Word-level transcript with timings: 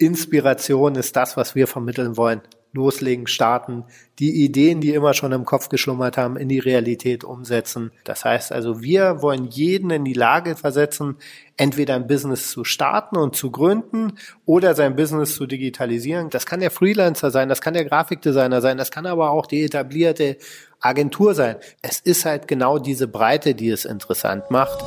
Inspiration 0.00 0.94
ist 0.94 1.14
das, 1.14 1.36
was 1.36 1.54
wir 1.54 1.66
vermitteln 1.66 2.16
wollen. 2.16 2.40
Loslegen, 2.72 3.26
starten, 3.26 3.84
die 4.20 4.44
Ideen, 4.44 4.80
die 4.80 4.94
immer 4.94 5.12
schon 5.12 5.32
im 5.32 5.44
Kopf 5.44 5.68
geschlummert 5.68 6.16
haben, 6.16 6.36
in 6.36 6.48
die 6.48 6.60
Realität 6.60 7.24
umsetzen. 7.24 7.90
Das 8.04 8.24
heißt 8.24 8.52
also, 8.52 8.80
wir 8.80 9.22
wollen 9.22 9.46
jeden 9.46 9.90
in 9.90 10.04
die 10.04 10.12
Lage 10.12 10.54
versetzen, 10.54 11.16
entweder 11.56 11.96
ein 11.96 12.06
Business 12.06 12.50
zu 12.50 12.62
starten 12.64 13.16
und 13.16 13.34
zu 13.34 13.50
gründen 13.50 14.12
oder 14.46 14.74
sein 14.74 14.94
Business 14.94 15.34
zu 15.34 15.46
digitalisieren. 15.46 16.30
Das 16.30 16.46
kann 16.46 16.60
der 16.60 16.70
Freelancer 16.70 17.30
sein, 17.32 17.48
das 17.48 17.60
kann 17.60 17.74
der 17.74 17.84
Grafikdesigner 17.84 18.60
sein, 18.60 18.78
das 18.78 18.92
kann 18.92 19.06
aber 19.06 19.30
auch 19.30 19.46
die 19.46 19.64
etablierte 19.64 20.36
Agentur 20.78 21.34
sein. 21.34 21.56
Es 21.82 21.98
ist 21.98 22.24
halt 22.24 22.46
genau 22.46 22.78
diese 22.78 23.08
Breite, 23.08 23.54
die 23.56 23.70
es 23.70 23.84
interessant 23.84 24.50
macht. 24.50 24.78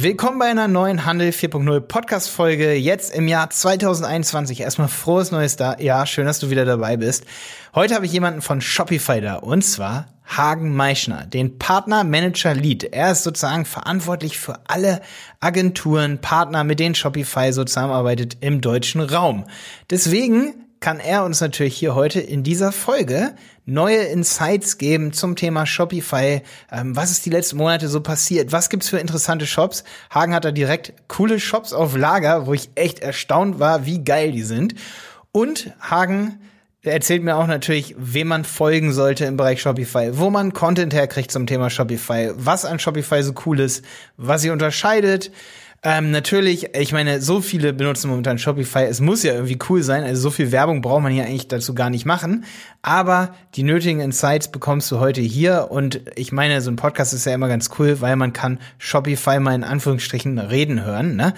Willkommen 0.00 0.38
bei 0.38 0.44
einer 0.46 0.68
neuen 0.68 1.06
Handel 1.06 1.30
4.0 1.30 1.80
Podcast 1.80 2.30
Folge 2.30 2.74
jetzt 2.74 3.12
im 3.12 3.26
Jahr 3.26 3.50
2021. 3.50 4.60
Erstmal 4.60 4.86
frohes 4.86 5.32
neues 5.32 5.56
Jahr. 5.58 6.06
Schön, 6.06 6.24
dass 6.24 6.38
du 6.38 6.50
wieder 6.50 6.64
dabei 6.64 6.96
bist. 6.96 7.24
Heute 7.74 7.96
habe 7.96 8.06
ich 8.06 8.12
jemanden 8.12 8.40
von 8.40 8.60
Shopify 8.60 9.20
da 9.20 9.34
und 9.34 9.62
zwar 9.62 10.06
Hagen 10.24 10.76
Meischner, 10.76 11.26
den 11.26 11.58
Partner 11.58 12.04
Manager 12.04 12.54
Lead. 12.54 12.84
Er 12.84 13.10
ist 13.10 13.24
sozusagen 13.24 13.64
verantwortlich 13.64 14.38
für 14.38 14.60
alle 14.68 15.00
Agenturen, 15.40 16.20
Partner, 16.20 16.62
mit 16.62 16.78
denen 16.78 16.94
Shopify 16.94 17.52
so 17.52 17.64
zusammenarbeitet 17.64 18.36
im 18.40 18.60
deutschen 18.60 19.00
Raum. 19.00 19.46
Deswegen 19.90 20.67
kann 20.80 21.00
er 21.00 21.24
uns 21.24 21.40
natürlich 21.40 21.76
hier 21.76 21.94
heute 21.94 22.20
in 22.20 22.42
dieser 22.42 22.72
Folge 22.72 23.34
neue 23.64 23.98
Insights 23.98 24.78
geben 24.78 25.12
zum 25.12 25.36
Thema 25.36 25.66
Shopify. 25.66 26.42
Ähm, 26.70 26.96
was 26.96 27.10
ist 27.10 27.26
die 27.26 27.30
letzten 27.30 27.56
Monate 27.56 27.88
so 27.88 28.00
passiert? 28.00 28.52
Was 28.52 28.70
gibt's 28.70 28.88
für 28.88 28.98
interessante 28.98 29.46
Shops? 29.46 29.84
Hagen 30.10 30.34
hat 30.34 30.44
da 30.44 30.52
direkt 30.52 30.94
coole 31.08 31.40
Shops 31.40 31.72
auf 31.72 31.96
Lager, 31.96 32.46
wo 32.46 32.54
ich 32.54 32.70
echt 32.76 33.00
erstaunt 33.00 33.58
war, 33.58 33.86
wie 33.86 34.04
geil 34.04 34.32
die 34.32 34.42
sind. 34.42 34.74
Und 35.32 35.72
Hagen 35.80 36.40
erzählt 36.82 37.22
mir 37.22 37.36
auch 37.36 37.46
natürlich, 37.46 37.94
wem 37.98 38.28
man 38.28 38.44
folgen 38.44 38.92
sollte 38.92 39.24
im 39.24 39.36
Bereich 39.36 39.60
Shopify, 39.60 40.10
wo 40.12 40.30
man 40.30 40.52
Content 40.52 40.94
herkriegt 40.94 41.30
zum 41.30 41.46
Thema 41.46 41.70
Shopify, 41.70 42.30
was 42.34 42.64
an 42.64 42.78
Shopify 42.78 43.22
so 43.22 43.34
cool 43.44 43.60
ist, 43.60 43.84
was 44.16 44.42
sie 44.42 44.50
unterscheidet, 44.50 45.30
ähm, 45.84 46.10
natürlich, 46.10 46.74
ich 46.74 46.92
meine, 46.92 47.20
so 47.20 47.40
viele 47.40 47.72
benutzen 47.72 48.08
momentan 48.08 48.38
Shopify. 48.38 48.80
Es 48.80 49.00
muss 49.00 49.22
ja 49.22 49.34
irgendwie 49.34 49.58
cool 49.68 49.84
sein. 49.84 50.02
Also 50.02 50.22
so 50.22 50.30
viel 50.30 50.50
Werbung 50.50 50.80
braucht 50.80 51.02
man 51.02 51.12
hier 51.12 51.24
eigentlich 51.24 51.46
dazu 51.46 51.72
gar 51.72 51.88
nicht 51.88 52.04
machen. 52.04 52.44
Aber 52.82 53.34
die 53.54 53.62
nötigen 53.62 54.00
Insights 54.00 54.50
bekommst 54.50 54.90
du 54.90 54.98
heute 54.98 55.20
hier. 55.20 55.68
Und 55.70 56.00
ich 56.16 56.32
meine, 56.32 56.60
so 56.62 56.70
ein 56.70 56.76
Podcast 56.76 57.12
ist 57.12 57.26
ja 57.26 57.34
immer 57.34 57.46
ganz 57.46 57.70
cool, 57.78 58.00
weil 58.00 58.16
man 58.16 58.32
kann 58.32 58.58
Shopify 58.78 59.38
mal 59.38 59.54
in 59.54 59.62
Anführungsstrichen 59.62 60.38
reden 60.40 60.84
hören. 60.84 61.14
Ne? 61.14 61.32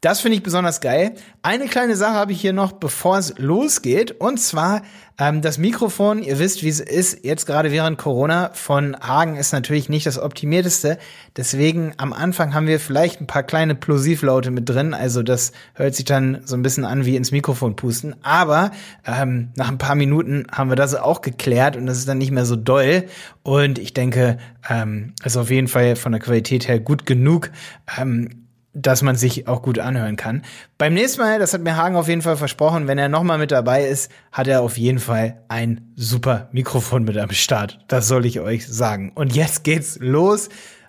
Das 0.00 0.22
finde 0.22 0.36
ich 0.38 0.42
besonders 0.42 0.80
geil. 0.80 1.12
Eine 1.42 1.66
kleine 1.66 1.94
Sache 1.94 2.14
habe 2.14 2.32
ich 2.32 2.40
hier 2.40 2.54
noch, 2.54 2.72
bevor 2.72 3.18
es 3.18 3.34
losgeht. 3.36 4.12
Und 4.12 4.40
zwar 4.40 4.80
ähm, 5.18 5.42
das 5.42 5.58
Mikrofon. 5.58 6.22
Ihr 6.22 6.38
wisst, 6.38 6.62
wie 6.62 6.70
es 6.70 6.80
ist. 6.80 7.22
Jetzt 7.22 7.44
gerade 7.44 7.70
während 7.70 7.98
Corona 7.98 8.50
von 8.54 8.96
Hagen 8.98 9.36
ist 9.36 9.52
natürlich 9.52 9.90
nicht 9.90 10.06
das 10.06 10.18
optimierteste. 10.18 10.96
Deswegen 11.36 11.92
am 11.98 12.14
Anfang 12.14 12.54
haben 12.54 12.66
wir 12.66 12.80
vielleicht 12.80 13.20
ein 13.20 13.26
paar 13.26 13.42
kleine 13.42 13.74
Plosivlaute 13.74 14.50
mit 14.50 14.66
drin. 14.66 14.94
Also 14.94 15.22
das 15.22 15.52
hört 15.74 15.94
sich 15.94 16.06
dann 16.06 16.40
so 16.46 16.56
ein 16.56 16.62
bisschen 16.62 16.86
an 16.86 17.04
wie 17.04 17.16
ins 17.16 17.30
Mikrofon 17.30 17.76
pusten. 17.76 18.16
Aber 18.22 18.70
ähm, 19.04 19.50
nach 19.54 19.68
ein 19.68 19.76
paar 19.76 19.96
Minuten 19.96 20.46
haben 20.50 20.70
wir 20.70 20.76
das 20.76 20.94
auch 20.94 21.20
geklärt 21.20 21.76
und 21.76 21.84
das 21.84 21.98
ist 21.98 22.08
dann 22.08 22.16
nicht 22.16 22.32
mehr 22.32 22.46
so 22.46 22.56
doll. 22.56 23.04
Und 23.42 23.78
ich 23.78 23.92
denke, 23.92 24.38
ähm, 24.70 25.12
ist 25.22 25.36
auf 25.36 25.50
jeden 25.50 25.68
Fall 25.68 25.94
von 25.94 26.12
der 26.12 26.22
Qualität 26.22 26.68
her 26.68 26.80
gut 26.80 27.04
genug. 27.04 27.50
Ähm, 27.98 28.46
dass 28.72 29.02
man 29.02 29.16
sich 29.16 29.48
auch 29.48 29.62
gut 29.62 29.78
anhören 29.78 30.16
kann. 30.16 30.42
Beim 30.78 30.94
nächsten 30.94 31.20
Mal, 31.20 31.38
das 31.38 31.52
hat 31.52 31.60
mir 31.60 31.76
Hagen 31.76 31.96
auf 31.96 32.08
jeden 32.08 32.22
Fall 32.22 32.36
versprochen, 32.36 32.86
wenn 32.86 32.98
er 32.98 33.08
nochmal 33.08 33.38
mit 33.38 33.50
dabei 33.50 33.84
ist, 33.84 34.10
hat 34.32 34.46
er 34.46 34.62
auf 34.62 34.78
jeden 34.78 35.00
Fall 35.00 35.42
ein 35.48 35.92
super 35.96 36.48
Mikrofon 36.52 37.04
mit 37.04 37.16
am 37.16 37.30
Start. 37.30 37.78
Das 37.88 38.06
soll 38.06 38.26
ich 38.26 38.40
euch 38.40 38.68
sagen. 38.68 39.12
Und 39.14 39.34
jetzt 39.34 39.64
geht's 39.64 39.98
los. 40.00 40.48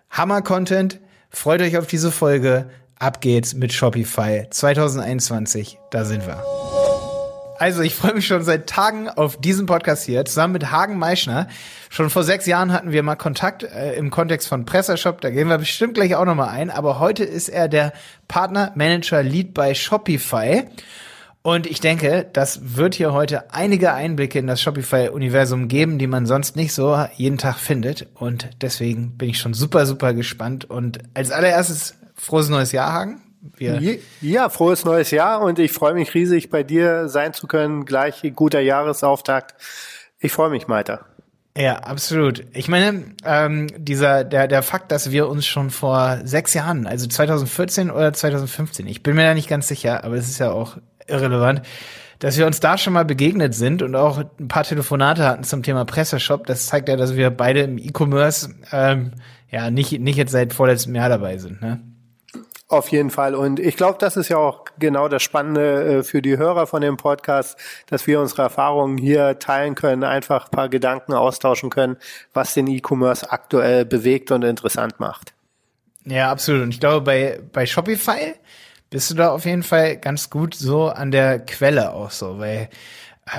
Hammer-Content. 0.09 0.99
Freut 1.29 1.61
euch 1.61 1.77
auf 1.77 1.87
diese 1.87 2.11
Folge. 2.11 2.69
Ab 2.99 3.21
geht's 3.21 3.55
mit 3.55 3.73
Shopify 3.73 4.45
2021. 4.49 5.79
Da 5.89 6.05
sind 6.05 6.27
wir. 6.27 6.70
Also 7.61 7.83
ich 7.83 7.93
freue 7.93 8.15
mich 8.15 8.25
schon 8.25 8.41
seit 8.41 8.65
Tagen 8.65 9.07
auf 9.07 9.39
diesen 9.39 9.67
Podcast 9.67 10.03
hier, 10.03 10.25
zusammen 10.25 10.53
mit 10.53 10.71
Hagen 10.71 10.97
Meischner. 10.97 11.47
Schon 11.91 12.09
vor 12.09 12.23
sechs 12.23 12.47
Jahren 12.47 12.73
hatten 12.73 12.91
wir 12.91 13.03
mal 13.03 13.15
Kontakt 13.15 13.61
äh, 13.61 13.93
im 13.93 14.09
Kontext 14.09 14.47
von 14.47 14.65
Pressershop, 14.65 15.21
da 15.21 15.29
gehen 15.29 15.47
wir 15.47 15.59
bestimmt 15.59 15.93
gleich 15.93 16.15
auch 16.15 16.25
nochmal 16.25 16.49
ein. 16.49 16.71
Aber 16.71 16.97
heute 16.97 17.23
ist 17.23 17.49
er 17.49 17.67
der 17.67 17.93
Partner 18.27 18.71
Manager 18.73 19.21
Lead 19.21 19.53
bei 19.53 19.75
Shopify. 19.75 20.63
Und 21.43 21.67
ich 21.67 21.79
denke, 21.79 22.27
das 22.33 22.77
wird 22.77 22.95
hier 22.95 23.13
heute 23.13 23.53
einige 23.53 23.93
Einblicke 23.93 24.39
in 24.39 24.47
das 24.47 24.59
Shopify-Universum 24.59 25.67
geben, 25.67 25.99
die 25.99 26.07
man 26.07 26.25
sonst 26.25 26.55
nicht 26.55 26.73
so 26.73 26.97
jeden 27.15 27.37
Tag 27.37 27.57
findet. 27.57 28.07
Und 28.15 28.49
deswegen 28.63 29.17
bin 29.19 29.29
ich 29.29 29.37
schon 29.37 29.53
super, 29.53 29.85
super 29.85 30.15
gespannt. 30.15 30.67
Und 30.67 30.97
als 31.13 31.29
allererstes 31.29 31.93
frohes 32.15 32.49
neues 32.49 32.71
Jahr, 32.71 32.91
Hagen. 32.91 33.21
Wir 33.57 33.97
ja, 34.21 34.49
frohes 34.49 34.85
neues 34.85 35.11
Jahr 35.11 35.41
und 35.41 35.57
ich 35.57 35.71
freue 35.71 35.93
mich 35.93 36.13
riesig, 36.13 36.49
bei 36.49 36.63
dir 36.63 37.09
sein 37.09 37.33
zu 37.33 37.47
können. 37.47 37.85
Gleich 37.85 38.21
guter 38.35 38.59
Jahresauftakt. 38.59 39.55
Ich 40.19 40.31
freue 40.31 40.51
mich, 40.51 40.67
Maiter. 40.67 41.05
Ja, 41.57 41.79
absolut. 41.79 42.45
Ich 42.53 42.69
meine, 42.69 43.03
ähm, 43.25 43.67
dieser 43.77 44.23
der 44.23 44.47
der 44.47 44.63
Fakt, 44.63 44.91
dass 44.91 45.11
wir 45.11 45.27
uns 45.27 45.45
schon 45.45 45.69
vor 45.69 46.19
sechs 46.23 46.53
Jahren, 46.53 46.87
also 46.87 47.07
2014 47.07 47.91
oder 47.91 48.13
2015, 48.13 48.87
ich 48.87 49.03
bin 49.03 49.15
mir 49.15 49.23
da 49.23 49.33
nicht 49.33 49.49
ganz 49.49 49.67
sicher, 49.67 50.03
aber 50.05 50.15
es 50.15 50.29
ist 50.29 50.39
ja 50.39 50.51
auch 50.51 50.77
irrelevant, 51.07 51.63
dass 52.19 52.37
wir 52.37 52.45
uns 52.45 52.61
da 52.61 52.77
schon 52.77 52.93
mal 52.93 53.03
begegnet 53.03 53.53
sind 53.53 53.81
und 53.81 53.95
auch 53.95 54.23
ein 54.39 54.47
paar 54.47 54.63
Telefonate 54.63 55.25
hatten 55.25 55.43
zum 55.43 55.63
Thema 55.63 55.83
Presseshop. 55.83 56.45
Das 56.45 56.67
zeigt 56.67 56.87
ja, 56.87 56.95
dass 56.95 57.15
wir 57.15 57.31
beide 57.31 57.61
im 57.61 57.77
E-Commerce 57.77 58.53
ähm, 58.71 59.11
ja 59.49 59.71
nicht 59.71 59.99
nicht 59.99 60.17
jetzt 60.17 60.31
seit 60.31 60.53
vorletztem 60.53 60.95
Jahr 60.95 61.09
dabei 61.09 61.37
sind. 61.37 61.61
Ne? 61.61 61.81
Auf 62.71 62.87
jeden 62.87 63.09
Fall. 63.09 63.35
Und 63.35 63.59
ich 63.59 63.75
glaube, 63.75 63.97
das 63.99 64.15
ist 64.15 64.29
ja 64.29 64.37
auch 64.37 64.63
genau 64.79 65.09
das 65.09 65.21
Spannende 65.21 65.97
äh, 65.97 66.03
für 66.03 66.21
die 66.21 66.37
Hörer 66.37 66.67
von 66.67 66.81
dem 66.81 66.95
Podcast, 66.95 67.57
dass 67.87 68.07
wir 68.07 68.21
unsere 68.21 68.43
Erfahrungen 68.43 68.97
hier 68.97 69.39
teilen 69.39 69.75
können, 69.75 70.05
einfach 70.05 70.45
ein 70.45 70.51
paar 70.51 70.69
Gedanken 70.69 71.11
austauschen 71.11 71.69
können, 71.69 71.97
was 72.33 72.53
den 72.53 72.67
E-Commerce 72.67 73.29
aktuell 73.29 73.83
bewegt 73.83 74.31
und 74.31 74.43
interessant 74.43 75.01
macht. 75.01 75.33
Ja, 76.05 76.31
absolut. 76.31 76.63
Und 76.63 76.69
ich 76.69 76.79
glaube, 76.79 77.01
bei, 77.01 77.41
bei 77.51 77.65
Shopify 77.65 78.35
bist 78.89 79.11
du 79.11 79.15
da 79.15 79.31
auf 79.31 79.43
jeden 79.43 79.63
Fall 79.63 79.97
ganz 79.97 80.29
gut 80.29 80.55
so 80.55 80.87
an 80.87 81.11
der 81.11 81.39
Quelle 81.39 81.91
auch 81.91 82.11
so, 82.11 82.39
weil 82.39 82.69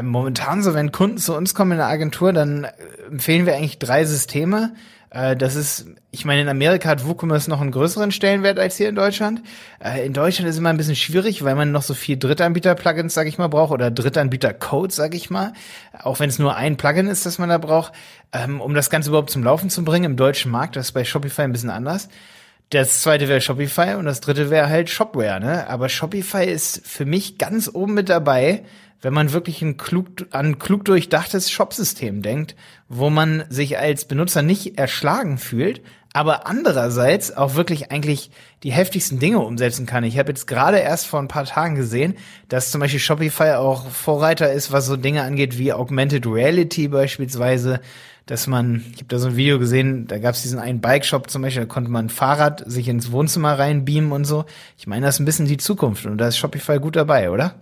momentan 0.01 0.63
so, 0.63 0.73
wenn 0.73 0.93
Kunden 0.93 1.19
zu 1.19 1.37
uns 1.37 1.55
kommen 1.55 1.73
in 1.73 1.79
der 1.79 1.89
Agentur, 1.89 2.33
dann 2.33 2.67
empfehlen 3.11 3.45
wir 3.45 3.55
eigentlich 3.55 3.79
drei 3.79 4.05
Systeme 4.05 4.73
äh, 5.13 5.37
das 5.37 5.55
ist, 5.57 5.87
ich 6.11 6.25
meine, 6.25 6.43
in 6.43 6.49
Amerika 6.49 6.89
hat 6.89 7.07
WooCommerce 7.07 7.49
noch 7.49 7.61
einen 7.61 7.71
größeren 7.71 8.13
Stellenwert 8.13 8.59
als 8.59 8.77
hier 8.77 8.89
in 8.89 8.95
Deutschland. 8.95 9.43
Äh, 9.79 10.07
in 10.07 10.13
Deutschland 10.13 10.49
ist 10.49 10.55
es 10.55 10.59
immer 10.59 10.71
ein 10.71 10.79
bisschen 10.79 10.97
schwierig, 10.97 11.45
weil 11.45 11.55
man 11.55 11.71
noch 11.71 11.83
so 11.83 11.95
viel 11.95 12.17
Drittanbieter-Plugins, 12.17 13.13
sag 13.13 13.27
ich 13.27 13.37
mal, 13.37 13.49
braucht 13.49 13.73
oder 13.73 13.91
Drittanbieter-Codes, 13.91 14.97
sag 14.97 15.15
ich 15.15 15.29
mal. 15.29 15.53
Auch 16.03 16.19
wenn 16.21 16.31
es 16.31 16.39
nur 16.39 16.57
ein 16.57 16.77
Plugin 16.77 17.09
ist, 17.09 17.27
das 17.27 17.39
man 17.39 17.51
da 17.51 17.59
braucht, 17.59 17.93
ähm, 18.33 18.61
um 18.61 18.75
das 18.75 18.89
Ganze 18.89 19.11
überhaupt 19.11 19.31
zum 19.31 19.45
Laufen 19.45 19.69
zu 19.69 19.85
bringen 19.85 20.05
im 20.05 20.17
deutschen 20.17 20.51
Markt. 20.51 20.77
Das 20.77 20.87
ist 20.87 20.93
bei 20.93 21.05
Shopify 21.05 21.43
ein 21.43 21.53
bisschen 21.53 21.71
anders. 21.71 22.09
Das 22.71 23.03
zweite 23.03 23.29
wäre 23.29 23.43
Shopify 23.43 23.97
und 23.99 24.07
das 24.07 24.23
dritte 24.23 24.49
wäre 24.49 24.71
halt 24.71 24.89
Shopware, 24.89 25.41
ne? 25.41 25.69
Aber 25.69 25.91
Shopify 25.91 26.47
ist 26.47 26.87
für 26.87 27.05
mich 27.05 27.37
ganz 27.37 27.69
oben 27.71 27.93
mit 27.93 28.09
dabei, 28.09 28.63
wenn 29.03 29.13
man 29.13 29.33
wirklich 29.33 29.61
ein 29.63 29.77
klug, 29.77 30.07
an 30.31 30.59
klug 30.59 30.85
durchdachtes 30.85 31.51
Shopsystem 31.51 32.23
denkt, 32.23 32.55
wo 32.89 33.11
man 33.11 33.45
sich 33.51 33.79
als 33.79 34.07
Benutzer 34.07 34.43
nicht 34.43 34.79
erschlagen 34.79 35.39
fühlt, 35.39 35.83
aber 36.15 36.47
andererseits 36.47 37.37
auch 37.37 37.55
wirklich 37.55 37.91
eigentlich 37.91 38.31
die 38.63 38.73
heftigsten 38.73 39.19
Dinge 39.19 39.41
umsetzen 39.41 39.87
kann. 39.87 40.05
Ich 40.05 40.19
habe 40.19 40.31
jetzt 40.31 40.47
gerade 40.47 40.79
erst 40.79 41.07
vor 41.07 41.21
ein 41.21 41.29
paar 41.29 41.45
Tagen 41.45 41.75
gesehen, 41.75 42.15
dass 42.49 42.71
zum 42.71 42.81
Beispiel 42.81 43.01
Shopify 43.01 43.55
auch 43.55 43.89
Vorreiter 43.89 44.53
ist, 44.53 44.73
was 44.73 44.87
so 44.87 44.97
Dinge 44.97 45.23
angeht 45.23 45.59
wie 45.59 45.73
Augmented 45.73 46.27
Reality 46.27 46.89
beispielsweise, 46.89 47.81
dass 48.27 48.47
man, 48.47 48.85
ich 48.93 48.99
habe 48.99 49.09
da 49.09 49.19
so 49.19 49.29
ein 49.29 49.37
Video 49.37 49.59
gesehen, 49.59 50.07
da 50.07 50.19
gab 50.19 50.35
es 50.35 50.43
diesen 50.43 50.61
einen 50.61 50.81
Bike-Shop 50.81 51.29
zum 51.29 51.43
Beispiel, 51.43 51.63
da 51.63 51.67
konnte 51.69 51.91
man 51.91 52.07
ein 52.07 52.11
Fahrrad 52.11 52.63
sich 52.71 52.87
ins 52.87 53.11
Wohnzimmer 53.11 53.59
reinbeamen 53.59 54.13
und 54.13 54.27
so. 54.27 54.45
Ich 54.79 54.87
meine, 54.87 55.07
das 55.07 55.17
ist 55.17 55.21
ein 55.21 55.25
bisschen 55.25 55.47
die 55.47 55.57
Zukunft 55.57 56.07
und 56.07 56.19
da 56.19 56.29
ist 56.29 56.37
Shopify 56.37 56.79
gut 56.79 56.95
dabei, 56.95 57.31
oder? 57.31 57.57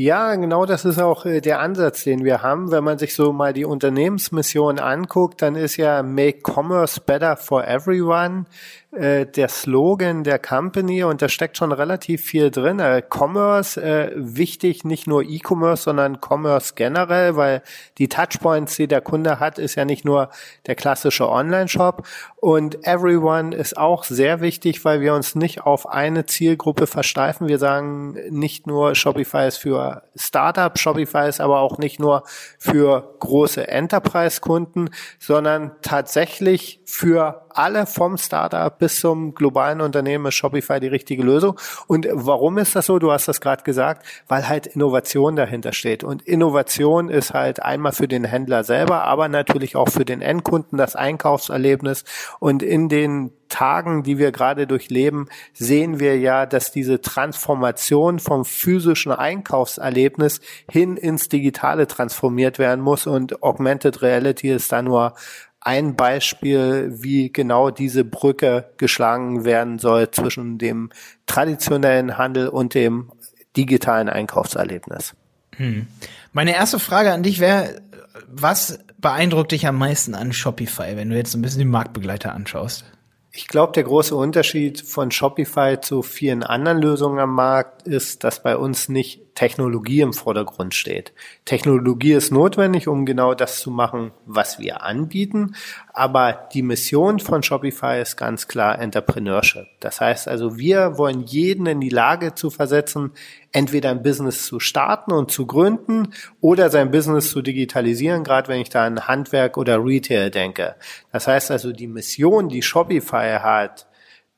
Ja, 0.00 0.36
genau 0.36 0.64
das 0.64 0.84
ist 0.84 1.00
auch 1.00 1.26
äh, 1.26 1.40
der 1.40 1.58
Ansatz, 1.58 2.04
den 2.04 2.24
wir 2.24 2.40
haben. 2.40 2.70
Wenn 2.70 2.84
man 2.84 2.98
sich 2.98 3.16
so 3.16 3.32
mal 3.32 3.52
die 3.52 3.64
Unternehmensmission 3.64 4.78
anguckt, 4.78 5.42
dann 5.42 5.56
ist 5.56 5.76
ja 5.76 6.04
Make 6.04 6.38
Commerce 6.44 7.00
Better 7.04 7.36
for 7.36 7.66
Everyone 7.66 8.44
äh, 8.92 9.26
der 9.26 9.48
Slogan 9.48 10.24
der 10.24 10.38
Company 10.38 11.04
und 11.04 11.20
da 11.20 11.28
steckt 11.28 11.58
schon 11.58 11.72
relativ 11.72 12.24
viel 12.24 12.50
drin. 12.50 12.78
Äh, 12.78 13.02
Commerce, 13.08 13.80
äh, 13.80 14.12
wichtig, 14.16 14.84
nicht 14.84 15.06
nur 15.06 15.22
E-Commerce, 15.22 15.82
sondern 15.82 16.18
Commerce 16.26 16.72
generell, 16.74 17.36
weil 17.36 17.62
die 17.98 18.08
Touchpoints, 18.08 18.76
die 18.76 18.88
der 18.88 19.02
Kunde 19.02 19.40
hat, 19.40 19.58
ist 19.58 19.74
ja 19.74 19.84
nicht 19.84 20.06
nur 20.06 20.30
der 20.66 20.74
klassische 20.74 21.28
Online-Shop 21.28 22.06
und 22.36 22.86
Everyone 22.86 23.54
ist 23.54 23.76
auch 23.76 24.04
sehr 24.04 24.40
wichtig, 24.40 24.84
weil 24.84 25.00
wir 25.00 25.14
uns 25.14 25.34
nicht 25.34 25.62
auf 25.62 25.88
eine 25.88 26.24
Zielgruppe 26.24 26.86
versteifen. 26.86 27.48
Wir 27.48 27.58
sagen 27.58 28.16
nicht 28.30 28.66
nur 28.66 28.94
Shopify 28.94 29.48
ist 29.48 29.58
für 29.58 30.04
Startup, 30.14 30.78
Shopify 30.78 31.28
ist 31.28 31.40
aber 31.40 31.60
auch 31.60 31.78
nicht 31.78 32.00
nur 32.00 32.22
für 32.58 33.16
große 33.18 33.66
Enterprise-Kunden, 33.66 34.90
sondern 35.18 35.72
tatsächlich 35.82 36.80
für 36.86 37.47
alle 37.58 37.86
vom 37.86 38.16
Startup 38.16 38.78
bis 38.78 39.00
zum 39.00 39.34
globalen 39.34 39.80
Unternehmen 39.80 40.26
ist 40.26 40.36
Shopify 40.36 40.78
die 40.78 40.86
richtige 40.86 41.24
Lösung. 41.24 41.58
Und 41.88 42.06
warum 42.12 42.56
ist 42.56 42.76
das 42.76 42.86
so? 42.86 43.00
Du 43.00 43.10
hast 43.10 43.26
das 43.26 43.40
gerade 43.40 43.64
gesagt, 43.64 44.06
weil 44.28 44.48
halt 44.48 44.68
Innovation 44.68 45.34
dahinter 45.34 45.72
steht. 45.72 46.04
Und 46.04 46.22
Innovation 46.22 47.08
ist 47.08 47.34
halt 47.34 47.60
einmal 47.60 47.92
für 47.92 48.06
den 48.06 48.22
Händler 48.22 48.62
selber, 48.62 49.02
aber 49.02 49.28
natürlich 49.28 49.74
auch 49.74 49.88
für 49.88 50.04
den 50.04 50.22
Endkunden 50.22 50.78
das 50.78 50.94
Einkaufserlebnis. 50.94 52.04
Und 52.38 52.62
in 52.62 52.88
den 52.88 53.32
Tagen, 53.48 54.04
die 54.04 54.18
wir 54.18 54.30
gerade 54.30 54.66
durchleben, 54.66 55.28
sehen 55.52 55.98
wir 55.98 56.18
ja, 56.18 56.46
dass 56.46 56.70
diese 56.70 57.00
Transformation 57.00 58.20
vom 58.20 58.44
physischen 58.44 59.10
Einkaufserlebnis 59.10 60.40
hin 60.70 60.96
ins 60.96 61.28
Digitale 61.28 61.88
transformiert 61.88 62.58
werden 62.58 62.82
muss 62.82 63.06
und 63.06 63.42
Augmented 63.42 64.02
Reality 64.02 64.50
ist 64.50 64.70
da 64.70 64.82
nur 64.82 65.14
ein 65.60 65.96
Beispiel, 65.96 66.90
wie 67.02 67.32
genau 67.32 67.70
diese 67.70 68.04
Brücke 68.04 68.70
geschlagen 68.76 69.44
werden 69.44 69.78
soll 69.78 70.10
zwischen 70.10 70.58
dem 70.58 70.90
traditionellen 71.26 72.16
Handel 72.16 72.48
und 72.48 72.74
dem 72.74 73.10
digitalen 73.56 74.08
Einkaufserlebnis. 74.08 75.14
Hm. 75.56 75.86
Meine 76.32 76.54
erste 76.54 76.78
Frage 76.78 77.12
an 77.12 77.22
dich 77.22 77.40
wäre, 77.40 77.82
was 78.28 78.78
beeindruckt 78.98 79.52
dich 79.52 79.66
am 79.66 79.76
meisten 79.76 80.14
an 80.14 80.32
Shopify, 80.32 80.96
wenn 80.96 81.10
du 81.10 81.16
jetzt 81.16 81.34
ein 81.34 81.42
bisschen 81.42 81.60
die 81.60 81.64
Marktbegleiter 81.64 82.32
anschaust? 82.32 82.84
Ich 83.30 83.46
glaube, 83.46 83.72
der 83.72 83.84
große 83.84 84.16
Unterschied 84.16 84.80
von 84.80 85.10
Shopify 85.10 85.78
zu 85.80 86.02
vielen 86.02 86.42
anderen 86.42 86.80
Lösungen 86.80 87.18
am 87.18 87.34
Markt 87.34 87.86
ist, 87.86 88.24
dass 88.24 88.42
bei 88.42 88.56
uns 88.56 88.88
nicht 88.88 89.27
Technologie 89.38 90.00
im 90.00 90.14
Vordergrund 90.14 90.74
steht. 90.74 91.12
Technologie 91.44 92.14
ist 92.14 92.32
notwendig, 92.32 92.88
um 92.88 93.06
genau 93.06 93.34
das 93.34 93.60
zu 93.60 93.70
machen, 93.70 94.10
was 94.26 94.58
wir 94.58 94.82
anbieten. 94.82 95.54
Aber 95.92 96.48
die 96.52 96.62
Mission 96.62 97.20
von 97.20 97.44
Shopify 97.44 98.02
ist 98.02 98.16
ganz 98.16 98.48
klar 98.48 98.80
Entrepreneurship. 98.80 99.68
Das 99.78 100.00
heißt 100.00 100.26
also, 100.26 100.58
wir 100.58 100.98
wollen 100.98 101.22
jeden 101.22 101.66
in 101.66 101.80
die 101.80 101.88
Lage 101.88 102.34
zu 102.34 102.50
versetzen, 102.50 103.12
entweder 103.52 103.90
ein 103.90 104.02
Business 104.02 104.44
zu 104.44 104.58
starten 104.58 105.12
und 105.12 105.30
zu 105.30 105.46
gründen 105.46 106.14
oder 106.40 106.68
sein 106.68 106.90
Business 106.90 107.30
zu 107.30 107.40
digitalisieren, 107.40 108.24
gerade 108.24 108.48
wenn 108.48 108.60
ich 108.60 108.70
da 108.70 108.86
an 108.86 109.06
Handwerk 109.06 109.56
oder 109.56 109.78
Retail 109.84 110.30
denke. 110.30 110.74
Das 111.12 111.28
heißt 111.28 111.52
also, 111.52 111.70
die 111.70 111.86
Mission, 111.86 112.48
die 112.48 112.62
Shopify 112.62 113.38
hat, 113.40 113.86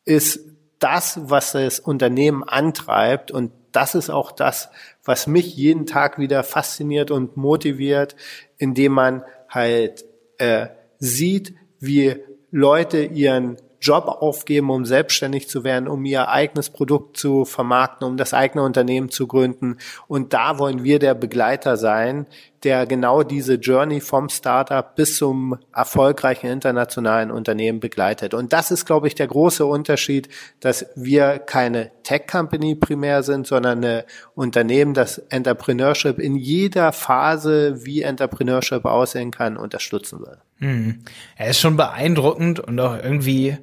ist 0.04 0.40
das, 0.78 1.18
was 1.22 1.52
das 1.52 1.80
Unternehmen 1.80 2.44
antreibt 2.44 3.30
und 3.30 3.52
das 3.72 3.94
ist 3.94 4.10
auch 4.10 4.32
das, 4.32 4.70
was 5.04 5.26
mich 5.26 5.56
jeden 5.56 5.86
Tag 5.86 6.18
wieder 6.18 6.42
fasziniert 6.42 7.10
und 7.10 7.36
motiviert, 7.36 8.16
indem 8.58 8.92
man 8.92 9.24
halt 9.48 10.04
äh, 10.38 10.68
sieht, 10.98 11.54
wie 11.78 12.16
Leute 12.50 13.04
ihren 13.04 13.56
Job 13.80 14.06
aufgeben, 14.08 14.70
um 14.70 14.84
selbstständig 14.84 15.48
zu 15.48 15.64
werden, 15.64 15.88
um 15.88 16.04
ihr 16.04 16.28
eigenes 16.28 16.68
Produkt 16.68 17.16
zu 17.16 17.46
vermarkten, 17.46 18.06
um 18.06 18.16
das 18.18 18.34
eigene 18.34 18.62
Unternehmen 18.62 19.08
zu 19.08 19.26
gründen. 19.26 19.78
Und 20.06 20.34
da 20.34 20.58
wollen 20.58 20.84
wir 20.84 20.98
der 20.98 21.14
Begleiter 21.14 21.78
sein, 21.78 22.26
der 22.62 22.86
genau 22.86 23.22
diese 23.22 23.54
Journey 23.54 24.00
vom 24.00 24.28
Startup 24.28 24.94
bis 24.94 25.16
zum 25.16 25.58
erfolgreichen 25.74 26.46
internationalen 26.46 27.30
Unternehmen 27.30 27.80
begleitet. 27.80 28.34
Und 28.34 28.52
das 28.52 28.70
ist, 28.70 28.84
glaube 28.84 29.06
ich, 29.06 29.14
der 29.14 29.28
große 29.28 29.64
Unterschied, 29.64 30.28
dass 30.60 30.86
wir 30.94 31.38
keine 31.38 31.90
Tech-Company 32.02 32.74
primär 32.74 33.22
sind, 33.22 33.46
sondern 33.46 33.82
ein 33.84 34.02
Unternehmen, 34.34 34.92
das 34.92 35.18
Entrepreneurship 35.18 36.18
in 36.18 36.36
jeder 36.36 36.92
Phase, 36.92 37.86
wie 37.86 38.02
Entrepreneurship 38.02 38.84
aussehen 38.84 39.30
kann, 39.30 39.56
unterstützen 39.56 40.20
will. 40.20 40.36
Hm. 40.58 41.04
Er 41.36 41.50
ist 41.50 41.60
schon 41.60 41.76
beeindruckend 41.76 42.60
und 42.60 42.78
auch 42.78 42.96
irgendwie, 43.02 43.56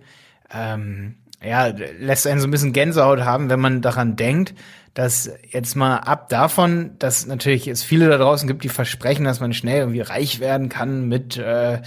ähm, 0.51 1.15
ja, 1.43 1.67
lässt 1.99 2.25
einen 2.25 2.39
so 2.39 2.47
ein 2.47 2.51
bisschen 2.51 2.73
Gänsehaut 2.73 3.21
haben, 3.21 3.51
wenn 3.51 3.59
man 3.59 3.83
daran 3.83 4.15
denkt, 4.15 4.55
dass 4.97 5.29
jetzt 5.51 5.75
mal 5.75 5.97
ab 5.97 6.27
davon, 6.27 6.95
dass 6.97 7.27
natürlich 7.27 7.67
es 7.67 7.83
viele 7.83 8.09
da 8.09 8.17
draußen 8.17 8.47
gibt, 8.47 8.63
die 8.63 8.69
versprechen, 8.69 9.25
dass 9.25 9.39
man 9.39 9.53
schnell 9.53 9.81
irgendwie 9.81 10.01
reich 10.01 10.39
werden 10.39 10.69
kann 10.69 11.07
mit 11.07 11.37
äh, 11.37 11.81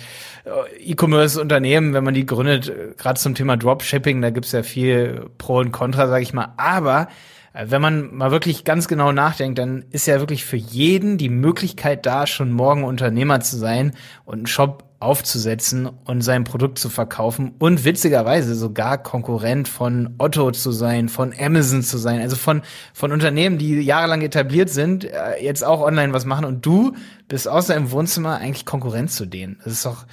E-Commerce-Unternehmen, 0.79 1.93
wenn 1.93 2.05
man 2.05 2.15
die 2.15 2.25
gründet, 2.25 2.73
gerade 2.99 3.19
zum 3.19 3.35
Thema 3.35 3.57
Dropshipping, 3.57 4.23
da 4.23 4.31
gibt's 4.31 4.53
ja 4.53 4.63
viel 4.63 5.29
Pro 5.39 5.59
und 5.59 5.73
Contra, 5.73 6.07
sage 6.07 6.23
ich 6.23 6.33
mal. 6.33 6.55
Aber 6.57 7.03
äh, 7.03 7.07
wenn 7.53 7.83
man 7.83 8.15
mal 8.15 8.31
wirklich 8.31 8.65
ganz 8.65 8.87
genau 8.87 9.13
nachdenkt, 9.13 9.59
dann 9.59 9.85
ist 9.91 10.07
ja 10.07 10.21
wirklich 10.21 10.45
für 10.45 10.57
jeden 10.57 11.19
die 11.19 11.29
Möglichkeit 11.29 12.07
da, 12.07 12.27
schon 12.27 12.53
morgen 12.53 12.85
Unternehmer 12.85 13.41
zu 13.41 13.57
sein 13.57 13.93
und 14.25 14.39
einen 14.39 14.47
Shop 14.47 14.85
aufzusetzen 15.01 15.87
und 15.87 16.21
sein 16.21 16.45
Produkt 16.45 16.79
zu 16.79 16.91
verkaufen 16.91 17.55
und 17.59 17.85
witzigerweise 17.87 18.55
sogar 18.55 19.03
Konkurrent 19.03 19.67
von 19.67 20.15
Otto 20.19 20.51
zu 20.51 20.73
sein, 20.73 21.09
von 21.09 21.33
Amazon 21.39 21.83
zu 21.83 21.97
sein, 21.97 22.21
also 22.21 22.37
von, 22.37 22.61
von 22.93 23.11
Unternehmen, 23.11 23.57
die 23.57 23.81
jahrelang 23.81 24.21
etabliert 24.21 24.69
sind, 24.69 25.05
äh, 25.05 25.43
jetzt 25.43 25.65
auch 25.65 25.81
online 25.81 26.13
was 26.13 26.27
machen 26.27 26.45
und 26.45 26.67
du 26.67 26.93
bist 27.29 27.49
außer 27.49 27.75
im 27.75 27.91
Wohnzimmer 27.91 28.37
eigentlich 28.37 28.67
Konkurrent 28.67 29.11
zu 29.11 29.25
denen. 29.25 29.59
Das 29.65 29.73
ist 29.73 29.87
doch, 29.87 30.05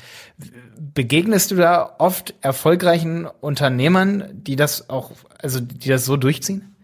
begegnest 0.93 1.51
du 1.51 1.55
da 1.55 1.95
oft 1.99 2.33
erfolgreichen 2.39 3.27
Unternehmern, 3.41 4.29
die 4.31 4.55
das 4.55 4.89
auch, 4.89 5.11
also 5.41 5.59
die 5.59 5.89
das 5.89 6.05
so 6.05 6.15
durchziehen? 6.15 6.76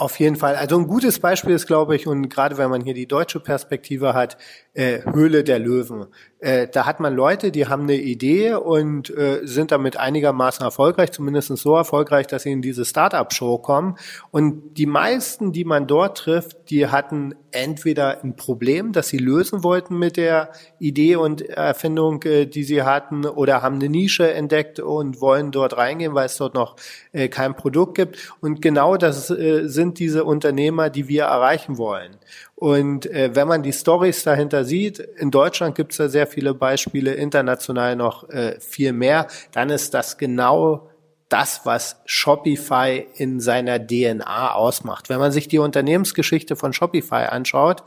Auf 0.00 0.18
jeden 0.18 0.36
Fall. 0.36 0.56
Also 0.56 0.78
ein 0.78 0.86
gutes 0.86 1.18
Beispiel 1.20 1.54
ist, 1.54 1.66
glaube 1.66 1.94
ich, 1.94 2.06
und 2.06 2.30
gerade 2.30 2.56
wenn 2.56 2.70
man 2.70 2.80
hier 2.80 2.94
die 2.94 3.06
deutsche 3.06 3.38
Perspektive 3.38 4.14
hat, 4.14 4.38
äh, 4.72 5.00
Höhle 5.12 5.44
der 5.44 5.58
Löwen. 5.58 6.06
Äh, 6.38 6.68
da 6.68 6.86
hat 6.86 7.00
man 7.00 7.14
Leute, 7.14 7.50
die 7.50 7.66
haben 7.66 7.82
eine 7.82 7.96
Idee 7.96 8.54
und 8.54 9.10
äh, 9.10 9.40
sind 9.42 9.72
damit 9.72 9.98
einigermaßen 9.98 10.64
erfolgreich, 10.64 11.10
zumindest 11.10 11.48
so 11.56 11.76
erfolgreich, 11.76 12.26
dass 12.26 12.44
sie 12.44 12.52
in 12.52 12.62
diese 12.62 12.84
Startup-Show 12.84 13.58
kommen. 13.58 13.96
Und 14.30 14.74
die 14.78 14.86
meisten, 14.86 15.52
die 15.52 15.64
man 15.64 15.86
dort 15.86 16.18
trifft, 16.18 16.70
die 16.70 16.86
hatten 16.86 17.34
entweder 17.50 18.22
ein 18.22 18.36
Problem, 18.36 18.92
das 18.92 19.08
sie 19.08 19.18
lösen 19.18 19.64
wollten 19.64 19.98
mit 19.98 20.16
der 20.16 20.50
Idee 20.78 21.16
und 21.16 21.42
Erfindung, 21.42 22.22
äh, 22.22 22.46
die 22.46 22.62
sie 22.62 22.82
hatten, 22.84 23.26
oder 23.26 23.60
haben 23.62 23.74
eine 23.74 23.88
Nische 23.88 24.32
entdeckt 24.32 24.80
und 24.80 25.20
wollen 25.20 25.50
dort 25.50 25.76
reingehen, 25.76 26.14
weil 26.14 26.26
es 26.26 26.36
dort 26.36 26.54
noch 26.54 26.76
äh, 27.12 27.28
kein 27.28 27.54
Produkt 27.54 27.96
gibt. 27.96 28.32
Und 28.40 28.62
genau 28.62 28.96
das 28.96 29.30
äh, 29.30 29.66
sind 29.66 29.98
diese 29.98 30.24
Unternehmer, 30.24 30.90
die 30.90 31.08
wir 31.08 31.24
erreichen 31.24 31.76
wollen. 31.76 32.16
Und 32.60 33.06
äh, 33.06 33.34
wenn 33.34 33.48
man 33.48 33.62
die 33.62 33.72
Stories 33.72 34.22
dahinter 34.22 34.66
sieht, 34.66 34.98
in 34.98 35.30
Deutschland 35.30 35.74
gibt 35.74 35.92
es 35.92 35.96
da 35.96 36.10
sehr 36.10 36.26
viele 36.26 36.52
Beispiele, 36.52 37.14
international 37.14 37.96
noch 37.96 38.28
äh, 38.28 38.60
viel 38.60 38.92
mehr, 38.92 39.28
dann 39.52 39.70
ist 39.70 39.94
das 39.94 40.18
genau 40.18 40.90
das, 41.30 41.62
was 41.64 42.02
Shopify 42.04 43.06
in 43.14 43.40
seiner 43.40 43.78
DNA 43.78 44.52
ausmacht. 44.52 45.08
Wenn 45.08 45.20
man 45.20 45.32
sich 45.32 45.48
die 45.48 45.58
Unternehmensgeschichte 45.58 46.54
von 46.54 46.74
Shopify 46.74 47.28
anschaut, 47.30 47.82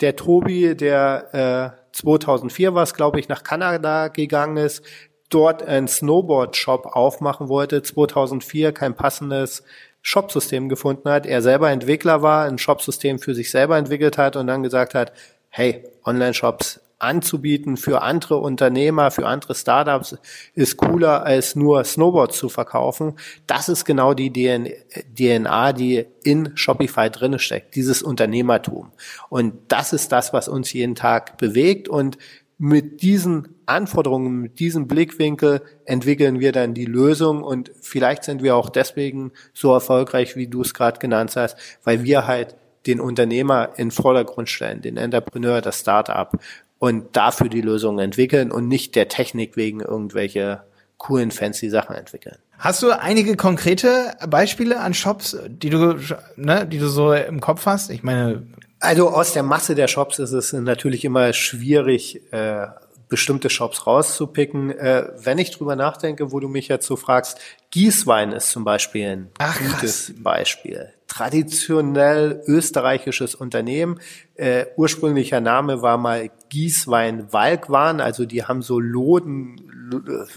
der 0.00 0.16
Tobi, 0.16 0.74
der 0.74 1.74
äh, 1.74 1.92
2004 1.92 2.74
war 2.74 2.84
es, 2.84 2.94
glaube 2.94 3.20
ich, 3.20 3.28
nach 3.28 3.42
Kanada 3.42 4.08
gegangen 4.08 4.56
ist, 4.56 4.82
dort 5.28 5.62
einen 5.62 5.86
Snowboard-Shop 5.86 6.86
aufmachen 6.86 7.50
wollte, 7.50 7.82
2004 7.82 8.72
kein 8.72 8.94
passendes 8.94 9.64
Shopsystem 10.06 10.68
gefunden 10.68 11.08
hat, 11.08 11.24
er 11.24 11.40
selber 11.40 11.70
Entwickler 11.70 12.20
war, 12.20 12.44
ein 12.44 12.58
Shopsystem 12.58 13.18
für 13.18 13.34
sich 13.34 13.50
selber 13.50 13.78
entwickelt 13.78 14.18
hat 14.18 14.36
und 14.36 14.46
dann 14.46 14.62
gesagt 14.62 14.94
hat, 14.94 15.12
hey, 15.48 15.82
Online-Shops 16.04 16.80
anzubieten 16.98 17.76
für 17.78 18.02
andere 18.02 18.36
Unternehmer, 18.36 19.10
für 19.10 19.26
andere 19.26 19.54
Startups 19.54 20.16
ist 20.54 20.76
cooler 20.76 21.24
als 21.24 21.56
nur 21.56 21.84
Snowboards 21.84 22.36
zu 22.36 22.50
verkaufen. 22.50 23.14
Das 23.46 23.68
ist 23.70 23.86
genau 23.86 24.12
die 24.12 24.30
DNA, 24.30 25.72
die 25.72 26.04
in 26.22 26.54
Shopify 26.54 27.10
drinne 27.10 27.38
steckt, 27.38 27.74
dieses 27.74 28.02
Unternehmertum. 28.02 28.92
Und 29.30 29.54
das 29.68 29.94
ist 29.94 30.12
das, 30.12 30.34
was 30.34 30.48
uns 30.48 30.72
jeden 30.72 30.94
Tag 30.94 31.38
bewegt 31.38 31.88
und 31.88 32.18
mit 32.58 33.02
diesen 33.02 33.48
Anforderungen, 33.66 34.40
mit 34.40 34.60
diesem 34.60 34.86
Blickwinkel 34.86 35.62
entwickeln 35.84 36.40
wir 36.40 36.52
dann 36.52 36.74
die 36.74 36.84
Lösung 36.84 37.42
und 37.42 37.72
vielleicht 37.80 38.24
sind 38.24 38.42
wir 38.42 38.56
auch 38.56 38.70
deswegen 38.70 39.32
so 39.52 39.72
erfolgreich, 39.72 40.36
wie 40.36 40.46
du 40.46 40.62
es 40.62 40.74
gerade 40.74 40.98
genannt 40.98 41.34
hast, 41.36 41.56
weil 41.82 42.04
wir 42.04 42.26
halt 42.26 42.56
den 42.86 43.00
Unternehmer 43.00 43.70
in 43.76 43.90
Vordergrund 43.90 44.48
stellen, 44.50 44.82
den 44.82 44.96
Entrepreneur, 44.96 45.60
das 45.60 45.80
Startup 45.80 46.30
und 46.78 47.16
dafür 47.16 47.48
die 47.48 47.62
Lösung 47.62 47.98
entwickeln 47.98 48.52
und 48.52 48.68
nicht 48.68 48.94
der 48.94 49.08
Technik 49.08 49.56
wegen 49.56 49.80
irgendwelche 49.80 50.62
coolen, 50.98 51.30
fancy 51.30 51.70
Sachen 51.70 51.96
entwickeln. 51.96 52.36
Hast 52.58 52.82
du 52.82 52.90
einige 52.90 53.36
konkrete 53.36 54.14
Beispiele 54.28 54.80
an 54.80 54.94
Shops, 54.94 55.36
die 55.48 55.70
du, 55.70 55.98
ne, 56.36 56.66
die 56.66 56.78
du 56.78 56.88
so 56.88 57.12
im 57.12 57.40
Kopf 57.40 57.66
hast? 57.66 57.90
Ich 57.90 58.02
meine, 58.02 58.46
also 58.84 59.10
aus 59.10 59.32
der 59.32 59.42
Masse 59.42 59.74
der 59.74 59.88
Shops 59.88 60.18
ist 60.18 60.32
es 60.32 60.52
natürlich 60.52 61.04
immer 61.04 61.32
schwierig, 61.32 62.20
äh, 62.32 62.66
bestimmte 63.08 63.50
Shops 63.50 63.86
rauszupicken. 63.86 64.70
Äh, 64.70 65.08
wenn 65.16 65.38
ich 65.38 65.50
drüber 65.50 65.76
nachdenke, 65.76 66.32
wo 66.32 66.40
du 66.40 66.48
mich 66.48 66.68
jetzt 66.68 66.86
so 66.86 66.96
fragst, 66.96 67.38
Gießwein 67.70 68.32
ist 68.32 68.50
zum 68.50 68.64
Beispiel 68.64 69.06
ein 69.06 69.30
Ach, 69.38 69.58
gutes 69.58 70.12
Beispiel. 70.22 70.90
Traditionell 71.08 72.42
österreichisches 72.46 73.34
Unternehmen. 73.34 74.00
Äh, 74.34 74.66
ursprünglicher 74.76 75.40
Name 75.40 75.82
war 75.82 75.98
mal 75.98 76.30
Gießwein 76.48 77.32
Walkwahn, 77.32 78.00
also 78.00 78.24
die 78.24 78.44
haben 78.44 78.62
so 78.62 78.80
Loden, 78.80 79.56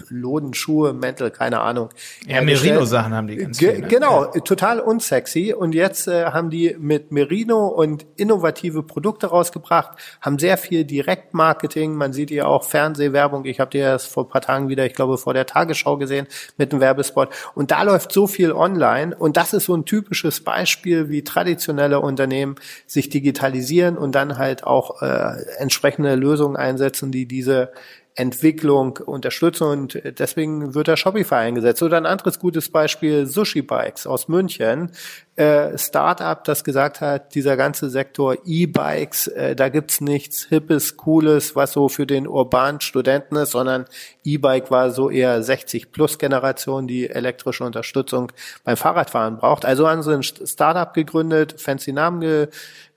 Lodenschuhe, 0.08 0.92
Mäntel, 0.92 1.30
keine 1.30 1.60
Ahnung. 1.60 1.90
Ja, 2.26 2.42
Merino-Sachen 2.42 3.14
haben 3.14 3.28
die 3.28 3.36
ganz 3.36 3.58
Ge 3.58 3.72
viel, 3.72 3.80
ne? 3.80 3.88
Genau, 3.88 4.24
ja. 4.24 4.40
total 4.40 4.80
unsexy. 4.80 5.52
Und 5.52 5.74
jetzt 5.74 6.08
äh, 6.08 6.26
haben 6.26 6.50
die 6.50 6.76
mit 6.78 7.12
Merino 7.12 7.68
und 7.68 8.06
innovative 8.16 8.82
Produkte 8.82 9.28
rausgebracht, 9.28 9.98
haben 10.20 10.38
sehr 10.38 10.58
viel 10.58 10.84
Direktmarketing. 10.84 11.94
Man 11.94 12.12
sieht 12.12 12.30
ja 12.30 12.46
auch 12.46 12.64
Fernsehwerbung. 12.64 13.44
Ich 13.44 13.60
habe 13.60 13.70
dir 13.70 13.92
das 13.92 14.06
vor 14.06 14.24
ein 14.24 14.28
paar 14.28 14.40
Tagen 14.40 14.68
wieder, 14.68 14.84
ich 14.86 14.94
glaube, 14.94 15.18
vor 15.18 15.34
der 15.34 15.46
Tagesschau 15.46 15.96
gesehen 15.96 16.26
mit 16.56 16.72
einem 16.72 16.80
Werbespot. 16.80 17.28
Und 17.54 17.70
da 17.70 17.82
läuft 17.82 18.12
so 18.12 18.26
viel 18.26 18.52
online. 18.52 19.16
Und 19.16 19.36
das 19.36 19.52
ist 19.52 19.64
so 19.64 19.76
ein 19.76 19.84
typisches 19.84 20.40
Beispiel, 20.40 21.08
wie 21.08 21.24
traditionelle 21.24 22.00
Unternehmen 22.00 22.56
sich 22.86 23.08
digitalisieren 23.08 23.96
und 23.96 24.14
dann 24.14 24.38
halt 24.38 24.64
auch 24.64 25.02
äh, 25.02 25.42
entsprechende 25.58 26.14
Lösungen 26.14 26.56
einsetzen, 26.56 27.10
die 27.10 27.26
diese 27.26 27.72
Entwicklung 28.18 28.96
unterstützen 28.96 29.62
und 29.62 30.02
deswegen 30.18 30.74
wird 30.74 30.88
da 30.88 30.96
Shopify 30.96 31.36
eingesetzt. 31.36 31.84
Oder 31.84 31.98
ein 31.98 32.06
anderes 32.06 32.40
gutes 32.40 32.68
Beispiel, 32.68 33.26
Sushi 33.26 33.62
Bikes 33.62 34.08
aus 34.08 34.26
München. 34.26 34.90
Äh, 35.36 35.78
Startup, 35.78 36.42
das 36.42 36.64
gesagt 36.64 37.00
hat, 37.00 37.36
dieser 37.36 37.56
ganze 37.56 37.88
Sektor 37.90 38.36
E-Bikes, 38.44 39.28
äh, 39.28 39.54
da 39.54 39.68
gibt's 39.68 40.00
nichts 40.00 40.46
Hippes, 40.46 40.96
Cooles, 40.96 41.54
was 41.54 41.72
so 41.72 41.88
für 41.88 42.08
den 42.08 42.26
urbanen 42.26 42.80
Studenten 42.80 43.36
ist, 43.36 43.52
sondern 43.52 43.84
E-Bike 44.24 44.72
war 44.72 44.90
so 44.90 45.10
eher 45.10 45.40
60-Plus-Generation, 45.40 46.88
die 46.88 47.08
elektrische 47.08 47.62
Unterstützung 47.62 48.32
beim 48.64 48.76
Fahrradfahren 48.76 49.36
braucht. 49.36 49.64
Also 49.64 49.88
haben 49.88 50.02
sie 50.02 50.12
ein 50.12 50.24
Startup 50.24 50.92
gegründet, 50.92 51.60
fancy 51.60 51.92
Namen 51.92 52.48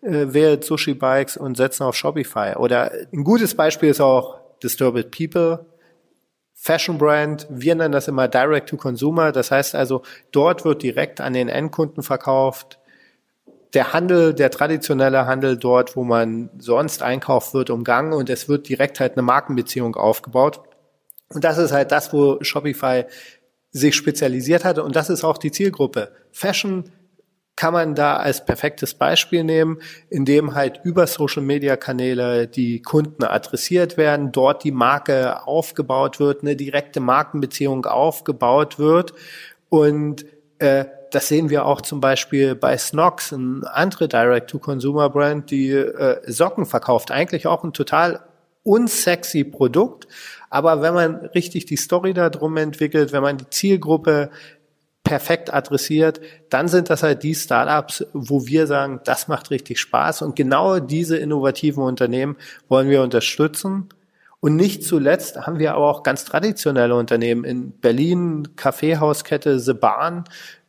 gewählt, 0.02 0.64
Sushi 0.64 0.96
Bikes 0.96 1.38
und 1.38 1.58
setzen 1.58 1.84
auf 1.84 1.96
Shopify. 1.96 2.56
Oder 2.56 2.92
ein 3.14 3.24
gutes 3.24 3.54
Beispiel 3.54 3.90
ist 3.90 4.02
auch 4.02 4.41
Disturbed 4.64 5.12
People, 5.12 5.66
Fashion 6.64 7.00
Brand, 7.00 7.48
wir 7.50 7.74
nennen 7.74 7.92
das 7.92 8.08
immer 8.08 8.28
Direct 8.28 8.70
to 8.70 8.78
Consumer. 8.78 9.32
Das 9.32 9.50
heißt 9.50 9.74
also, 9.74 10.04
dort 10.32 10.64
wird 10.64 10.84
direkt 10.84 11.20
an 11.20 11.34
den 11.34 11.50
Endkunden 11.50 12.04
verkauft. 12.04 12.78
Der 13.74 13.94
Handel, 13.94 14.36
der 14.36 14.52
traditionelle 14.52 15.26
Handel 15.26 15.58
dort, 15.58 15.96
wo 15.96 16.04
man 16.04 16.52
sonst 16.60 17.02
einkauft, 17.02 17.56
wird 17.56 17.72
umgangen 17.72 18.14
und 18.14 18.30
es 18.30 18.48
wird 18.48 18.70
direkt 18.70 19.00
halt 19.00 19.14
eine 19.14 19.24
Markenbeziehung 19.24 19.96
aufgebaut. 19.96 20.62
Und 21.30 21.44
das 21.44 21.58
ist 21.58 21.72
halt 21.72 21.92
das, 21.92 22.14
wo 22.14 22.38
Shopify 22.44 23.06
sich 23.72 23.96
spezialisiert 23.96 24.64
hatte 24.64 24.84
und 24.84 24.96
das 24.96 25.10
ist 25.10 25.24
auch 25.24 25.40
die 25.40 25.52
Zielgruppe. 25.52 26.12
Fashion, 26.32 26.92
kann 27.62 27.74
man 27.74 27.94
da 27.94 28.16
als 28.16 28.44
perfektes 28.44 28.96
Beispiel 28.96 29.44
nehmen, 29.44 29.78
indem 30.10 30.56
halt 30.56 30.80
über 30.84 31.06
Social 31.06 31.44
Media 31.44 31.76
Kanäle 31.76 32.48
die 32.48 32.82
Kunden 32.82 33.24
adressiert 33.24 33.98
werden, 33.98 34.32
dort 34.32 34.64
die 34.64 34.72
Marke 34.72 35.46
aufgebaut 35.46 36.20
wird, 36.20 36.42
eine 36.42 36.56
direkte 36.56 37.02
Markenbeziehung 37.02 37.86
aufgebaut 37.86 38.80
wird 38.80 39.14
und 39.70 40.26
äh, 40.58 40.86
das 41.12 41.28
sehen 41.28 41.52
wir 41.52 41.68
auch 41.68 41.82
zum 41.82 42.02
Beispiel 42.02 42.56
bei 42.56 42.76
Snox, 42.76 43.32
ein 43.32 43.64
andere 43.66 44.08
Direct-to-Consumer-Brand, 44.08 45.52
die 45.52 45.70
äh, 45.70 46.20
Socken 46.26 46.66
verkauft. 46.66 47.12
Eigentlich 47.12 47.46
auch 47.46 47.64
ein 47.64 47.74
total 47.74 48.22
unsexy 48.64 49.44
Produkt. 49.44 50.08
Aber 50.50 50.82
wenn 50.82 50.96
man 50.96 51.16
richtig 51.36 51.66
die 51.66 51.76
Story 51.76 52.14
da 52.14 52.30
drum 52.30 52.58
entwickelt, 52.58 53.12
wenn 53.12 53.22
man 53.22 53.38
die 53.38 53.50
Zielgruppe 53.50 54.32
perfekt 55.12 55.54
adressiert, 55.54 56.22
dann 56.50 56.70
sind 56.70 56.90
das 56.90 57.04
halt 57.04 57.24
die 57.24 57.36
Startups, 57.36 58.06
wo 58.14 58.48
wir 58.48 58.66
sagen, 58.66 59.02
das 59.04 59.28
macht 59.28 59.52
richtig 59.52 59.78
Spaß 59.78 60.22
und 60.22 60.38
genau 60.38 60.80
diese 60.80 61.18
innovativen 61.18 61.84
Unternehmen 61.84 62.38
wollen 62.70 62.88
wir 62.88 63.02
unterstützen. 63.02 63.90
Und 64.40 64.56
nicht 64.56 64.86
zuletzt 64.86 65.36
haben 65.36 65.60
wir 65.60 65.74
aber 65.74 65.90
auch 65.90 66.04
ganz 66.04 66.24
traditionelle 66.24 66.96
Unternehmen 66.96 67.44
in 67.44 67.72
Berlin, 67.74 68.56
Kaffeehauskette 68.56 69.60
The 69.60 69.74
Bahn, 69.74 70.24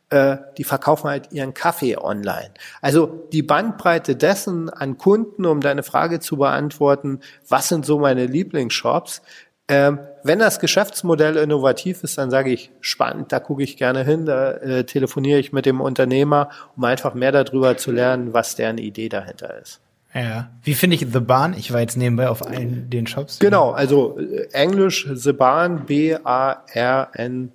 äh, 0.09 0.35
die 0.57 0.65
verkaufen 0.65 1.09
halt 1.09 1.31
ihren 1.31 1.53
Kaffee 1.53 1.95
online. 1.95 2.51
Also 2.81 3.25
die 3.31 3.43
Bandbreite 3.43 4.17
dessen 4.17 4.69
an 4.69 4.97
Kunden, 4.97 5.45
um 5.45 5.61
deine 5.61 5.83
Frage 5.83 6.19
zu 6.19 6.35
beantworten, 6.35 7.21
was 7.47 7.69
sind 7.69 7.85
so 7.85 7.97
meine 7.97 8.25
Lieblingsshops, 8.25 9.21
ähm, 9.69 9.99
wenn 10.23 10.39
das 10.39 10.59
Geschäftsmodell 10.59 11.37
innovativ 11.37 12.03
ist, 12.03 12.17
dann 12.17 12.31
sage 12.31 12.51
ich, 12.51 12.71
spannend, 12.81 13.31
da 13.31 13.39
gucke 13.39 13.63
ich 13.63 13.77
gerne 13.77 14.03
hin, 14.03 14.25
da 14.25 14.51
äh, 14.51 14.83
telefoniere 14.85 15.39
ich 15.39 15.53
mit 15.53 15.65
dem 15.65 15.81
Unternehmer, 15.81 16.49
um 16.75 16.83
einfach 16.85 17.13
mehr 17.13 17.31
darüber 17.31 17.77
zu 17.77 17.91
lernen, 17.91 18.33
was 18.33 18.55
deren 18.55 18.77
Idee 18.77 19.09
dahinter 19.09 19.59
ist. 19.61 19.81
Ja. 20.13 20.51
Wie 20.61 20.75
finde 20.75 20.95
ich 20.95 21.07
The 21.11 21.19
Bahn? 21.19 21.53
Ich 21.53 21.73
war 21.73 21.81
jetzt 21.81 21.97
nebenbei 21.97 22.29
auf 22.29 22.45
allen 22.45 22.89
den 22.89 23.07
Shops. 23.07 23.39
Genau, 23.39 23.71
also 23.71 24.17
äh, 24.19 24.47
Englisch 24.51 25.07
The 25.11 25.33
Bahn, 25.33 25.85
B-A-R-N, 25.85 27.51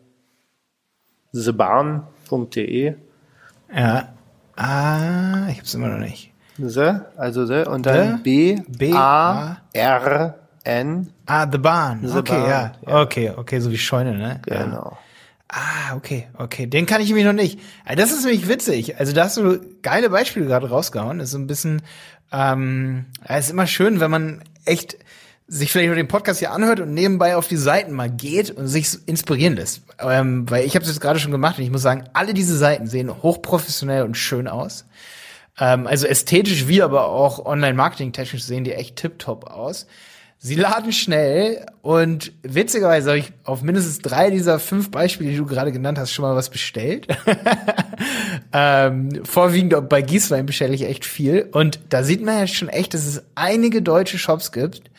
thebahn.de. 1.33 2.95
Ja. 3.75 4.09
Ah, 4.57 5.49
ich 5.51 5.59
hab's 5.59 5.75
immer 5.75 5.89
noch 5.89 5.99
nicht. 5.99 6.33
The, 6.59 6.95
also 7.17 7.47
The, 7.47 7.65
und 7.69 7.87
dann 7.87 8.23
B-A-R-N. 8.25 10.35
N. 10.69 11.13
Ah, 11.27 11.49
The 11.51 11.59
Barn. 11.59 12.07
The 12.07 12.19
okay, 12.19 12.33
Barn, 12.33 12.49
ja. 12.49 12.73
ja. 12.87 13.03
Okay, 13.03 13.33
okay, 13.35 13.61
so 13.61 13.71
wie 13.71 13.79
Scheune, 13.79 14.15
ne? 14.17 14.41
Genau. 14.45 14.93
Ja. 14.93 14.99
Ah, 15.49 15.97
okay, 15.97 16.29
okay. 16.37 16.67
Den 16.67 16.85
kann 16.85 17.01
ich 17.01 17.09
nämlich 17.09 17.25
noch 17.25 17.33
nicht. 17.33 17.59
Das 17.97 18.13
ist 18.13 18.25
nämlich 18.25 18.49
witzig. 18.49 18.99
Also 18.99 19.15
da 19.15 19.25
hast 19.25 19.39
du 19.39 19.61
geile 19.83 20.11
Beispiele 20.11 20.47
gerade 20.47 20.69
rausgehauen. 20.69 21.19
Das 21.19 21.29
ist 21.29 21.33
so 21.33 21.39
ein 21.39 21.47
bisschen, 21.47 21.81
ähm, 22.33 23.07
es 23.25 23.47
ist 23.47 23.53
immer 23.53 23.67
schön, 23.67 23.99
wenn 23.99 24.11
man 24.11 24.45
echt 24.67 24.99
sich 25.47 25.73
vielleicht 25.73 25.97
den 25.97 26.09
Podcast 26.09 26.41
hier 26.41 26.53
anhört 26.53 26.81
und 26.81 26.93
nebenbei 26.93 27.35
auf 27.35 27.49
die 27.49 27.57
Seiten 27.57 27.93
mal 27.93 28.11
geht 28.11 28.51
und 28.51 28.69
sich 28.69 28.99
inspirieren 29.07 29.57
lässt. 29.57 29.81
Ähm, 29.99 30.49
weil 30.51 30.67
ich 30.67 30.75
habe 30.75 30.83
es 30.83 30.91
jetzt 30.91 31.01
gerade 31.01 31.19
schon 31.19 31.33
gemacht 31.33 31.57
und 31.57 31.65
ich 31.65 31.71
muss 31.71 31.81
sagen, 31.81 32.05
alle 32.13 32.35
diese 32.35 32.59
Seiten 32.59 32.87
sehen 32.87 33.23
hochprofessionell 33.23 34.03
und 34.03 34.19
schön 34.19 34.47
aus. 34.47 34.85
Ähm, 35.59 35.87
also 35.87 36.07
ästhetisch 36.07 36.69
wie 36.69 36.83
aber 36.83 37.07
auch 37.07 37.45
online-marketing-technisch 37.47 38.45
sehen 38.45 38.65
die 38.65 38.75
echt 38.75 38.97
tipptopp 38.97 39.51
aus. 39.51 39.87
Sie 40.40 40.54
laden 40.54 40.92
schnell 40.92 41.66
und 41.83 42.33
witzigerweise 42.42 43.11
habe 43.11 43.18
ich 43.18 43.33
auf 43.42 43.62
mindestens 43.62 43.99
drei 43.99 44.30
dieser 44.30 44.61
fünf 44.61 44.92
Beispiele, 44.92 45.30
die 45.30 45.37
du 45.37 45.47
gerade 45.47 45.73
genannt 45.73 45.99
hast, 45.99 46.12
schon 46.12 46.23
mal 46.23 46.37
was 46.37 46.49
bestellt. 46.49 47.09
ähm, 48.52 49.25
vorwiegend 49.25 49.88
bei 49.88 50.00
Gießwein 50.00 50.47
bestelle 50.47 50.75
ich 50.75 50.85
echt 50.85 51.04
viel. 51.04 51.49
Und 51.50 51.80
da 51.88 52.04
sieht 52.04 52.25
man 52.25 52.38
ja 52.38 52.47
schon 52.47 52.68
echt, 52.68 52.95
dass 52.95 53.04
es 53.04 53.25
einige 53.35 53.83
deutsche 53.83 54.16
Shops 54.16 54.52
gibt, 54.52 54.92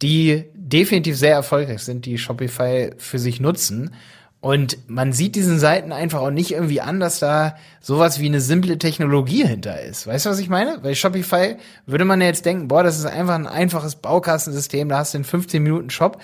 die 0.00 0.44
definitiv 0.54 1.18
sehr 1.18 1.34
erfolgreich 1.34 1.80
sind, 1.80 2.06
die 2.06 2.16
Shopify 2.16 2.92
für 2.96 3.18
sich 3.18 3.40
nutzen 3.40 3.94
und 4.40 4.78
man 4.88 5.12
sieht 5.12 5.34
diesen 5.34 5.58
Seiten 5.58 5.90
einfach 5.90 6.20
auch 6.20 6.30
nicht 6.30 6.52
irgendwie 6.52 6.80
an, 6.80 7.00
dass 7.00 7.18
da 7.18 7.56
sowas 7.80 8.20
wie 8.20 8.26
eine 8.26 8.40
simple 8.40 8.78
Technologie 8.78 9.44
hinter 9.44 9.80
ist. 9.82 10.06
Weißt 10.06 10.26
du, 10.26 10.30
was 10.30 10.38
ich 10.38 10.48
meine? 10.48 10.78
Bei 10.78 10.94
Shopify 10.94 11.56
würde 11.86 12.04
man 12.04 12.20
ja 12.20 12.28
jetzt 12.28 12.46
denken, 12.46 12.68
boah, 12.68 12.84
das 12.84 12.98
ist 12.98 13.06
einfach 13.06 13.34
ein 13.34 13.48
einfaches 13.48 13.96
Baukastensystem, 13.96 14.88
da 14.88 14.98
hast 14.98 15.14
du 15.14 15.18
einen 15.18 15.24
15 15.24 15.62
Minuten 15.62 15.90
Shop. 15.90 16.20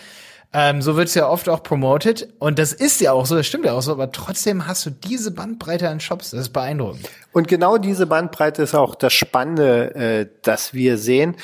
Ähm, 0.52 0.80
so 0.80 0.97
wird's 0.97 1.14
ja 1.14 1.28
oft 1.28 1.49
auch 1.49 1.64
promoted. 1.64 2.28
Und 2.38 2.61
das 2.61 2.73
ist 2.73 3.00
ja 3.00 3.11
auch 3.11 3.26
so, 3.26 3.35
das 3.35 3.49
stimmt 3.49 3.64
ja 3.64 3.73
auch 3.73 3.83
so, 3.83 3.90
aber 3.90 4.12
trotzdem 4.12 4.68
hast 4.68 4.87
du 4.87 4.90
diese 4.90 5.33
Bandbreite 5.33 5.88
an 5.88 5.99
Shops. 5.99 6.30
Das 6.30 6.42
ist 6.42 6.52
beeindruckend. 6.52 7.11
Und 7.33 7.49
genau 7.49 7.78
diese 7.78 8.06
Bandbreite 8.06 8.62
ist 8.62 8.76
auch 8.76 8.94
das 8.94 9.12
Spannende, 9.12 9.94
äh, 9.97 10.26
das 10.42 10.73
wir 10.73 10.99
sehen 10.99 11.35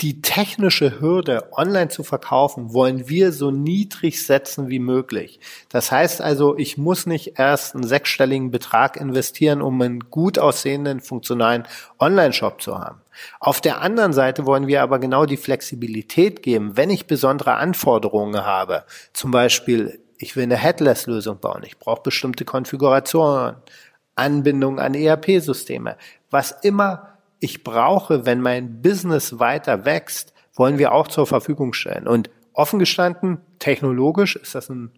die 0.00 0.22
technische 0.22 1.00
Hürde, 1.00 1.48
online 1.50 1.88
zu 1.88 2.04
verkaufen, 2.04 2.72
wollen 2.72 3.08
wir 3.08 3.32
so 3.32 3.50
niedrig 3.50 4.24
setzen 4.24 4.68
wie 4.68 4.78
möglich. 4.78 5.40
Das 5.70 5.90
heißt 5.90 6.20
also, 6.20 6.56
ich 6.56 6.78
muss 6.78 7.06
nicht 7.06 7.38
erst 7.38 7.74
einen 7.74 7.84
sechsstelligen 7.84 8.52
Betrag 8.52 8.96
investieren, 8.96 9.60
um 9.60 9.80
einen 9.82 10.10
gut 10.10 10.38
aussehenden, 10.38 11.00
funktionalen 11.00 11.66
Online-Shop 11.98 12.62
zu 12.62 12.78
haben. 12.78 13.00
Auf 13.40 13.60
der 13.60 13.80
anderen 13.80 14.12
Seite 14.12 14.46
wollen 14.46 14.68
wir 14.68 14.82
aber 14.82 15.00
genau 15.00 15.26
die 15.26 15.36
Flexibilität 15.36 16.44
geben, 16.44 16.76
wenn 16.76 16.90
ich 16.90 17.08
besondere 17.08 17.54
Anforderungen 17.54 18.44
habe. 18.44 18.84
Zum 19.12 19.32
Beispiel, 19.32 19.98
ich 20.16 20.36
will 20.36 20.44
eine 20.44 20.56
Headless-Lösung 20.56 21.40
bauen, 21.40 21.64
ich 21.66 21.76
brauche 21.76 22.02
bestimmte 22.02 22.44
Konfigurationen, 22.44 23.56
Anbindung 24.14 24.78
an 24.78 24.94
ERP-Systeme, 24.94 25.96
was 26.30 26.52
immer 26.62 27.07
ich 27.40 27.64
brauche, 27.64 28.26
wenn 28.26 28.40
mein 28.40 28.82
Business 28.82 29.38
weiter 29.38 29.84
wächst, 29.84 30.32
wollen 30.54 30.78
wir 30.78 30.92
auch 30.92 31.08
zur 31.08 31.26
Verfügung 31.26 31.72
stellen. 31.72 32.08
Und 32.08 32.30
offen 32.52 32.78
gestanden, 32.78 33.38
technologisch 33.58 34.36
ist 34.36 34.54
das 34.54 34.68
ein 34.68 34.90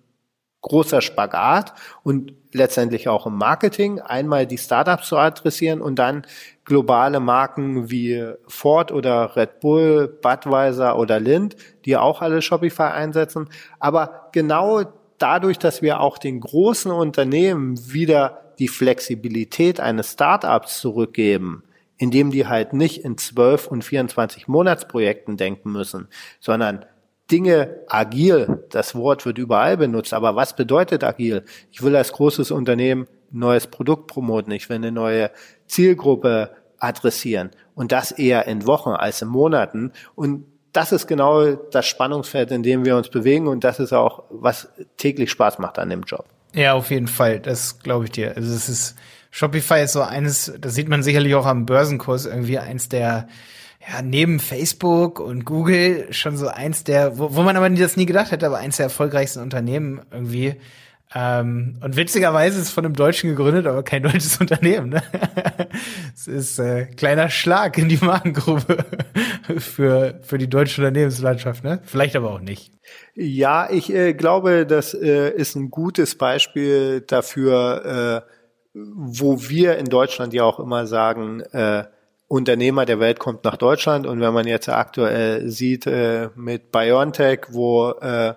großer 0.62 1.00
Spagat 1.00 1.72
und 2.02 2.34
letztendlich 2.52 3.08
auch 3.08 3.26
im 3.26 3.36
Marketing, 3.36 4.00
einmal 4.00 4.46
die 4.46 4.58
Startups 4.58 5.08
zu 5.08 5.16
adressieren 5.16 5.80
und 5.80 5.98
dann 5.98 6.26
globale 6.64 7.20
Marken 7.20 7.90
wie 7.90 8.34
Ford 8.46 8.92
oder 8.92 9.36
Red 9.36 9.60
Bull, 9.60 10.08
Budweiser 10.08 10.98
oder 10.98 11.18
Lind, 11.18 11.56
die 11.84 11.96
auch 11.96 12.20
alle 12.20 12.42
Shopify 12.42 12.90
einsetzen. 12.92 13.48
Aber 13.78 14.28
genau 14.32 14.82
dadurch, 15.18 15.58
dass 15.58 15.82
wir 15.82 16.00
auch 16.00 16.18
den 16.18 16.40
großen 16.40 16.90
Unternehmen 16.90 17.92
wieder 17.92 18.52
die 18.58 18.68
Flexibilität 18.68 19.80
eines 19.80 20.12
Startups 20.12 20.80
zurückgeben, 20.80 21.64
indem 22.00 22.30
die 22.30 22.46
halt 22.46 22.72
nicht 22.72 23.04
in 23.04 23.18
12 23.18 23.66
und 23.66 23.84
24 23.84 24.48
Monatsprojekten 24.48 25.36
denken 25.36 25.70
müssen, 25.70 26.08
sondern 26.40 26.86
Dinge 27.30 27.82
agil, 27.88 28.64
das 28.70 28.94
Wort 28.94 29.26
wird 29.26 29.36
überall 29.36 29.76
benutzt, 29.76 30.14
aber 30.14 30.34
was 30.34 30.56
bedeutet 30.56 31.04
agil? 31.04 31.44
Ich 31.70 31.82
will 31.82 31.94
als 31.94 32.12
großes 32.12 32.52
Unternehmen 32.52 33.06
neues 33.30 33.66
Produkt 33.66 34.06
promoten, 34.06 34.50
ich 34.50 34.70
will 34.70 34.76
eine 34.76 34.92
neue 34.92 35.30
Zielgruppe 35.66 36.50
adressieren 36.78 37.50
und 37.74 37.92
das 37.92 38.12
eher 38.12 38.46
in 38.46 38.66
Wochen 38.66 38.90
als 38.90 39.20
in 39.20 39.28
Monaten 39.28 39.92
und 40.14 40.46
das 40.72 40.92
ist 40.92 41.06
genau 41.06 41.52
das 41.54 41.86
Spannungsfeld, 41.86 42.50
in 42.50 42.62
dem 42.62 42.86
wir 42.86 42.96
uns 42.96 43.10
bewegen 43.10 43.46
und 43.46 43.62
das 43.62 43.78
ist 43.78 43.92
auch, 43.92 44.24
was 44.30 44.72
täglich 44.96 45.30
Spaß 45.30 45.58
macht 45.58 45.78
an 45.78 45.90
dem 45.90 46.04
Job. 46.04 46.24
Ja, 46.54 46.72
auf 46.72 46.90
jeden 46.90 47.08
Fall, 47.08 47.40
das 47.40 47.80
glaube 47.80 48.06
ich 48.06 48.12
dir. 48.12 48.34
Also 48.36 48.54
es 48.54 48.70
ist 48.70 48.96
Shopify 49.30 49.82
ist 49.84 49.92
so 49.92 50.02
eines, 50.02 50.52
das 50.58 50.74
sieht 50.74 50.88
man 50.88 51.02
sicherlich 51.02 51.34
auch 51.34 51.46
am 51.46 51.66
Börsenkurs 51.66 52.26
irgendwie 52.26 52.58
eins 52.58 52.88
der 52.88 53.28
ja, 53.88 54.02
neben 54.02 54.40
Facebook 54.40 55.20
und 55.20 55.44
Google 55.44 56.12
schon 56.12 56.36
so 56.36 56.48
eins 56.48 56.84
der, 56.84 57.18
wo, 57.18 57.34
wo 57.34 57.42
man 57.42 57.56
aber 57.56 57.70
das 57.70 57.96
nie 57.96 58.06
gedacht 58.06 58.30
hätte, 58.30 58.46
aber 58.46 58.58
eins 58.58 58.76
der 58.76 58.84
erfolgreichsten 58.84 59.40
Unternehmen 59.40 60.02
irgendwie. 60.10 60.56
Ähm, 61.12 61.78
und 61.82 61.96
witzigerweise 61.96 62.58
ist 62.58 62.66
es 62.66 62.70
von 62.70 62.84
einem 62.84 62.94
Deutschen 62.94 63.30
gegründet, 63.30 63.66
aber 63.66 63.82
kein 63.82 64.02
deutsches 64.04 64.36
Unternehmen. 64.38 64.90
Ne? 64.90 65.02
es 66.14 66.28
ist 66.28 66.58
äh, 66.58 66.86
kleiner 66.86 67.30
Schlag 67.30 67.78
in 67.78 67.88
die 67.88 67.98
Magengrube 68.04 68.84
für, 69.58 70.20
für 70.22 70.38
die 70.38 70.48
deutsche 70.48 70.82
Unternehmenslandschaft, 70.82 71.64
ne? 71.64 71.80
Vielleicht 71.84 72.14
aber 72.14 72.30
auch 72.30 72.40
nicht. 72.40 72.72
Ja, 73.14 73.68
ich 73.70 73.92
äh, 73.92 74.12
glaube, 74.12 74.66
das 74.66 74.94
äh, 74.94 75.30
ist 75.30 75.56
ein 75.56 75.70
gutes 75.70 76.16
Beispiel 76.16 77.00
dafür, 77.00 78.24
äh, 78.26 78.39
wo 78.74 79.48
wir 79.48 79.78
in 79.78 79.86
Deutschland 79.86 80.32
ja 80.32 80.44
auch 80.44 80.60
immer 80.60 80.86
sagen, 80.86 81.40
äh, 81.52 81.84
Unternehmer 82.28 82.86
der 82.86 83.00
Welt 83.00 83.18
kommt 83.18 83.44
nach 83.44 83.56
Deutschland 83.56 84.06
und 84.06 84.20
wenn 84.20 84.32
man 84.32 84.46
jetzt 84.46 84.68
aktuell 84.68 85.48
sieht 85.50 85.86
äh, 85.86 86.28
mit 86.36 86.70
BioNTech, 86.70 87.46
wo 87.50 87.90
äh, 87.90 88.34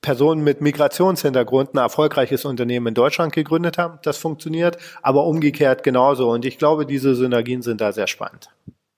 Personen 0.00 0.42
mit 0.42 0.60
Migrationshintergrund 0.60 1.74
ein 1.74 1.78
erfolgreiches 1.78 2.44
Unternehmen 2.44 2.88
in 2.88 2.94
Deutschland 2.94 3.32
gegründet 3.32 3.78
haben, 3.78 3.98
das 4.02 4.18
funktioniert, 4.18 4.78
aber 5.02 5.24
umgekehrt 5.24 5.84
genauso 5.84 6.30
und 6.30 6.44
ich 6.44 6.58
glaube, 6.58 6.84
diese 6.84 7.14
Synergien 7.14 7.62
sind 7.62 7.80
da 7.80 7.92
sehr 7.92 8.08
spannend. 8.08 8.50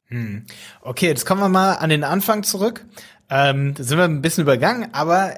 Hm. 0.07 0.47
Okay, 0.81 1.07
jetzt 1.07 1.27
kommen 1.27 1.41
wir 1.41 1.49
mal 1.49 1.75
an 1.75 1.91
den 1.91 2.05
Anfang 2.05 2.43
zurück. 2.43 2.87
Ähm, 3.29 3.75
da 3.75 3.83
sind 3.85 3.99
wir 3.99 4.05
ein 4.05 4.23
bisschen 4.23 4.43
übergangen, 4.43 4.93
aber 4.93 5.35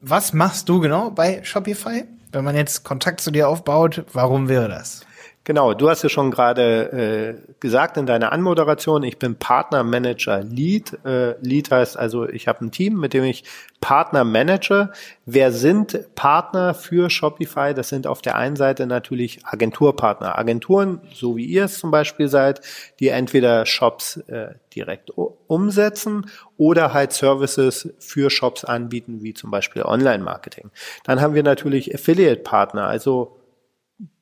was 0.00 0.32
machst 0.32 0.68
du 0.68 0.80
genau 0.80 1.10
bei 1.10 1.42
Shopify? 1.44 2.04
Wenn 2.32 2.44
man 2.44 2.54
jetzt 2.54 2.84
Kontakt 2.84 3.20
zu 3.20 3.30
dir 3.30 3.48
aufbaut, 3.48 4.04
warum 4.12 4.48
wäre 4.48 4.68
das? 4.68 5.04
Genau, 5.44 5.72
du 5.72 5.88
hast 5.88 6.02
ja 6.02 6.10
schon 6.10 6.30
gerade 6.30 6.92
äh, 6.92 7.54
gesagt 7.60 7.96
in 7.96 8.04
deiner 8.04 8.30
Anmoderation, 8.30 9.02
ich 9.02 9.18
bin 9.18 9.36
Partner 9.36 9.82
Manager 9.82 10.42
Lead. 10.42 10.98
Äh, 11.04 11.34
Lead 11.40 11.70
heißt 11.70 11.96
also, 11.96 12.28
ich 12.28 12.46
habe 12.46 12.66
ein 12.66 12.70
Team, 12.70 13.00
mit 13.00 13.14
dem 13.14 13.24
ich 13.24 13.44
Partner 13.80 14.24
manage. 14.24 14.90
Wer 15.24 15.50
sind 15.50 16.14
Partner 16.14 16.74
für 16.74 17.08
Shopify? 17.08 17.72
Das 17.72 17.88
sind 17.88 18.06
auf 18.06 18.20
der 18.20 18.36
einen 18.36 18.56
Seite 18.56 18.86
natürlich 18.86 19.40
Agenturpartner. 19.46 20.38
Agenturen, 20.38 21.00
so 21.14 21.36
wie 21.36 21.46
ihr 21.46 21.64
es 21.64 21.78
zum 21.78 21.90
Beispiel 21.90 22.28
seid, 22.28 22.60
die 23.00 23.08
entweder 23.08 23.64
Shops 23.64 24.18
äh, 24.28 24.56
direkt 24.74 25.10
umsetzen 25.46 26.26
oder 26.58 26.92
halt 26.92 27.12
Services 27.12 27.94
für 27.98 28.28
Shops 28.28 28.66
anbieten, 28.66 29.22
wie 29.22 29.32
zum 29.32 29.50
Beispiel 29.50 29.82
Online-Marketing. 29.82 30.70
Dann 31.04 31.22
haben 31.22 31.32
wir 31.32 31.42
natürlich 31.42 31.94
Affiliate-Partner, 31.94 32.86
also 32.86 33.38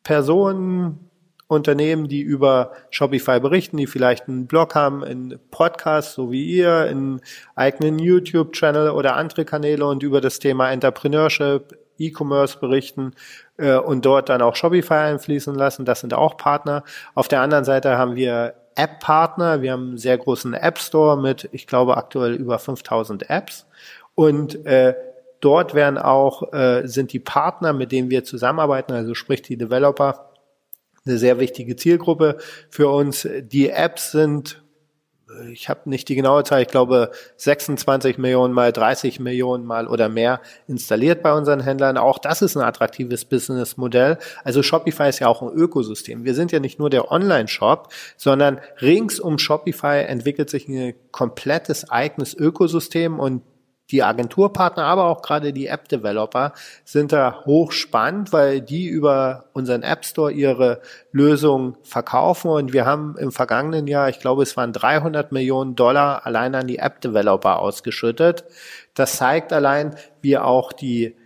Personen, 0.04 1.07
Unternehmen, 1.48 2.08
die 2.08 2.20
über 2.20 2.72
Shopify 2.90 3.40
berichten, 3.40 3.78
die 3.78 3.86
vielleicht 3.86 4.28
einen 4.28 4.46
Blog 4.46 4.74
haben, 4.74 5.02
einen 5.02 5.38
Podcast, 5.50 6.12
so 6.12 6.30
wie 6.30 6.44
ihr, 6.44 6.74
einen 6.74 7.20
eigenen 7.56 7.98
YouTube-Channel 7.98 8.90
oder 8.90 9.16
andere 9.16 9.44
Kanäle 9.44 9.86
und 9.86 10.02
über 10.02 10.20
das 10.20 10.38
Thema 10.38 10.70
Entrepreneurship, 10.70 11.76
E-Commerce 11.98 12.58
berichten 12.58 13.12
äh, 13.56 13.76
und 13.76 14.04
dort 14.04 14.28
dann 14.28 14.42
auch 14.42 14.54
Shopify 14.54 14.94
einfließen 14.94 15.54
lassen. 15.54 15.84
Das 15.84 16.00
sind 16.00 16.14
auch 16.14 16.36
Partner. 16.36 16.84
Auf 17.14 17.28
der 17.28 17.40
anderen 17.40 17.64
Seite 17.64 17.98
haben 17.98 18.14
wir 18.14 18.54
App-Partner. 18.76 19.62
Wir 19.62 19.72
haben 19.72 19.88
einen 19.88 19.98
sehr 19.98 20.18
großen 20.18 20.54
App 20.54 20.78
Store 20.78 21.20
mit, 21.20 21.48
ich 21.52 21.66
glaube, 21.66 21.96
aktuell 21.96 22.34
über 22.34 22.58
5000 22.58 23.28
Apps. 23.28 23.66
Und 24.14 24.64
äh, 24.66 24.94
dort 25.40 25.74
werden 25.74 25.98
auch, 25.98 26.52
äh, 26.52 26.86
sind 26.86 27.12
die 27.12 27.18
Partner, 27.18 27.72
mit 27.72 27.90
denen 27.90 28.10
wir 28.10 28.22
zusammenarbeiten, 28.24 28.92
also 28.92 29.14
sprich 29.14 29.42
die 29.42 29.56
Developer, 29.56 30.27
eine 31.06 31.18
sehr 31.18 31.38
wichtige 31.38 31.76
Zielgruppe 31.76 32.38
für 32.70 32.88
uns. 32.88 33.28
Die 33.42 33.70
Apps 33.70 34.12
sind 34.12 34.62
ich 35.52 35.68
habe 35.68 35.88
nicht 35.90 36.08
die 36.08 36.14
genaue 36.14 36.42
Zahl, 36.44 36.62
ich 36.62 36.68
glaube 36.68 37.10
26 37.36 38.18
Millionen 38.18 38.54
mal 38.54 38.72
30 38.72 39.20
Millionen 39.20 39.64
mal 39.64 39.86
oder 39.86 40.08
mehr 40.08 40.40
installiert 40.66 41.22
bei 41.22 41.32
unseren 41.32 41.60
Händlern. 41.60 41.98
Auch 41.98 42.18
das 42.18 42.42
ist 42.42 42.56
ein 42.56 42.62
attraktives 42.62 43.24
Businessmodell. 43.24 44.18
Also 44.42 44.62
Shopify 44.62 45.08
ist 45.08 45.18
ja 45.18 45.28
auch 45.28 45.42
ein 45.42 45.50
Ökosystem. 45.50 46.24
Wir 46.24 46.34
sind 46.34 46.50
ja 46.52 46.60
nicht 46.60 46.78
nur 46.78 46.90
der 46.90 47.10
Online-Shop, 47.10 47.92
sondern 48.16 48.60
rings 48.80 49.20
um 49.20 49.38
Shopify 49.38 50.04
entwickelt 50.06 50.50
sich 50.50 50.68
ein 50.68 50.94
komplettes 51.10 51.90
eigenes 51.90 52.34
Ökosystem 52.34 53.20
und 53.20 53.42
die 53.90 54.02
Agenturpartner, 54.02 54.84
aber 54.84 55.04
auch 55.04 55.22
gerade 55.22 55.52
die 55.52 55.66
App-Developer 55.66 56.52
sind 56.84 57.12
da 57.12 57.42
hochspannend, 57.44 58.32
weil 58.32 58.60
die 58.60 58.86
über 58.86 59.46
unseren 59.52 59.82
App 59.82 60.04
Store 60.04 60.30
ihre 60.30 60.80
Lösung 61.10 61.76
verkaufen 61.82 62.50
und 62.50 62.72
wir 62.72 62.84
haben 62.84 63.16
im 63.18 63.32
vergangenen 63.32 63.86
Jahr, 63.86 64.08
ich 64.08 64.20
glaube, 64.20 64.42
es 64.42 64.56
waren 64.56 64.72
300 64.72 65.32
Millionen 65.32 65.74
Dollar 65.74 66.26
allein 66.26 66.54
an 66.54 66.66
die 66.66 66.78
App-Developer 66.78 67.58
ausgeschüttet. 67.58 68.44
Das 68.94 69.16
zeigt 69.16 69.52
allein, 69.52 69.94
wie 70.20 70.36
auch 70.36 70.72
die 70.72 71.16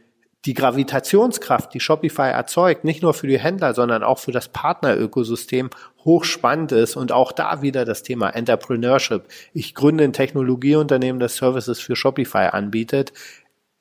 die 0.45 0.55
Gravitationskraft, 0.55 1.73
die 1.73 1.81
Shopify 1.81 2.31
erzeugt, 2.31 2.83
nicht 2.83 3.03
nur 3.03 3.15
für 3.15 3.29
die 3.29 3.39
Händler, 3.39 3.75
sondern 3.75 4.03
auch 4.03 4.19
für 4.19 4.33
das 4.33 4.49
Partnerökosystem 4.49 5.71
hochspannend 6.05 6.73
ist 6.73 6.97
und 6.97 7.13
auch 7.13 7.33
da 7.33 7.63
wieder 7.63 7.85
das 7.85 8.03
Thema 8.03 8.31
Entrepreneurship. 8.31 9.25
Ich 9.53 9.75
gründe 9.75 10.05
ein 10.05 10.13
Technologieunternehmen, 10.13 11.21
das 11.21 11.37
Services 11.37 11.81
für 11.81 11.97
Shopify 11.97 12.49
anbietet, 12.53 13.13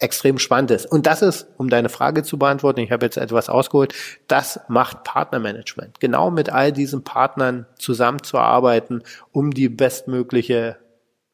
extrem 0.02 0.40
spannend 0.40 0.72
ist. 0.72 0.86
Und 0.86 1.06
das 1.06 1.22
ist, 1.22 1.48
um 1.58 1.70
deine 1.70 1.90
Frage 1.90 2.24
zu 2.24 2.40
beantworten, 2.40 2.80
ich 2.80 2.92
habe 2.92 3.06
jetzt 3.06 3.18
etwas 3.18 3.50
ausgeholt, 3.50 3.94
das 4.28 4.60
macht 4.68 5.04
Partnermanagement. 5.04 6.00
Genau 6.00 6.32
mit 6.32 6.50
all 6.50 6.72
diesen 6.72 7.04
Partnern 7.04 7.68
zusammenzuarbeiten, 7.78 9.04
um 9.32 9.52
die 9.52 9.70
bestmögliche 9.70 10.78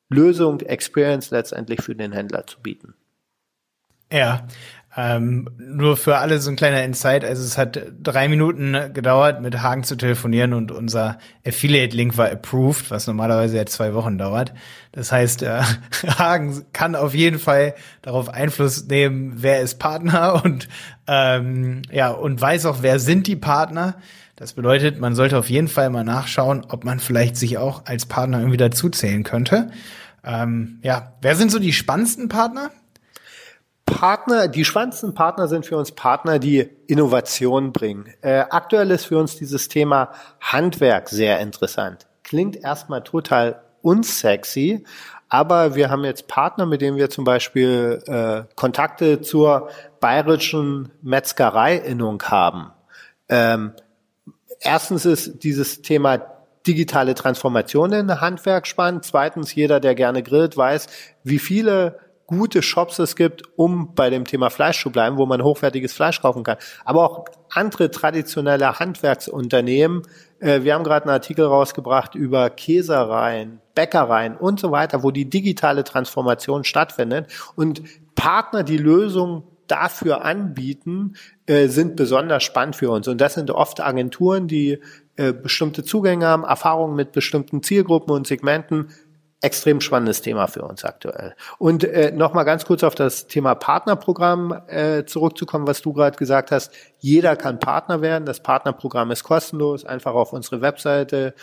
Lösung, 0.10 0.60
Experience 0.62 1.32
letztendlich 1.32 1.82
für 1.82 1.96
den 1.96 2.12
Händler 2.12 2.46
zu 2.46 2.60
bieten. 2.60 2.94
Ja, 4.12 4.48
ähm, 5.00 5.48
nur 5.60 5.96
für 5.96 6.18
alle 6.18 6.40
so 6.40 6.50
ein 6.50 6.56
kleiner 6.56 6.84
Insight. 6.84 7.24
Also 7.24 7.44
es 7.44 7.56
hat 7.56 7.80
drei 8.02 8.28
Minuten 8.28 8.76
gedauert, 8.94 9.44
mit 9.44 9.62
Hagen 9.62 9.84
zu 9.84 9.96
telefonieren 9.96 10.54
und 10.54 10.72
unser 10.72 11.20
Affiliate-Link 11.46 12.18
war 12.18 12.32
approved, 12.32 12.90
was 12.90 13.06
normalerweise 13.06 13.58
ja 13.58 13.66
zwei 13.68 13.94
Wochen 13.94 14.18
dauert. 14.18 14.56
Das 14.92 15.12
heißt, 15.12 15.44
äh, 15.44 15.62
Hagen 16.18 16.66
kann 16.74 16.96
auf 16.96 17.14
jeden 17.14 17.38
Fall 17.38 17.76
darauf 18.02 18.28
Einfluss 18.28 18.88
nehmen, 18.88 19.34
wer 19.36 19.62
ist 19.62 19.78
Partner 19.78 20.42
und 20.44 20.68
ähm, 21.06 21.84
ja 21.92 22.10
und 22.10 22.42
weiß 22.42 22.66
auch, 22.66 22.82
wer 22.82 22.98
sind 23.00 23.28
die 23.28 23.36
Partner. 23.36 23.98
Das 24.36 24.54
bedeutet, 24.54 25.00
man 25.00 25.14
sollte 25.14 25.38
auf 25.38 25.50
jeden 25.50 25.68
Fall 25.68 25.92
mal 25.92 26.04
nachschauen, 26.04 26.66
ob 26.70 26.86
man 26.86 27.00
vielleicht 27.00 27.38
sich 27.38 27.60
auch 27.60 27.86
als 27.86 28.08
Partner 28.08 28.40
irgendwie 28.40 28.58
dazuzählen 28.58 29.24
könnte. 29.24 29.70
Ähm, 30.24 30.80
ja, 30.82 31.14
wer 31.22 31.36
sind 31.36 31.52
so 31.52 31.60
die 31.60 31.74
spannendsten 31.74 32.30
Partner? 32.30 32.72
Partner, 33.88 34.48
die 34.48 34.66
spannendsten 34.66 35.16
Partner 35.16 35.48
sind 35.48 35.66
für 35.66 35.78
uns 35.78 35.92
Partner, 35.92 36.38
die 36.38 36.70
Innovation 36.86 37.72
bringen. 37.72 38.14
Äh, 38.22 38.44
aktuell 38.50 38.92
ist 38.92 39.06
für 39.06 39.18
uns 39.18 39.38
dieses 39.38 39.70
Thema 39.70 40.12
Handwerk 40.40 41.10
sehr 41.10 41.40
interessant. 41.40 42.06
Klingt 42.24 42.58
erstmal 42.58 43.04
total 43.04 43.64
unsexy, 43.82 44.84
aber 45.30 45.76
wir 45.76 45.90
haben 45.90 46.04
jetzt 46.04 46.28
Partner, 46.28 46.66
mit 46.66 46.82
denen 46.82 46.98
wir 46.98 47.10
zum 47.10 47.24
Beispiel 47.24 48.04
äh, 48.06 48.44
Kontakte 48.56 49.22
zur 49.22 49.70
bayerischen 50.00 50.92
Metzgereiinnung 51.02 52.22
haben. 52.24 52.72
Ähm, 53.30 53.72
erstens 54.60 55.06
ist 55.06 55.44
dieses 55.44 55.82
Thema 55.82 56.20
digitale 56.68 57.16
Transformation 57.16 57.94
in 57.94 58.22
Handwerk 58.22 58.68
spannend. 58.68 59.06
Zweitens, 59.06 59.56
jeder, 59.56 59.80
der 59.80 59.96
gerne 59.96 60.22
grillt, 60.22 60.58
weiß, 60.58 60.88
wie 61.24 61.40
viele 61.40 62.00
gute 62.28 62.62
Shops 62.62 63.00
es 63.00 63.16
gibt, 63.16 63.44
um 63.56 63.96
bei 63.96 64.10
dem 64.10 64.26
Thema 64.26 64.50
Fleisch 64.50 64.82
zu 64.82 64.92
bleiben, 64.92 65.18
wo 65.18 65.26
man 65.26 65.42
hochwertiges 65.42 65.94
Fleisch 65.94 66.22
kaufen 66.22 66.44
kann. 66.44 66.58
Aber 66.86 67.04
auch 67.04 67.26
andere 67.50 67.90
traditionelle 67.90 68.80
Handwerksunternehmen. 68.80 70.04
Äh, 70.40 70.62
wir 70.64 70.76
haben 70.76 70.84
gerade 70.84 71.06
einen 71.06 71.14
Artikel 71.14 71.46
rausgebracht 71.46 72.16
über 72.16 72.50
Käsereien, 72.50 73.62
Bäckereien 73.74 74.36
und 74.36 74.60
so 74.60 74.72
weiter, 74.72 75.04
wo 75.04 75.12
die 75.12 75.30
digitale 75.30 75.84
Transformation 75.84 76.66
stattfindet 76.66 77.32
und 77.56 77.82
Partner 78.16 78.64
die 78.64 78.78
Lösung 78.78 79.44
dafür 79.68 80.24
anbieten, 80.24 81.16
äh, 81.46 81.68
sind 81.68 81.96
besonders 81.96 82.44
spannend 82.44 82.76
für 82.76 82.90
uns. 82.90 83.08
Und 83.08 83.22
das 83.22 83.36
sind 83.36 83.52
oft 83.52 83.82
Agenturen, 83.82 84.48
die 84.48 84.80
äh, 85.16 85.34
bestimmte 85.34 85.84
Zugänge 85.84 86.26
haben, 86.26 86.44
Erfahrungen 86.44 86.96
mit 86.96 87.12
bestimmten 87.12 87.64
Zielgruppen 87.64 88.14
und 88.14 88.28
Segmenten, 88.28 88.90
extrem 89.42 89.82
spannendes 89.82 90.22
Thema 90.22 90.48
für 90.48 90.64
uns 90.64 90.84
aktuell. 90.84 91.36
Und 91.60 91.84
äh, 91.84 92.12
nochmal 92.12 92.46
ganz 92.46 92.66
kurz 92.66 92.84
auf 92.84 92.96
das 92.96 93.28
Thema 93.28 93.54
Partnerprogramm 93.56 94.64
äh, 94.68 95.06
zurückzukommen, 95.06 95.68
was 95.68 95.82
du 95.82 95.94
gerade 95.94 96.18
gesagt 96.18 96.52
hast. 96.52 96.74
Jeder 97.00 97.36
kann 97.36 97.60
Partner 97.60 98.02
werden. 98.02 98.26
Das 98.26 98.42
Partnerprogramm 98.42 99.12
ist 99.12 99.24
kostenlos. 99.24 99.86
Einfach 99.86 100.16
auf 100.16 100.34
unsere 100.34 100.62
Webseite 100.62 101.36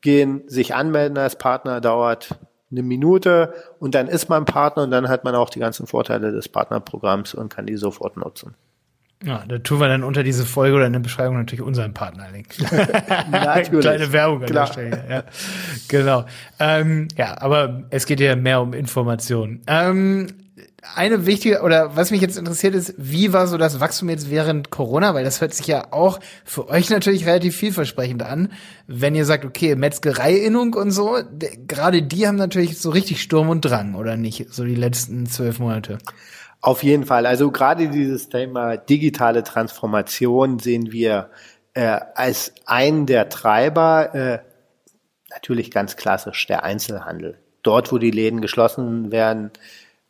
gehen, 0.00 0.42
sich 0.46 0.74
anmelden 0.74 1.16
als 1.18 1.36
Partner, 1.36 1.80
dauert 1.80 2.38
eine 2.70 2.82
Minute 2.82 3.54
und 3.78 3.94
dann 3.94 4.08
ist 4.08 4.28
man 4.28 4.44
Partner 4.44 4.82
und 4.82 4.90
dann 4.90 5.08
hat 5.08 5.24
man 5.24 5.34
auch 5.34 5.48
die 5.48 5.58
ganzen 5.58 5.86
Vorteile 5.86 6.32
des 6.32 6.48
Partnerprogramms 6.48 7.34
und 7.34 7.48
kann 7.48 7.66
die 7.66 7.76
sofort 7.76 8.16
nutzen. 8.16 8.54
Ja, 9.24 9.44
da 9.48 9.58
tun 9.58 9.80
wir 9.80 9.88
dann 9.88 10.04
unter 10.04 10.22
diese 10.22 10.46
Folge 10.46 10.76
oder 10.76 10.86
in 10.86 10.92
der 10.92 11.00
Beschreibung 11.00 11.36
natürlich 11.36 11.62
unseren 11.62 11.92
Partner-Link. 11.92 12.50
Kleine 13.80 14.12
Werbung 14.12 14.42
an 14.42 14.46
Klar. 14.46 14.66
der 14.66 14.72
Stelle. 14.72 15.04
Ja, 15.10 15.24
genau. 15.88 16.24
Ähm, 16.60 17.08
ja, 17.16 17.40
aber 17.40 17.84
es 17.90 18.06
geht 18.06 18.20
ja 18.20 18.36
mehr 18.36 18.60
um 18.60 18.74
Informationen. 18.74 19.62
Ähm, 19.66 20.28
eine 20.94 21.26
wichtige, 21.26 21.62
oder 21.62 21.96
was 21.96 22.12
mich 22.12 22.20
jetzt 22.20 22.38
interessiert 22.38 22.76
ist, 22.76 22.94
wie 22.96 23.32
war 23.32 23.48
so 23.48 23.58
das 23.58 23.80
Wachstum 23.80 24.08
jetzt 24.08 24.30
während 24.30 24.70
Corona? 24.70 25.14
Weil 25.14 25.24
das 25.24 25.40
hört 25.40 25.52
sich 25.52 25.66
ja 25.66 25.92
auch 25.92 26.20
für 26.44 26.68
euch 26.68 26.88
natürlich 26.88 27.26
relativ 27.26 27.56
vielversprechend 27.56 28.22
an. 28.22 28.52
Wenn 28.86 29.16
ihr 29.16 29.24
sagt, 29.24 29.44
okay, 29.44 29.74
Metzgereiinnung 29.74 30.74
und 30.74 30.92
so, 30.92 31.18
gerade 31.66 32.02
die 32.02 32.28
haben 32.28 32.36
natürlich 32.36 32.78
so 32.78 32.90
richtig 32.90 33.20
Sturm 33.20 33.48
und 33.48 33.62
Drang, 33.62 33.96
oder 33.96 34.16
nicht? 34.16 34.52
So 34.52 34.64
die 34.64 34.76
letzten 34.76 35.26
zwölf 35.26 35.58
Monate. 35.58 35.98
Auf 36.60 36.82
jeden 36.82 37.04
Fall. 37.04 37.26
Also 37.26 37.50
gerade 37.50 37.88
dieses 37.88 38.28
Thema 38.28 38.76
digitale 38.76 39.44
Transformation 39.44 40.58
sehen 40.58 40.90
wir 40.90 41.30
äh, 41.74 42.00
als 42.14 42.52
einen 42.66 43.06
der 43.06 43.28
Treiber, 43.28 44.14
äh, 44.14 44.38
natürlich 45.30 45.70
ganz 45.70 45.96
klassisch, 45.96 46.46
der 46.46 46.64
Einzelhandel. 46.64 47.38
Dort, 47.62 47.92
wo 47.92 47.98
die 47.98 48.10
Läden 48.10 48.40
geschlossen 48.40 49.12
werden 49.12 49.50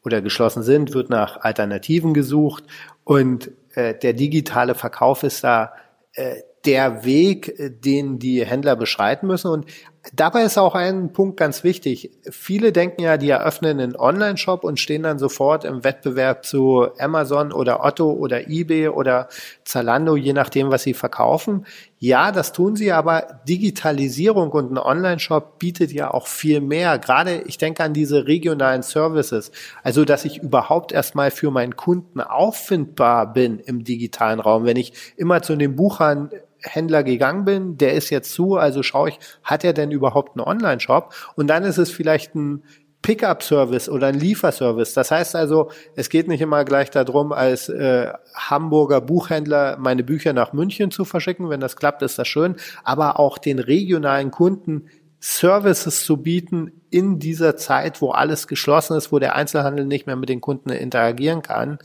oder 0.05 0.23
geschlossen 0.23 0.63
sind, 0.63 0.95
wird 0.95 1.11
nach 1.11 1.41
Alternativen 1.43 2.15
gesucht 2.15 2.65
und 3.05 3.51
äh, 3.75 3.95
der 3.95 4.13
digitale 4.13 4.75
Verkauf 4.75 5.23
ist 5.23 5.45
da 5.45 5.73
äh, 6.15 6.37
der 6.65 7.05
Weg, 7.05 7.59
äh, 7.59 7.71
den 7.71 8.19
die 8.19 8.45
Händler 8.45 8.77
beschreiten 8.77 9.27
müssen. 9.27 9.51
Und 9.51 9.67
dabei 10.13 10.43
ist 10.43 10.59
auch 10.59 10.75
ein 10.75 11.13
Punkt 11.13 11.37
ganz 11.37 11.65
wichtig. 11.65 12.11
Viele 12.31 12.73
denken 12.73 13.03
ja, 13.03 13.17
die 13.17 13.31
eröffnen 13.31 13.81
einen 13.81 13.97
Online-Shop 13.97 14.65
und 14.65 14.81
stehen 14.81 15.03
dann 15.03 15.19
sofort 15.19 15.65
im 15.65 15.85
Wettbewerb 15.85 16.45
zu 16.45 16.89
Amazon 16.99 17.53
oder 17.53 17.85
Otto 17.85 18.11
oder 18.11 18.49
eBay 18.49 18.89
oder 18.89 19.29
Zalando, 19.65 20.17
je 20.17 20.33
nachdem, 20.33 20.71
was 20.71 20.83
sie 20.83 20.95
verkaufen. 20.95 21.67
Ja, 21.99 22.31
das 22.31 22.53
tun 22.53 22.77
sie, 22.77 22.93
aber 22.93 23.41
Digitalisierung 23.49 24.51
und 24.51 24.73
ein 24.73 24.79
Online-Shop 24.79 25.59
bietet 25.59 25.93
ja 25.93 26.13
auch 26.13 26.27
viel 26.27 26.61
mehr. 26.61 26.99
Gerade 26.99 27.43
ich 27.43 27.59
denke 27.59 27.83
an 27.83 27.93
diese 27.93 28.27
regionalen 28.27 28.83
Services. 28.83 29.51
Also, 29.83 30.05
dass 30.05 30.25
ich 30.25 30.39
überhaupt 30.39 30.93
erstmal 30.93 31.31
für 31.31 31.51
meinen 31.51 31.77
Kunden 31.77 32.21
auffindbar 32.21 33.33
bin 33.33 33.59
im 33.59 33.85
digitalen 33.85 34.39
Raum. 34.39 34.65
Wenn 34.65 34.77
ich 34.77 34.93
immer 35.17 35.43
zu 35.43 35.57
den 35.57 35.75
Buchern 35.75 36.31
Händler 36.63 37.03
gegangen 37.03 37.45
bin, 37.45 37.79
der 37.79 37.95
ist 37.95 38.11
jetzt 38.11 38.33
zu, 38.33 38.57
also 38.57 38.83
schaue 38.83 39.11
ich, 39.11 39.19
hat 39.43 39.65
er 39.65 39.73
denn 39.73 39.91
überhaupt 39.91 40.37
einen 40.37 40.47
Online-Shop? 40.47 41.15
Und 41.37 41.49
dann 41.49 41.65
ist 41.65 41.79
es 41.79 41.91
vielleicht 41.91 42.35
ein 42.35 42.63
Pickup-Service 43.03 43.89
oder 43.89 44.09
ein 44.09 44.19
Lieferservice. 44.19 44.93
Das 44.93 45.11
heißt 45.11 45.37
also, 45.37 45.71
es 45.95 46.09
geht 46.09 46.27
nicht 46.27 46.41
immer 46.41 46.65
gleich 46.65 46.91
darum, 46.91 47.33
als 47.33 47.69
äh, 47.69 48.13
Hamburger 48.35 49.01
Buchhändler 49.01 49.77
meine 49.79 50.03
Bücher 50.03 50.33
nach 50.33 50.53
München 50.53 50.91
zu 50.91 51.05
verschicken. 51.05 51.49
Wenn 51.49 51.61
das 51.61 51.77
klappt, 51.77 52.03
ist 52.03 52.19
das 52.19 52.27
schön. 52.27 52.57
Aber 52.83 53.21
auch 53.21 53.39
den 53.39 53.61
regionalen 53.61 54.31
Kunden 54.31 54.89
Services 55.21 56.05
zu 56.05 56.19
bieten 56.19 56.73
in 56.91 57.19
dieser 57.19 57.57
Zeit, 57.57 58.01
wo 58.01 58.11
alles 58.11 58.47
geschlossen 58.47 58.97
ist, 58.97 59.11
wo 59.11 59.19
der 59.19 59.35
Einzelhandel 59.35 59.85
nicht 59.85 60.07
mehr 60.07 60.17
mit 60.17 60.29
den 60.29 60.41
Kunden 60.41 60.71
interagieren 60.71 61.43
kann. 61.43 61.79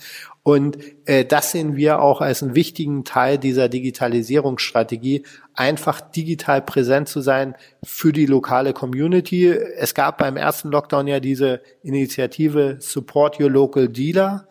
Und 0.44 0.78
äh, 1.06 1.26
das 1.26 1.52
sehen 1.52 1.76
wir 1.76 2.02
auch 2.02 2.22
als 2.22 2.44
einen 2.44 2.54
wichtigen 2.54 3.06
Teil 3.06 3.38
dieser 3.38 3.70
Digitalisierungsstrategie, 3.70 5.24
einfach 5.56 6.02
digital 6.02 6.62
präsent 6.62 7.10
zu 7.10 7.22
sein 7.22 7.56
für 7.84 8.14
die 8.14 8.26
lokale 8.26 8.74
Community. 8.74 9.48
Es 9.48 9.94
gab 9.94 10.18
beim 10.20 10.38
ersten 10.38 10.70
Lockdown 10.70 11.08
ja 11.08 11.20
diese 11.20 11.62
Initiative 11.82 12.78
Support 12.80 13.40
Your 13.40 13.50
Local 13.50 13.88
Dealer 13.88 14.48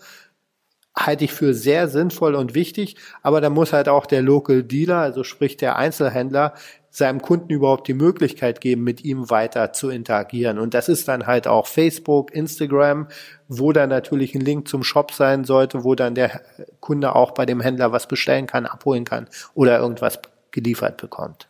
halte 0.95 1.25
ich 1.25 1.33
für 1.33 1.55
sehr 1.55 1.89
sinnvoll 1.89 2.35
und 2.35 2.55
wichtig, 2.55 2.97
aber 3.23 3.41
da 3.41 3.49
muss 3.49 3.73
halt 3.73 3.89
auch 3.89 4.05
der 4.05 4.21
Local 4.21 4.63
Dealer, 4.63 4.99
also 4.99 5.25
sprich 5.25 5.57
der 5.57 5.77
Einzelhändler, 5.77 6.53
seinem 6.93 7.23
Kunden 7.23 7.49
überhaupt 7.51 7.89
die 7.89 7.95
Möglichkeit 7.95 8.61
geben, 8.61 8.85
mit 8.85 9.03
ihm 9.03 9.31
weiter 9.31 9.73
zu 9.73 9.89
interagieren. 9.89 10.59
Und 10.59 10.75
das 10.75 10.91
ist 10.91 11.09
dann 11.09 11.27
halt 11.27 11.49
auch 11.49 11.67
Facebook, 11.67 12.35
Instagram, 12.35 13.09
wo 13.49 13.73
dann 13.73 13.89
natürlich 13.89 14.35
ein 14.35 14.43
Link 14.43 14.69
zum 14.69 14.85
Shop 14.85 15.11
sein 15.11 15.45
sollte, 15.45 15.85
wo 15.85 15.95
dann 15.95 16.15
der 16.15 16.43
Kunde 16.81 17.17
auch 17.17 17.31
bei 17.31 17.47
dem 17.47 17.63
Händler 17.63 17.93
was 17.93 18.07
bestellen 18.07 18.47
kann, 18.47 18.67
abholen 18.67 19.05
kann 19.05 19.27
oder 19.55 19.79
irgendwas 19.79 20.21
geliefert 20.51 20.99
bekommt. 20.99 21.49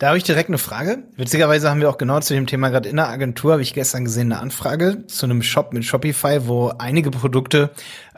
Da 0.00 0.06
habe 0.06 0.16
ich 0.16 0.24
direkt 0.24 0.48
eine 0.48 0.56
Frage. 0.56 1.02
Witzigerweise 1.18 1.68
haben 1.68 1.82
wir 1.82 1.90
auch 1.90 1.98
genau 1.98 2.20
zu 2.20 2.32
dem 2.32 2.46
Thema 2.46 2.70
gerade 2.70 2.88
in 2.88 2.96
der 2.96 3.10
Agentur, 3.10 3.52
habe 3.52 3.60
ich 3.60 3.74
gestern 3.74 4.06
gesehen, 4.06 4.32
eine 4.32 4.40
Anfrage 4.40 5.06
zu 5.06 5.26
einem 5.26 5.42
Shop 5.42 5.74
mit 5.74 5.84
Shopify, 5.84 6.48
wo 6.48 6.72
einige 6.78 7.10
Produkte 7.10 7.68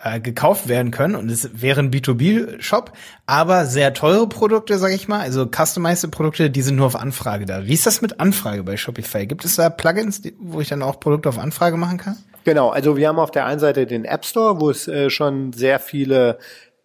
äh, 0.00 0.20
gekauft 0.20 0.68
werden 0.68 0.92
können. 0.92 1.16
Und 1.16 1.28
es 1.28 1.60
wäre 1.60 1.80
ein 1.80 1.90
B2B-Shop, 1.90 2.92
aber 3.26 3.66
sehr 3.66 3.92
teure 3.94 4.28
Produkte, 4.28 4.78
sage 4.78 4.94
ich 4.94 5.08
mal, 5.08 5.22
also 5.22 5.44
customized 5.44 6.08
Produkte, 6.12 6.50
die 6.50 6.62
sind 6.62 6.76
nur 6.76 6.86
auf 6.86 6.94
Anfrage 6.94 7.46
da. 7.46 7.66
Wie 7.66 7.74
ist 7.74 7.84
das 7.84 8.00
mit 8.00 8.20
Anfrage 8.20 8.62
bei 8.62 8.76
Shopify? 8.76 9.26
Gibt 9.26 9.44
es 9.44 9.56
da 9.56 9.68
Plugins, 9.68 10.22
wo 10.38 10.60
ich 10.60 10.68
dann 10.68 10.84
auch 10.84 11.00
Produkte 11.00 11.30
auf 11.30 11.38
Anfrage 11.40 11.76
machen 11.76 11.98
kann? 11.98 12.16
Genau, 12.44 12.70
also 12.70 12.96
wir 12.96 13.08
haben 13.08 13.18
auf 13.18 13.32
der 13.32 13.44
einen 13.46 13.58
Seite 13.58 13.86
den 13.86 14.04
App 14.04 14.24
Store, 14.24 14.60
wo 14.60 14.70
es 14.70 14.86
äh, 14.86 15.10
schon 15.10 15.52
sehr 15.52 15.80
viele 15.80 16.38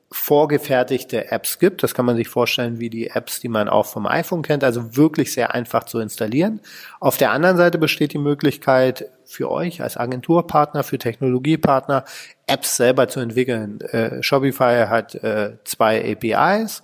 vorgefertigte 0.10 1.32
Apps 1.32 1.60
gibt. 1.60 1.84
Das 1.84 1.93
kann 1.93 2.06
man 2.06 2.15
sich 2.15 2.30
vorstellen 2.30 2.80
wie 2.80 2.89
die 2.89 3.08
Apps, 3.08 3.41
die 3.41 3.50
man 3.50 3.67
auch 3.67 3.86
vom 3.86 4.06
iPhone 4.06 4.41
kennt, 4.41 4.63
also 4.63 4.96
wirklich 4.96 5.34
sehr 5.34 5.54
einfach 5.54 5.84
zu 5.84 6.00
installieren. 6.00 6.62
Auf 7.00 7.17
der 7.17 7.32
anderen 7.32 7.58
Seite 7.58 7.78
besteht 7.78 8.13
die 8.13 8.17
Möglichkeit 8.17 9.10
für 9.26 9.52
euch 9.52 9.82
als 9.82 9.98
Agenturpartner, 9.98 10.84
für 10.84 10.98
Technologiepartner, 10.98 12.06
Apps 12.46 12.78
selber 12.78 13.10
zu 13.10 13.20
entwickeln. 13.20 13.82
Äh, 13.82 14.24
Shopify 14.24 14.86
hat 14.88 15.15
äh, 15.15 15.58
zwei 15.65 16.13
APIs 16.13 16.84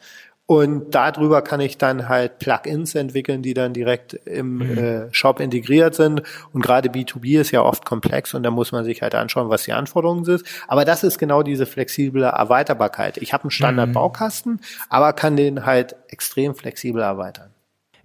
und 0.60 0.92
darüber 0.92 1.42
kann 1.42 1.60
ich 1.60 1.78
dann 1.78 2.10
halt 2.10 2.40
Plugins 2.40 2.96
entwickeln, 2.96 3.42
die 3.42 3.54
dann 3.54 3.74
direkt 3.74 4.14
im 4.14 4.58
mhm. 4.58 4.78
äh, 4.78 5.14
Shop 5.14 5.40
integriert 5.40 5.96
sind. 5.96 6.22
Und 6.52 6.62
gerade 6.62 6.90
B2B 6.90 7.40
ist 7.40 7.52
ja 7.52 7.62
oft 7.62 7.86
komplex 7.86 8.34
und 8.34 8.44
da 8.44 8.52
muss 8.52 8.72
man 8.72 8.84
sich 8.84 9.02
halt 9.02 9.16
anschauen, 9.16 9.50
was 9.50 9.64
die 9.64 9.74
Anforderungen 9.74 10.26
sind. 10.26 10.44
Aber 10.68 10.86
das 10.86 11.04
ist 11.04 11.18
genau 11.18 11.44
diese 11.44 11.66
flexible 11.66 12.24
Erweiterbarkeit. 12.24 13.18
Ich 13.18 13.34
habe 13.34 13.44
einen 13.44 13.52
Standard-Baukasten, 13.52 14.54
mhm. 14.54 14.60
aber 14.90 15.14
kann 15.14 15.36
den 15.36 15.66
halt 15.66 15.96
extrem 16.10 16.56
flexibel 16.56 17.02
erweitern. 17.02 17.53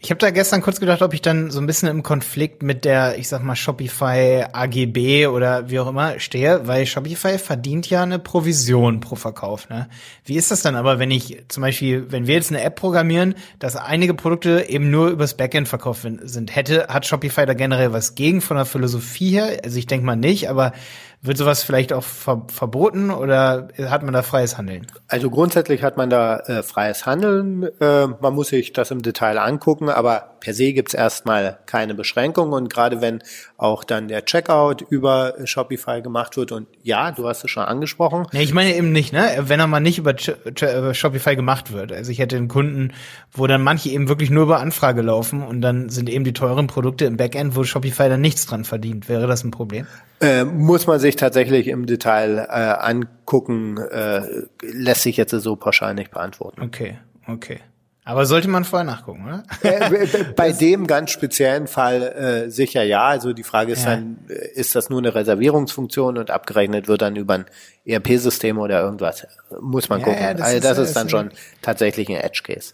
Ich 0.01 0.11
habe 0.11 0.19
da 0.19 0.31
gestern 0.31 0.63
kurz 0.63 0.79
gedacht, 0.79 1.03
ob 1.03 1.13
ich 1.13 1.23
dann 1.23 1.51
so 1.51 1.59
ein 1.59 1.67
bisschen 1.67 1.89
im 1.89 2.05
Konflikt 2.05 2.63
mit 2.63 2.85
der, 2.85 3.19
ich 3.19 3.27
sag 3.27 3.43
mal, 3.43 3.57
Shopify 3.57 4.45
AGB 4.53 5.27
oder 5.27 5.71
wie 5.71 5.81
auch 5.81 5.89
immer 5.89 6.21
stehe, 6.21 6.69
weil 6.69 6.87
Shopify 6.87 7.37
verdient 7.37 7.91
ja 7.91 8.05
eine 8.05 8.21
Provision 8.21 9.01
pro 9.01 9.17
Verkauf. 9.17 9.69
Ne? 9.69 9.89
Wie 10.25 10.37
ist 10.37 10.53
das 10.53 10.63
dann 10.63 10.77
aber, 10.77 11.01
wenn 11.01 11.11
ich 11.11 11.43
zum 11.49 11.63
Beispiel, 11.63 12.13
wenn 12.13 12.29
wir 12.29 12.37
jetzt 12.37 12.53
eine 12.53 12.63
App 12.63 12.77
programmieren, 12.77 13.35
dass 13.59 13.75
einige 13.75 14.15
Produkte 14.15 14.67
eben 14.69 14.89
nur 14.89 15.09
übers 15.09 15.37
Backend 15.37 15.67
verkauft 15.67 16.07
sind, 16.23 16.55
hätte, 16.55 16.87
hat 16.87 17.05
Shopify 17.05 17.45
da 17.45 17.55
generell 17.55 17.93
was 17.93 18.15
gegen 18.15 18.41
von 18.41 18.57
der 18.57 18.67
Philosophie 18.67 19.33
her? 19.33 19.59
Also 19.65 19.81
ich 19.81 19.87
denke 19.87 20.07
mal 20.07 20.15
nicht, 20.15 20.49
aber 20.49 20.75
wird 21.21 21.37
sowas 21.37 21.65
vielleicht 21.65 21.93
auch 21.93 22.05
ver 22.05 22.47
verboten 22.49 23.11
oder 23.11 23.69
hat 23.87 24.03
man 24.03 24.15
da 24.15 24.23
freies 24.23 24.57
Handeln? 24.57 24.87
Also 25.09 25.31
grundsätzlich 25.31 25.83
hat 25.83 25.97
man 25.97 26.11
da 26.11 26.39
äh, 26.41 26.63
freies 26.63 27.07
Handeln. 27.07 27.65
Äh, 27.81 28.07
man 28.07 28.35
muss 28.35 28.49
sich 28.49 28.73
das 28.73 28.91
im 28.91 29.03
Detail 29.03 29.39
angucken, 29.39 29.89
aber 29.89 30.37
per 30.41 30.55
se 30.55 30.73
gibt's 30.73 30.95
erstmal 30.95 31.59
keine 31.67 31.95
Beschränkungen. 31.95 32.53
Und 32.53 32.73
gerade 32.73 33.01
wenn 33.01 33.23
auch 33.59 33.85
dann 33.85 34.09
der 34.09 34.25
Checkout 34.25 34.83
über 34.89 35.35
Shopify 35.45 36.01
gemacht 36.01 36.37
wird 36.37 36.53
und 36.53 36.69
ja, 36.83 37.11
du 37.11 37.29
hast 37.29 37.43
es 37.43 37.51
schon 37.51 37.65
angesprochen. 37.65 38.27
Nee, 38.33 38.43
ich 38.43 38.55
meine 38.55 38.75
eben 38.75 38.93
nicht, 38.93 39.13
ne? 39.13 39.39
Wenn 39.41 39.59
er 39.59 39.67
mal 39.67 39.81
nicht 39.81 39.99
über 39.99 40.15
Ch 40.15 40.31
Ch 40.55 40.95
Shopify 40.95 41.35
gemacht 41.35 41.73
wird. 41.73 41.93
Also 41.93 42.13
ich 42.13 42.21
hätte 42.21 42.37
einen 42.37 42.49
Kunden, 42.49 42.93
wo 43.33 43.49
dann 43.49 43.63
manche 43.63 43.89
eben 43.91 44.09
wirklich 44.09 44.31
nur 44.31 44.45
über 44.45 44.61
Anfrage 44.61 45.03
laufen 45.03 45.43
und 45.43 45.61
dann 45.61 45.89
sind 45.89 46.09
eben 46.09 46.23
die 46.23 46.33
teuren 46.33 46.69
Produkte 46.69 47.05
im 47.05 47.17
Backend, 47.17 47.57
wo 47.57 47.65
Shopify 47.65 48.09
dann 48.09 48.21
nichts 48.21 48.47
dran 48.47 48.65
verdient. 48.65 49.09
Wäre 49.09 49.27
das 49.27 49.43
ein 49.43 49.51
Problem? 49.51 49.87
Äh, 50.21 50.45
muss 50.45 50.87
man 50.87 51.01
sich 51.01 51.09
sich 51.09 51.17
tatsächlich 51.17 51.69
im 51.69 51.87
Detail 51.87 52.39
äh, 52.39 52.53
angucken, 52.53 53.79
äh, 53.79 54.23
lässt 54.63 55.03
sich 55.03 55.17
jetzt 55.17 55.31
so 55.31 55.57
pauschal 55.57 55.95
nicht 55.95 56.11
beantworten. 56.11 56.63
Okay, 56.63 56.99
okay. 57.27 57.61
Aber 58.09 58.25
sollte 58.25 58.49
man 58.49 58.65
vorher 58.65 58.87
nachgucken, 58.87 59.27
oder? 59.27 59.43
Äh, 59.63 60.07
bei 60.35 60.53
dem 60.53 60.87
ganz 60.87 61.11
speziellen 61.11 61.67
Fall 61.67 62.03
äh, 62.03 62.51
sicher 62.51 62.83
ja. 62.83 63.05
Also 63.05 63.35
die 63.35 63.43
Frage 63.43 63.73
ist 63.73 63.85
ja. 63.85 63.97
dann, 63.97 64.17
äh, 64.31 64.49
ist 64.55 64.75
das 64.75 64.89
nur 64.89 64.99
eine 65.01 65.15
Reservierungsfunktion 65.15 66.17
und 66.17 66.31
abgerechnet 66.31 66.89
wird 66.89 67.03
dann 67.03 67.17
über 67.17 67.35
ein 67.35 67.45
ERP-System 67.85 68.57
oder 68.57 68.81
irgendwas? 68.81 69.27
Muss 69.61 69.91
man 69.91 70.01
ja, 70.01 70.05
gucken. 70.07 70.23
Ja, 70.23 70.33
das 70.33 70.47
also 70.47 70.61
das 70.61 70.79
ist, 70.79 70.89
ist 70.89 70.97
dann 70.97 71.11
schon 71.11 71.33
tatsächlich 71.61 72.09
ein 72.09 72.17
Edge-Case. 72.17 72.73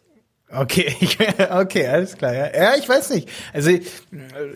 Okay, 0.56 0.94
okay, 1.50 1.86
alles 1.86 2.16
klar. 2.16 2.32
Ja, 2.32 2.54
ja 2.54 2.74
ich 2.78 2.88
weiß 2.88 3.10
nicht. 3.10 3.28
Also 3.52 3.70
ich, 3.70 3.82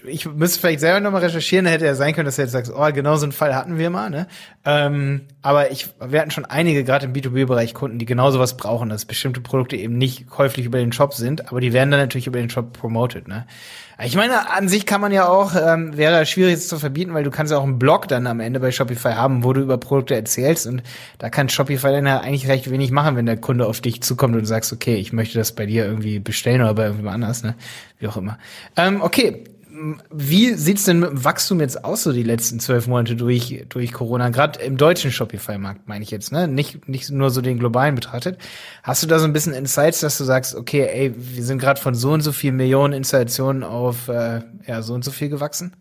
ich 0.07 0.27
müsste 0.27 0.61
vielleicht 0.61 0.81
selber 0.81 1.01
nochmal 1.01 1.23
recherchieren, 1.23 1.65
da 1.65 1.71
hätte 1.71 1.87
ja 1.87 1.95
sein 1.95 2.15
können, 2.15 2.27
dass 2.27 2.37
du 2.37 2.43
jetzt 2.43 2.53
sagst, 2.53 2.73
oh, 2.75 2.93
genau 2.93 3.17
so 3.17 3.25
einen 3.25 3.33
Fall 3.33 3.55
hatten 3.55 3.79
wir 3.79 3.91
mal, 3.91 4.11
ne? 4.11 4.29
Ähm, 4.65 5.23
aber 5.43 5.71
ich, 5.71 5.89
wir 6.01 6.21
hatten 6.21 6.31
schon 6.31 6.45
einige, 6.45 6.85
gerade 6.85 7.07
im 7.07 7.13
B2B-Bereich, 7.13 7.75
Kunden, 7.75 7.99
die 7.99 8.07
genau 8.07 8.31
sowas 8.31 8.57
brauchen, 8.57 8.89
dass 8.89 9.07
bestimmte 9.07 9.41
Produkte 9.41 9.77
eben 9.77 9.99
nicht 9.99 10.29
käuflich 10.29 10.67
über 10.67 10.79
den 10.79 10.93
Shop 10.93 11.15
sind, 11.15 11.49
aber 11.49 11.61
die 11.61 11.73
werden 11.73 11.91
dann 11.91 12.01
natürlich 12.01 12.27
über 12.27 12.39
den 12.39 12.51
Shop 12.51 12.73
promoted, 12.73 13.27
ne? 13.27 13.47
Ich 14.05 14.15
meine, 14.15 14.49
an 14.51 14.69
sich 14.69 14.87
kann 14.87 15.01
man 15.01 15.11
ja 15.11 15.27
auch, 15.27 15.57
ähm, 15.57 15.97
wäre 15.97 16.25
schwierig 16.25 16.53
jetzt 16.53 16.69
zu 16.69 16.79
verbieten, 16.79 17.15
weil 17.15 17.25
du 17.25 17.33
kannst 17.33 17.51
ja 17.51 17.59
auch 17.59 17.65
einen 17.65 17.81
Blog 17.81 18.07
dann 18.07 18.29
am 18.29 18.39
Ende 18.39 18.61
bei 18.61 18.71
Shopify 18.71 19.15
haben, 19.15 19.43
wo 19.43 19.53
du 19.53 19.61
über 19.61 19.77
Produkte 19.77 20.15
erzählst 20.15 20.69
und 20.69 20.85
da 21.19 21.31
kann 21.31 21.49
Shopify 21.49 21.89
dann 21.89 22.07
ja 22.07 22.21
eigentlich 22.21 22.47
recht 22.47 22.71
wenig 22.71 22.93
machen, 22.93 23.17
wenn 23.17 23.27
der 23.27 23.39
Kunde 23.39 23.67
auf 23.67 23.81
dich 23.81 24.01
zukommt 24.01 24.37
und 24.37 24.45
sagst, 24.45 24.73
okay, 24.73 24.95
ich 24.95 25.13
möchte 25.13 25.37
das 25.37 25.51
bei 25.51 25.67
dir 25.67 25.85
irgendwie 25.85 26.21
bestellen 26.21 26.61
oder 26.61 26.75
bei 26.75 26.85
irgendjemand 26.85 27.15
anders, 27.17 27.43
ne? 27.43 27.57
Wie 27.99 28.07
auch 28.07 28.17
immer. 28.17 28.39
Ähm, 28.77 29.03
okay, 29.03 29.43
wie 30.11 30.55
sieht's 30.55 30.85
denn 30.85 31.01
mit 31.01 31.11
dem 31.11 31.25
Wachstum 31.25 31.61
jetzt 31.61 31.85
aus, 31.85 32.03
so 32.03 32.13
die 32.13 32.23
letzten 32.23 32.61
zwölf 32.61 32.87
Monate 32.87 33.17
durch, 33.17 33.65
durch 33.69 33.93
Corona? 33.93 34.29
Gerade 34.31 34.61
im 34.61 34.77
deutschen 34.77 35.11
Shopify-Markt, 35.11 35.89
meine 35.89 36.05
ich 36.05 36.11
jetzt, 36.11 36.33
ne? 36.33 36.49
Nicht, 36.49 36.89
nicht 36.89 37.11
nur 37.11 37.31
so 37.31 37.41
den 37.41 37.59
globalen 37.59 37.95
betrachtet. 37.95 38.39
Hast 38.83 39.03
du 39.03 39.07
da 39.07 39.19
so 39.19 39.25
ein 39.25 39.33
bisschen 39.33 39.55
Insights, 39.55 40.01
dass 40.01 40.19
du 40.19 40.25
sagst, 40.25 40.55
okay, 40.55 40.89
ey, 40.93 41.15
wir 41.17 41.45
sind 41.45 41.59
gerade 41.59 41.81
von 41.81 41.95
so 41.95 42.13
und 42.13 42.23
so 42.23 42.33
viel 42.33 42.53
Millionen 42.53 42.93
Installationen 42.93 43.65
auf 43.65 44.09
äh, 44.09 44.41
ja, 44.67 44.83
so 44.83 44.95
und 44.95 45.05
so 45.05 45.11
viel 45.11 45.29
gewachsen? 45.29 45.73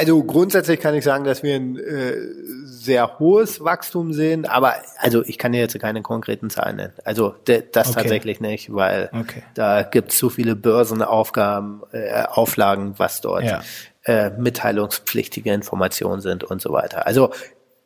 Also 0.00 0.22
grundsätzlich 0.24 0.80
kann 0.80 0.94
ich 0.94 1.04
sagen, 1.04 1.24
dass 1.24 1.42
wir 1.42 1.56
ein 1.56 1.76
äh, 1.76 2.14
sehr 2.64 3.18
hohes 3.18 3.62
Wachstum 3.62 4.14
sehen, 4.14 4.46
aber 4.46 4.76
also 4.96 5.22
ich 5.26 5.36
kann 5.36 5.52
dir 5.52 5.58
jetzt 5.58 5.78
keine 5.78 6.00
konkreten 6.00 6.48
Zahlen 6.48 6.76
nennen. 6.76 6.94
Also 7.04 7.34
de, 7.46 7.62
das 7.70 7.88
okay. 7.88 8.00
tatsächlich 8.00 8.40
nicht, 8.40 8.72
weil 8.72 9.10
okay. 9.12 9.42
da 9.52 9.82
gibt 9.82 10.12
es 10.12 10.18
so 10.18 10.30
viele 10.30 10.56
Börsenaufgaben, 10.56 11.82
äh, 11.92 12.22
Auflagen, 12.22 12.94
was 12.96 13.20
dort 13.20 13.44
ja. 13.44 13.60
äh, 14.04 14.30
mitteilungspflichtige 14.30 15.52
Informationen 15.52 16.22
sind 16.22 16.44
und 16.44 16.62
so 16.62 16.72
weiter. 16.72 17.06
Also 17.06 17.30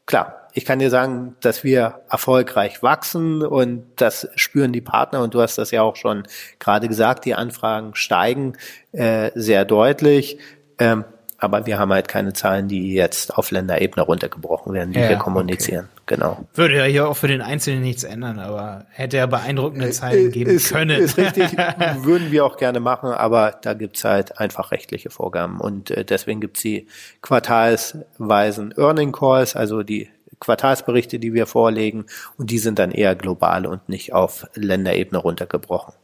klar, 0.07 0.47
ich 0.53 0.65
kann 0.65 0.79
dir 0.79 0.91
sagen, 0.91 1.35
dass 1.41 1.65
wir 1.65 2.03
erfolgreich 2.09 2.81
wachsen 2.81 3.43
und 3.43 3.87
das 3.97 4.29
spüren 4.37 4.73
die 4.73 4.81
Partner 4.81 5.21
und 5.21 5.35
du 5.35 5.41
hast 5.41 5.59
das 5.59 5.73
ja 5.73 5.83
auch 5.83 5.97
schon 5.97 6.29
gerade 6.61 6.87
gesagt, 6.87 7.25
die 7.25 7.35
Anfragen 7.35 7.97
steigen 7.97 8.53
äh, 8.93 9.33
sehr 9.35 9.65
deutlich. 9.65 10.39
Ähm, 10.79 11.05
aber 11.45 11.67
wir 11.67 11.79
haben 11.79 11.93
halt 11.93 12.09
keine 12.09 12.33
Zahlen, 12.33 12.69
die 12.69 12.95
jetzt 12.95 13.37
auf 13.37 13.51
Länderebene 13.51 14.03
runtergebrochen 14.03 14.73
werden, 14.73 14.93
die 14.93 15.01
ja, 15.01 15.11
wir 15.11 15.17
kommunizieren. 15.17 15.85
Okay. 15.85 15.95
Genau. 16.07 16.45
Würde 16.55 16.77
ja 16.77 16.85
hier 16.85 17.09
auch 17.09 17.17
für 17.17 17.29
den 17.29 17.41
Einzelnen 17.41 17.83
nichts 17.83 18.05
ändern, 18.05 18.39
aber 18.39 18.85
hätte 18.91 19.17
ja 19.17 19.27
beeindruckende 19.27 19.89
äh, 19.89 19.91
Zahlen 19.91 20.31
geben 20.31 20.51
ist, 20.51 20.71
können. 20.71 21.01
Ist 21.01 21.17
richtig, 21.17 21.53
würden 22.03 22.31
wir 22.31 22.45
auch 22.45 22.57
gerne 22.57 22.81
machen, 22.81 23.11
aber 23.11 23.59
da 23.63 23.75
gibt's 23.75 24.05
halt 24.05 24.39
einfach 24.39 24.71
rechtliche 24.71 25.11
Vorgaben 25.11 25.61
und 25.61 25.91
äh, 25.91 26.05
deswegen 26.05 26.41
gibt's 26.41 26.61
die 26.61 26.89
quartalsweisen 27.23 28.75
Earning 28.77 29.13
Calls, 29.13 29.57
also 29.57 29.83
die 29.83 30.11
Quartalsberichte, 30.41 31.19
die 31.19 31.33
wir 31.33 31.47
vorlegen 31.47 32.07
und 32.37 32.51
die 32.51 32.59
sind 32.59 32.79
dann 32.79 32.91
eher 32.91 33.15
global 33.15 33.65
und 33.67 33.89
nicht 33.89 34.13
auf 34.13 34.47
Länderebene 34.55 35.19
runtergebrochen. 35.19 35.95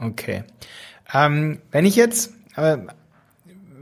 Okay. 0.00 0.44
Ähm, 1.12 1.60
wenn 1.70 1.86
ich 1.86 1.96
jetzt 1.96 2.32
äh, 2.56 2.78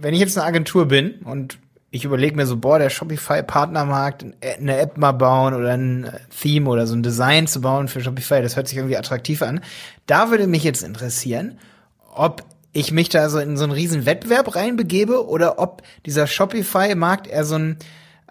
wenn 0.03 0.15
ich 0.15 0.21
jetzt 0.21 0.37
eine 0.37 0.47
Agentur 0.47 0.87
bin 0.87 1.21
und 1.25 1.59
ich 1.91 2.05
überlege 2.05 2.35
mir 2.35 2.47
so, 2.47 2.57
boah, 2.57 2.79
der 2.79 2.91
Shopify-Partnermarkt, 2.91 4.25
eine 4.41 4.79
App 4.79 4.97
mal 4.97 5.13
bauen 5.13 5.55
oder 5.55 5.73
ein 5.73 6.11
Theme 6.41 6.69
oder 6.69 6.87
so 6.87 6.95
ein 6.95 7.03
Design 7.03 7.47
zu 7.47 7.61
bauen 7.61 7.87
für 7.87 8.01
Shopify, 8.01 8.41
das 8.43 8.57
hört 8.57 8.67
sich 8.67 8.79
irgendwie 8.79 8.97
attraktiv 8.97 9.43
an. 9.43 9.61
Da 10.07 10.31
würde 10.31 10.47
mich 10.47 10.65
jetzt 10.65 10.83
interessieren, 10.83 11.59
ob 12.15 12.45
ich 12.73 12.93
mich 12.93 13.11
da 13.11 13.29
so 13.29 13.39
in 13.39 13.59
so 13.59 13.65
einen 13.65 13.73
riesen 13.73 14.07
Wettbewerb 14.07 14.57
reinbegebe 14.57 15.27
oder 15.27 15.59
ob 15.59 15.83
dieser 16.07 16.27
Shopify-Markt 16.27 17.27
eher 17.27 17.45
so 17.45 17.57
ein 17.57 17.77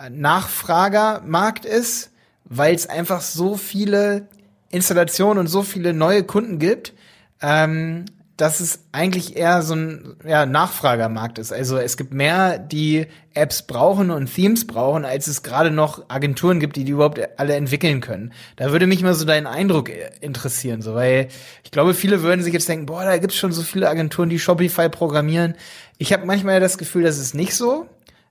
Nachfragermarkt 0.10 1.65
ist, 1.65 2.12
weil 2.45 2.73
es 2.73 2.89
einfach 2.89 3.21
so 3.21 3.55
viele 3.55 4.27
Installationen 4.71 5.38
und 5.38 5.47
so 5.47 5.62
viele 5.62 5.93
neue 5.93 6.23
Kunden 6.23 6.57
gibt, 6.57 6.93
ähm, 7.41 8.05
dass 8.41 8.60
es 8.60 8.80
eigentlich 8.91 9.38
eher 9.38 9.62
so 9.62 9.75
ein 9.75 10.15
ja, 10.25 10.47
Nachfragermarkt 10.47 11.38
ist. 11.38 11.54
Also 11.54 11.77
es 11.77 11.95
gibt 11.95 12.12
mehr, 12.12 12.58
die 12.58 13.06
Apps 13.36 13.62
brauchen 13.62 14.10
und 14.10 14.34
Themes 14.34 14.65
brauchen, 14.65 15.06
als 15.06 15.27
es 15.27 15.43
gerade 15.43 15.69
noch 15.69 16.10
Agenturen 16.10 16.60
gibt, 16.60 16.75
die 16.75 16.84
die 16.84 16.93
überhaupt 16.93 17.19
alle 17.38 17.54
entwickeln 17.54 18.01
können. 18.01 18.34
Da 18.56 18.71
würde 18.71 18.88
mich 18.88 19.04
mal 19.04 19.13
so 19.13 19.25
dein 19.25 19.45
Eindruck 19.45 19.91
interessieren, 20.21 20.82
so 20.82 20.95
weil 20.95 21.27
ich 21.63 21.69
glaube, 21.69 21.93
viele 21.93 22.23
würden 22.23 22.41
sich 22.41 22.51
jetzt 22.51 22.67
denken, 22.67 22.88
boah, 22.88 23.06
da 23.06 23.19
gibt's 23.19 23.36
schon 23.38 23.51
so 23.51 23.62
viele 23.62 23.88
Agenturen, 23.88 24.30
die 24.30 24.39
Shopify 24.39 24.89
programmieren. 24.89 25.54
Ich 25.99 26.12
habe 26.12 26.25
manchmal 26.25 26.60
das 26.60 26.80
Gefühl, 26.80 27.04
das 27.04 27.19
ist 27.19 27.36
nicht 27.36 27.54
so. 27.56 27.86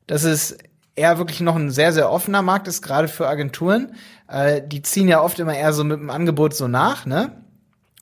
Das 0.09 0.25
ist 0.25 0.59
eher 0.96 1.18
wirklich 1.18 1.40
noch 1.40 1.55
ein 1.55 1.70
sehr, 1.70 1.92
sehr 1.92 2.11
offener 2.11 2.42
Markt 2.42 2.66
ist, 2.66 2.83
gerade 2.83 3.07
für 3.07 3.29
Agenturen. 3.29 3.94
Äh, 4.27 4.61
die 4.66 4.83
ziehen 4.83 5.07
ja 5.07 5.23
oft 5.23 5.38
immer 5.38 5.55
eher 5.55 5.73
so 5.73 5.85
mit 5.85 6.01
dem 6.01 6.11
Angebot 6.11 6.53
so 6.53 6.66
nach, 6.66 7.07
ne? 7.07 7.44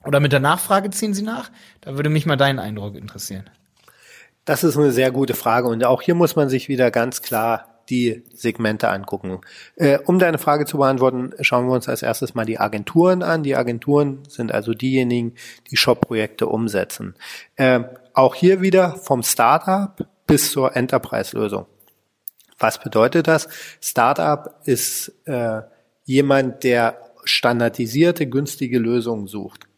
Oder 0.09 0.19
mit 0.19 0.31
der 0.31 0.39
Nachfrage 0.39 0.89
ziehen 0.89 1.13
sie 1.13 1.21
nach? 1.21 1.51
Da 1.81 1.95
würde 1.95 2.09
mich 2.09 2.25
mal 2.25 2.35
dein 2.35 2.57
Eindruck 2.57 2.95
interessieren. 2.95 3.47
Das 4.43 4.63
ist 4.63 4.75
eine 4.75 4.91
sehr 4.91 5.11
gute 5.11 5.35
Frage 5.35 5.67
und 5.67 5.85
auch 5.85 6.01
hier 6.01 6.15
muss 6.15 6.35
man 6.35 6.49
sich 6.49 6.67
wieder 6.67 6.89
ganz 6.89 7.21
klar 7.21 7.83
die 7.91 8.23
Segmente 8.33 8.89
angucken. 8.89 9.39
Äh, 9.75 9.99
um 9.99 10.17
deine 10.17 10.39
Frage 10.39 10.65
zu 10.65 10.77
beantworten, 10.79 11.33
schauen 11.41 11.67
wir 11.67 11.73
uns 11.73 11.87
als 11.87 12.01
erstes 12.01 12.33
mal 12.33 12.45
die 12.45 12.59
Agenturen 12.59 13.21
an. 13.21 13.43
Die 13.43 13.55
Agenturen 13.55 14.23
sind 14.27 14.51
also 14.51 14.73
diejenigen, 14.73 15.35
die 15.69 15.77
Shop-Projekte 15.77 16.47
umsetzen. 16.47 17.13
Äh, 17.55 17.81
auch 18.15 18.33
hier 18.33 18.61
wieder 18.61 18.95
vom 18.95 19.21
Startup 19.21 20.07
bis 20.25 20.51
zur 20.51 20.75
Enterprise-Lösung. 20.75 21.67
Was 22.57 22.79
bedeutet 22.79 23.27
das? 23.27 23.47
Startup 23.79 24.55
ist 24.63 25.13
äh, 25.25 25.61
jemand, 26.03 26.63
der 26.63 26.97
standardisierte, 27.25 28.25
günstige 28.25 28.79
Lösungen 28.79 29.27
sucht. 29.27 29.68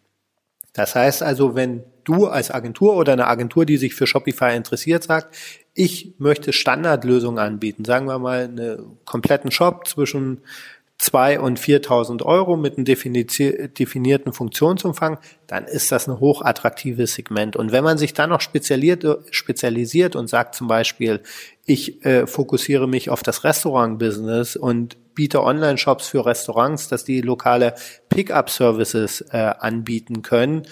Das 0.73 0.95
heißt 0.95 1.21
also, 1.23 1.55
wenn 1.55 1.83
du 2.03 2.27
als 2.27 2.51
Agentur 2.51 2.95
oder 2.95 3.13
eine 3.13 3.27
Agentur, 3.27 3.65
die 3.65 3.77
sich 3.77 3.93
für 3.93 4.07
Shopify 4.07 4.55
interessiert, 4.55 5.03
sagt, 5.03 5.35
ich 5.73 6.13
möchte 6.17 6.53
Standardlösungen 6.53 7.39
anbieten, 7.39 7.85
sagen 7.85 8.07
wir 8.07 8.19
mal 8.19 8.43
einen 8.45 8.97
kompletten 9.05 9.51
Shop 9.51 9.87
zwischen 9.87 10.41
zwei 11.01 11.39
und 11.39 11.59
4.000 11.59 12.21
Euro 12.23 12.55
mit 12.57 12.77
einem 12.77 12.85
definierten 12.85 14.33
Funktionsumfang, 14.33 15.17
dann 15.47 15.65
ist 15.65 15.91
das 15.91 16.07
ein 16.07 16.19
hochattraktives 16.19 17.15
Segment. 17.15 17.55
Und 17.55 17.71
wenn 17.71 17.83
man 17.83 17.97
sich 17.97 18.13
dann 18.13 18.29
noch 18.29 18.41
spezialisiert 18.41 20.15
und 20.15 20.29
sagt 20.29 20.53
zum 20.53 20.67
Beispiel, 20.67 21.21
ich 21.65 22.05
äh, 22.05 22.27
fokussiere 22.27 22.87
mich 22.87 23.09
auf 23.09 23.23
das 23.23 23.43
Restaurant-Business 23.43 24.55
und 24.55 24.95
biete 25.13 25.43
Online-Shops 25.43 26.07
für 26.07 26.25
Restaurants, 26.25 26.87
dass 26.87 27.03
die 27.03 27.21
lokale 27.21 27.75
Pickup-Services 28.09 29.21
äh, 29.31 29.37
anbieten 29.59 30.21
können 30.21 30.63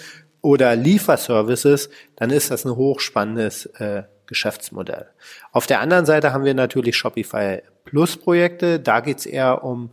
oder 0.42 0.76
Lieferservices, 0.76 1.90
dann 2.16 2.30
ist 2.30 2.50
das 2.50 2.64
ein 2.64 2.76
hochspannendes 2.76 3.66
äh, 3.66 4.04
Geschäftsmodell. 4.26 5.08
Auf 5.52 5.66
der 5.66 5.80
anderen 5.80 6.06
Seite 6.06 6.32
haben 6.32 6.44
wir 6.44 6.54
natürlich 6.54 6.96
Shopify 6.96 7.62
Plus 7.84 8.16
Projekte. 8.16 8.78
Da 8.78 9.00
geht's 9.00 9.26
eher 9.26 9.64
um 9.64 9.90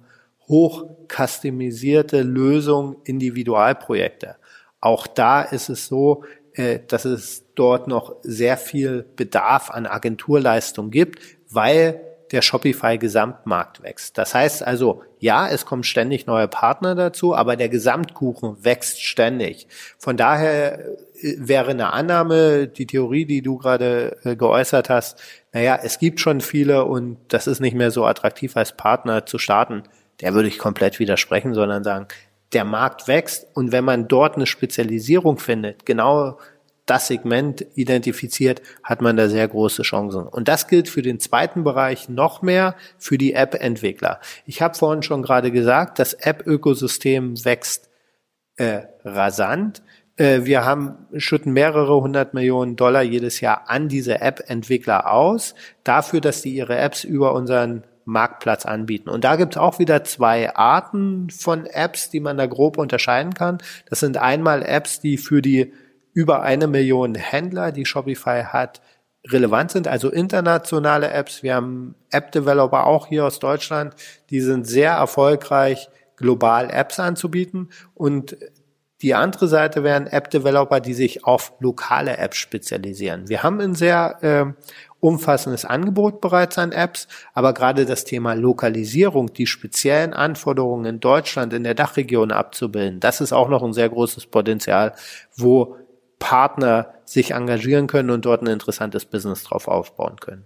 hoch 0.47 0.85
customisierte 1.07 2.21
Lösungen, 2.21 2.97
Individualprojekte. 3.03 4.35
Auch 4.79 5.07
da 5.07 5.41
ist 5.41 5.69
es 5.69 5.87
so, 5.87 6.23
äh, 6.53 6.79
dass 6.87 7.05
es 7.05 7.45
dort 7.55 7.87
noch 7.87 8.15
sehr 8.21 8.57
viel 8.57 9.05
Bedarf 9.15 9.71
an 9.71 9.85
Agenturleistung 9.85 10.91
gibt, 10.91 11.19
weil 11.49 11.99
der 12.31 12.41
Shopify-Gesamtmarkt 12.41 13.81
wächst. 13.83 14.17
Das 14.17 14.33
heißt 14.33 14.65
also, 14.65 15.03
ja, 15.19 15.47
es 15.47 15.65
kommen 15.65 15.83
ständig 15.83 16.27
neue 16.27 16.47
Partner 16.47 16.95
dazu, 16.95 17.35
aber 17.35 17.55
der 17.55 17.69
Gesamtkuchen 17.69 18.63
wächst 18.63 19.01
ständig. 19.01 19.67
Von 19.97 20.17
daher 20.17 20.79
äh, 20.79 21.35
wäre 21.37 21.71
eine 21.71 21.93
Annahme, 21.93 22.67
die 22.67 22.87
Theorie, 22.87 23.25
die 23.25 23.41
du 23.41 23.57
gerade 23.57 24.17
äh, 24.23 24.35
geäußert 24.35 24.89
hast, 24.89 25.21
naja, 25.53 25.79
es 25.81 25.99
gibt 25.99 26.19
schon 26.19 26.41
viele 26.41 26.85
und 26.85 27.17
das 27.29 27.47
ist 27.47 27.59
nicht 27.59 27.75
mehr 27.75 27.91
so 27.91 28.05
attraktiv 28.05 28.55
als 28.57 28.75
Partner 28.75 29.25
zu 29.25 29.37
starten. 29.37 29.83
Der 30.21 30.33
würde 30.33 30.47
ich 30.47 30.57
komplett 30.57 30.99
widersprechen, 30.99 31.53
sondern 31.53 31.83
sagen, 31.83 32.07
der 32.53 32.63
Markt 32.63 33.07
wächst 33.07 33.47
und 33.55 33.71
wenn 33.71 33.83
man 33.83 34.07
dort 34.07 34.35
eine 34.35 34.45
Spezialisierung 34.45 35.37
findet, 35.37 35.85
genau 35.85 36.37
das 36.87 37.07
Segment 37.07 37.65
identifiziert, 37.75 38.61
hat 38.81 39.01
man 39.01 39.15
da 39.15 39.29
sehr 39.29 39.47
große 39.47 39.83
Chancen. 39.83 40.25
Und 40.25 40.47
das 40.47 40.67
gilt 40.67 40.89
für 40.89 41.03
den 41.03 41.19
zweiten 41.19 41.63
Bereich 41.63 42.09
noch 42.09 42.41
mehr 42.41 42.75
für 42.97 43.19
die 43.19 43.33
App-Entwickler. 43.33 44.19
Ich 44.45 44.61
habe 44.61 44.75
vorhin 44.75 45.03
schon 45.03 45.21
gerade 45.21 45.51
gesagt, 45.51 45.99
das 45.99 46.13
App-Ökosystem 46.13 47.45
wächst 47.45 47.89
äh, 48.55 48.81
rasant. 49.03 49.83
Äh, 50.15 50.45
wir 50.45 50.65
haben, 50.65 51.07
schütten 51.15 51.53
mehrere 51.53 52.01
hundert 52.01 52.33
Millionen 52.33 52.75
Dollar 52.75 53.03
jedes 53.03 53.41
Jahr 53.41 53.69
an 53.69 53.89
diese 53.89 54.21
App-Entwickler 54.21 55.11
aus, 55.11 55.53
dafür, 55.83 56.21
dass 56.21 56.41
die 56.41 56.55
ihre 56.55 56.77
Apps 56.77 57.03
über 57.03 57.33
unseren 57.33 57.83
Marktplatz 58.05 58.65
anbieten. 58.65 59.09
Und 59.09 59.25
da 59.25 59.35
gibt 59.35 59.55
es 59.55 59.61
auch 59.61 59.79
wieder 59.79 60.05
zwei 60.05 60.55
Arten 60.55 61.29
von 61.29 61.65
Apps, 61.65 62.09
die 62.09 62.21
man 62.21 62.37
da 62.37 62.45
grob 62.45 62.77
unterscheiden 62.77 63.33
kann. 63.33 63.57
Das 63.89 63.99
sind 63.99 64.15
einmal 64.15 64.63
Apps, 64.63 65.01
die 65.01 65.17
für 65.17 65.41
die 65.41 65.73
über 66.17 66.41
eine 66.41 66.65
Million 66.65 67.13
Händler, 67.13 67.71
die 67.71 67.85
Shopify 67.85 68.41
hat, 68.45 68.81
relevant 69.29 69.69
sind, 69.69 69.87
also 69.87 70.09
internationale 70.09 71.11
Apps. 71.11 71.43
Wir 71.43 71.53
haben 71.53 71.93
App-Developer 72.09 72.87
auch 72.87 73.05
hier 73.05 73.23
aus 73.23 73.37
Deutschland, 73.37 73.93
die 74.31 74.41
sind 74.41 74.65
sehr 74.65 74.93
erfolgreich, 74.93 75.89
global 76.15 76.71
Apps 76.71 76.99
anzubieten. 76.99 77.69
Und 77.93 78.35
die 79.03 79.13
andere 79.13 79.47
Seite 79.47 79.83
wären 79.83 80.07
App-Developer, 80.07 80.79
die 80.79 80.95
sich 80.95 81.23
auf 81.23 81.53
lokale 81.59 82.17
Apps 82.17 82.37
spezialisieren. 82.37 83.29
Wir 83.29 83.43
haben 83.43 83.61
ein 83.61 83.75
sehr 83.75 84.17
äh, 84.23 84.45
umfassendes 84.99 85.65
Angebot 85.65 86.19
bereits 86.19 86.57
an 86.57 86.71
Apps, 86.71 87.07
aber 87.35 87.53
gerade 87.53 87.85
das 87.85 88.05
Thema 88.05 88.33
Lokalisierung, 88.33 89.33
die 89.33 89.45
speziellen 89.45 90.15
Anforderungen 90.15 90.85
in 90.85 90.99
Deutschland, 90.99 91.53
in 91.53 91.63
der 91.63 91.75
Dachregion 91.75 92.31
abzubilden, 92.31 92.99
das 92.99 93.21
ist 93.21 93.33
auch 93.33 93.49
noch 93.49 93.61
ein 93.61 93.73
sehr 93.73 93.89
großes 93.89 94.25
Potenzial, 94.25 94.95
wo 95.35 95.77
Partner 96.19 96.93
sich 97.05 97.31
engagieren 97.31 97.87
können 97.87 98.09
und 98.09 98.25
dort 98.25 98.41
ein 98.41 98.47
interessantes 98.47 99.05
Business 99.05 99.43
drauf 99.43 99.67
aufbauen 99.67 100.17
können. 100.19 100.45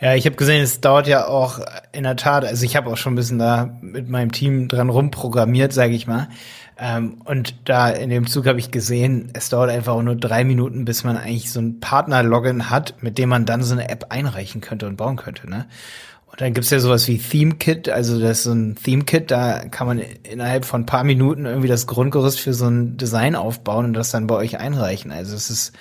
Ja, 0.00 0.14
ich 0.14 0.24
habe 0.24 0.36
gesehen, 0.36 0.62
es 0.62 0.80
dauert 0.80 1.06
ja 1.06 1.26
auch 1.26 1.60
in 1.92 2.04
der 2.04 2.16
Tat, 2.16 2.46
also 2.46 2.64
ich 2.64 2.74
habe 2.74 2.88
auch 2.88 2.96
schon 2.96 3.12
ein 3.12 3.16
bisschen 3.16 3.38
da 3.38 3.78
mit 3.82 4.08
meinem 4.08 4.32
Team 4.32 4.66
dran 4.66 4.88
rumprogrammiert, 4.88 5.74
sage 5.74 5.92
ich 5.92 6.06
mal. 6.06 6.28
Ähm, 6.78 7.20
und 7.26 7.68
da 7.68 7.90
in 7.90 8.08
dem 8.08 8.26
Zug 8.26 8.46
habe 8.46 8.58
ich 8.58 8.70
gesehen, 8.70 9.30
es 9.34 9.50
dauert 9.50 9.68
einfach 9.68 9.92
auch 9.92 10.02
nur 10.02 10.16
drei 10.16 10.44
Minuten, 10.44 10.86
bis 10.86 11.04
man 11.04 11.18
eigentlich 11.18 11.52
so 11.52 11.60
ein 11.60 11.80
Partner-Login 11.80 12.70
hat, 12.70 13.02
mit 13.02 13.18
dem 13.18 13.28
man 13.28 13.44
dann 13.44 13.62
so 13.62 13.74
eine 13.74 13.90
App 13.90 14.06
einreichen 14.08 14.62
könnte 14.62 14.86
und 14.86 14.96
bauen 14.96 15.16
könnte. 15.16 15.50
Ne? 15.50 15.66
Und 16.30 16.40
dann 16.40 16.54
gibt's 16.54 16.70
ja 16.70 16.78
sowas 16.78 17.08
wie 17.08 17.18
Theme 17.18 17.56
Kit, 17.56 17.88
also 17.88 18.20
das 18.20 18.38
ist 18.38 18.44
so 18.44 18.52
ein 18.52 18.76
Theme 18.76 19.04
Kit, 19.04 19.30
da 19.30 19.66
kann 19.68 19.86
man 19.86 19.98
innerhalb 19.98 20.64
von 20.64 20.82
ein 20.82 20.86
paar 20.86 21.04
Minuten 21.04 21.44
irgendwie 21.44 21.68
das 21.68 21.86
Grundgerüst 21.86 22.40
für 22.40 22.54
so 22.54 22.66
ein 22.66 22.96
Design 22.96 23.34
aufbauen 23.34 23.86
und 23.86 23.92
das 23.94 24.10
dann 24.10 24.26
bei 24.26 24.36
euch 24.36 24.58
einreichen. 24.58 25.10
Also 25.10 25.34
es 25.34 25.50
ist 25.50 25.72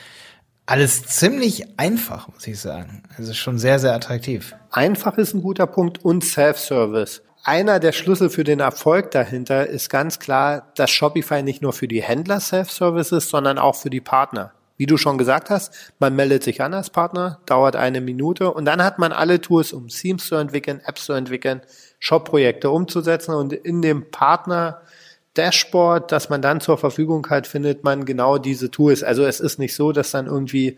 alles 0.65 1.03
ziemlich 1.03 1.79
einfach, 1.79 2.27
muss 2.27 2.45
ich 2.45 2.59
sagen. 2.59 3.03
Also 3.17 3.33
schon 3.33 3.57
sehr, 3.57 3.79
sehr 3.79 3.93
attraktiv. 3.93 4.55
Einfach 4.71 5.17
ist 5.17 5.33
ein 5.33 5.41
guter 5.41 5.65
Punkt 5.67 6.03
und 6.03 6.23
Self-Service. 6.23 7.21
Einer 7.43 7.79
der 7.79 7.91
Schlüssel 7.91 8.29
für 8.29 8.43
den 8.43 8.59
Erfolg 8.59 9.11
dahinter 9.11 9.65
ist 9.67 9.89
ganz 9.89 10.19
klar, 10.19 10.71
dass 10.75 10.91
Shopify 10.91 11.41
nicht 11.41 11.61
nur 11.61 11.73
für 11.73 11.87
die 11.87 12.03
Händler 12.03 12.39
Self-Service 12.39 13.13
ist, 13.13 13.29
sondern 13.29 13.57
auch 13.57 13.75
für 13.75 13.89
die 13.89 14.01
Partner. 14.01 14.51
Wie 14.79 14.85
du 14.85 14.95
schon 14.95 15.17
gesagt 15.17 15.49
hast, 15.49 15.73
man 15.99 16.15
meldet 16.15 16.41
sich 16.41 16.61
an 16.61 16.73
als 16.73 16.89
Partner, 16.89 17.41
dauert 17.45 17.75
eine 17.75 17.99
Minute 17.99 18.53
und 18.53 18.63
dann 18.63 18.81
hat 18.81 18.97
man 18.97 19.11
alle 19.11 19.41
Tools, 19.41 19.73
um 19.73 19.89
Themes 19.89 20.25
zu 20.25 20.35
entwickeln, 20.35 20.79
Apps 20.85 21.03
zu 21.03 21.11
entwickeln, 21.11 21.59
Shop-Projekte 21.99 22.69
umzusetzen 22.69 23.35
und 23.35 23.51
in 23.51 23.81
dem 23.81 24.09
Partner 24.09 24.81
Dashboard, 25.33 26.13
das 26.13 26.29
man 26.29 26.41
dann 26.41 26.61
zur 26.61 26.77
Verfügung 26.77 27.27
hat, 27.29 27.45
findet 27.45 27.83
man 27.83 28.05
genau 28.05 28.37
diese 28.37 28.71
Tools. 28.71 29.03
Also 29.03 29.25
es 29.25 29.41
ist 29.41 29.59
nicht 29.59 29.75
so, 29.75 29.91
dass 29.91 30.11
dann 30.11 30.27
irgendwie 30.27 30.77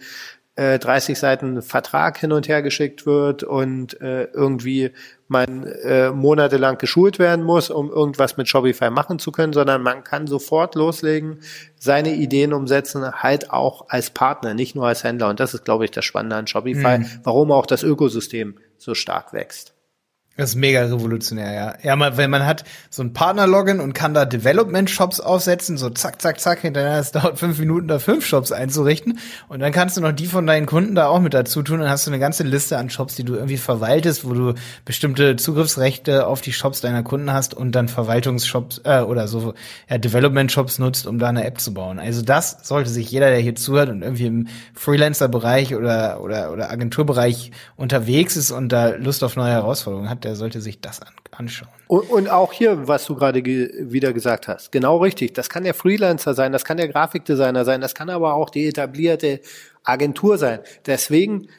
äh, 0.55 0.79
30 0.79 1.17
Seiten 1.17 1.61
Vertrag 1.61 2.17
hin 2.17 2.31
und 2.31 2.47
her 2.47 2.61
geschickt 2.61 3.05
wird 3.05 3.43
und 3.43 3.99
äh, 4.01 4.25
irgendwie 4.25 4.91
man 5.27 5.63
äh, 5.63 6.11
monatelang 6.11 6.77
geschult 6.77 7.19
werden 7.19 7.45
muss, 7.45 7.69
um 7.69 7.89
irgendwas 7.89 8.35
mit 8.35 8.49
Shopify 8.49 8.89
machen 8.89 9.17
zu 9.17 9.31
können, 9.31 9.53
sondern 9.53 9.81
man 9.81 10.03
kann 10.03 10.27
sofort 10.27 10.75
loslegen, 10.75 11.39
seine 11.79 12.13
Ideen 12.15 12.51
umsetzen, 12.51 13.09
halt 13.11 13.49
auch 13.51 13.85
als 13.87 14.09
Partner, 14.09 14.53
nicht 14.53 14.75
nur 14.75 14.87
als 14.87 15.05
Händler. 15.05 15.29
Und 15.29 15.39
das 15.39 15.53
ist, 15.53 15.63
glaube 15.63 15.85
ich, 15.85 15.91
das 15.91 16.03
Spannende 16.03 16.35
an 16.35 16.47
Shopify, 16.47 16.99
mhm. 16.99 17.07
warum 17.23 17.51
auch 17.51 17.65
das 17.65 17.83
Ökosystem 17.83 18.57
so 18.77 18.93
stark 18.93 19.31
wächst. 19.31 19.70
Das 20.41 20.49
ist 20.49 20.56
mega 20.56 20.82
revolutionär, 20.82 21.54
ja. 21.54 21.75
Ja, 21.84 21.95
man, 21.95 22.17
wenn 22.17 22.32
man 22.32 22.47
hat 22.47 22.63
so 22.89 23.04
ein 23.04 23.13
Partner-Login 23.13 23.80
und 23.80 23.93
kann 23.93 24.15
da 24.15 24.25
Development-Shops 24.25 25.19
aufsetzen, 25.19 25.77
so 25.77 25.91
zack, 25.91 26.19
zack, 26.19 26.39
zack, 26.39 26.62
hinterher, 26.62 26.97
es 26.97 27.12
dauert 27.12 27.38
fünf 27.38 27.60
Minuten, 27.60 27.88
da 27.88 27.99
fünf 27.99 28.25
Shops 28.25 28.51
einzurichten. 28.51 29.19
Und 29.49 29.60
dann 29.60 29.71
kannst 29.71 29.97
du 29.97 30.01
noch 30.01 30.13
die 30.13 30.25
von 30.25 30.47
deinen 30.47 30.65
Kunden 30.65 30.95
da 30.95 31.06
auch 31.06 31.19
mit 31.19 31.36
dazu 31.36 31.62
tun. 31.62 31.80
Dann 31.80 31.91
hast 31.91 32.08
du 32.08 32.10
eine 32.10 32.17
ganze 32.17 32.41
Liste 32.41 32.80
an 32.80 32.89
Shops, 32.89 33.13
die 33.13 33.23
du 33.23 33.36
irgendwie 33.36 33.58
verwaltest, 33.58 34.27
wo 34.27 34.34
du 34.34 34.56
bestimmte 34.84 35.36
Zugriffsrechte 35.36 36.25
auf 36.25 36.41
die 36.41 36.54
Shops 36.54 36.82
deiner 36.82 37.04
Kunden 37.04 37.32
hast 37.32 37.54
und 37.54 37.73
dann 37.73 37.88
Verwaltungsshops 37.88 38.82
äh, 38.84 39.01
oder 39.01 39.27
so 39.27 39.54
ja, 39.91 39.99
Development-Shops 39.99 40.80
nutzt, 40.80 41.06
um 41.06 41.19
da 41.19 41.30
eine 41.30 41.45
App 41.45 41.62
zu 41.62 41.71
bauen. 41.71 41.99
Also 41.99 42.23
das 42.23 42.58
sollte 42.63 42.89
sich 42.89 43.12
jeder, 43.12 43.30
der 43.30 43.41
hier 43.41 43.54
zuhört 43.54 43.89
und 43.89 44.01
irgendwie 44.01 44.25
im 44.25 44.47
Freelancer-Bereich 44.73 45.75
oder, 45.75 46.19
oder, 46.19 46.51
oder 46.51 46.71
Agenturbereich 46.71 47.51
unterwegs 47.75 48.36
ist 48.36 48.49
und 48.49 48.69
da 48.69 48.89
Lust 48.89 49.23
auf 49.23 49.36
neue 49.36 49.51
Herausforderungen 49.51 50.10
hat, 50.10 50.25
der 50.31 50.37
sollte 50.37 50.61
sich 50.61 50.79
das 50.79 51.01
an, 51.01 51.11
anschauen. 51.31 51.67
Und, 51.87 52.09
und 52.09 52.29
auch 52.29 52.53
hier, 52.53 52.87
was 52.87 53.03
du 53.03 53.15
gerade 53.15 53.41
ge 53.41 53.69
wieder 53.91 54.13
gesagt 54.13 54.47
hast, 54.47 54.71
genau 54.71 54.99
richtig. 54.99 55.33
Das 55.33 55.49
kann 55.49 55.65
der 55.65 55.73
Freelancer 55.73 56.33
sein, 56.33 56.53
das 56.53 56.63
kann 56.63 56.77
der 56.77 56.87
Grafikdesigner 56.87 57.65
sein, 57.65 57.81
das 57.81 57.95
kann 57.95 58.09
aber 58.09 58.33
auch 58.35 58.49
die 58.49 58.65
etablierte 58.65 59.41
Agentur 59.83 60.37
sein. 60.37 60.61
Deswegen, 60.85 61.49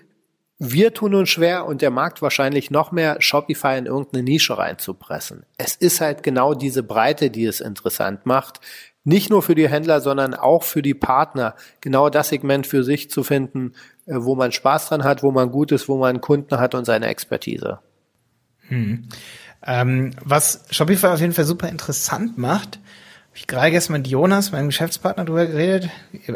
wir 0.58 0.94
tun 0.94 1.14
uns 1.14 1.28
schwer 1.28 1.66
und 1.66 1.82
der 1.82 1.90
Markt 1.90 2.22
wahrscheinlich 2.22 2.70
noch 2.70 2.92
mehr, 2.92 3.16
Shopify 3.20 3.76
in 3.76 3.84
irgendeine 3.84 4.22
Nische 4.22 4.56
reinzupressen. 4.56 5.44
Es 5.58 5.76
ist 5.76 6.00
halt 6.00 6.22
genau 6.22 6.54
diese 6.54 6.82
Breite, 6.82 7.28
die 7.28 7.44
es 7.44 7.60
interessant 7.60 8.24
macht. 8.24 8.60
Nicht 9.04 9.28
nur 9.28 9.42
für 9.42 9.54
die 9.54 9.68
Händler, 9.68 10.00
sondern 10.00 10.32
auch 10.32 10.62
für 10.62 10.80
die 10.80 10.94
Partner, 10.94 11.56
genau 11.82 12.08
das 12.08 12.30
Segment 12.30 12.66
für 12.66 12.84
sich 12.84 13.10
zu 13.10 13.22
finden, 13.22 13.74
äh, 14.06 14.14
wo 14.16 14.34
man 14.34 14.50
Spaß 14.50 14.88
dran 14.88 15.04
hat, 15.04 15.22
wo 15.22 15.30
man 15.30 15.50
gut 15.50 15.72
ist, 15.72 15.90
wo 15.90 15.98
man 15.98 16.22
Kunden 16.22 16.58
hat 16.58 16.74
und 16.74 16.86
seine 16.86 17.08
Expertise. 17.08 17.80
Hm. 18.72 19.04
Ähm, 19.64 20.10
was 20.24 20.64
Shopify 20.70 21.08
auf 21.08 21.20
jeden 21.20 21.34
Fall 21.34 21.44
super 21.44 21.68
interessant 21.68 22.38
macht, 22.38 22.76
habe 22.76 23.38
ich 23.38 23.46
gerade 23.46 23.70
gestern 23.70 23.94
mit 23.94 24.08
Jonas, 24.08 24.52
meinem 24.52 24.66
Geschäftspartner, 24.66 25.24
drüber 25.24 25.46
geredet. 25.46 25.88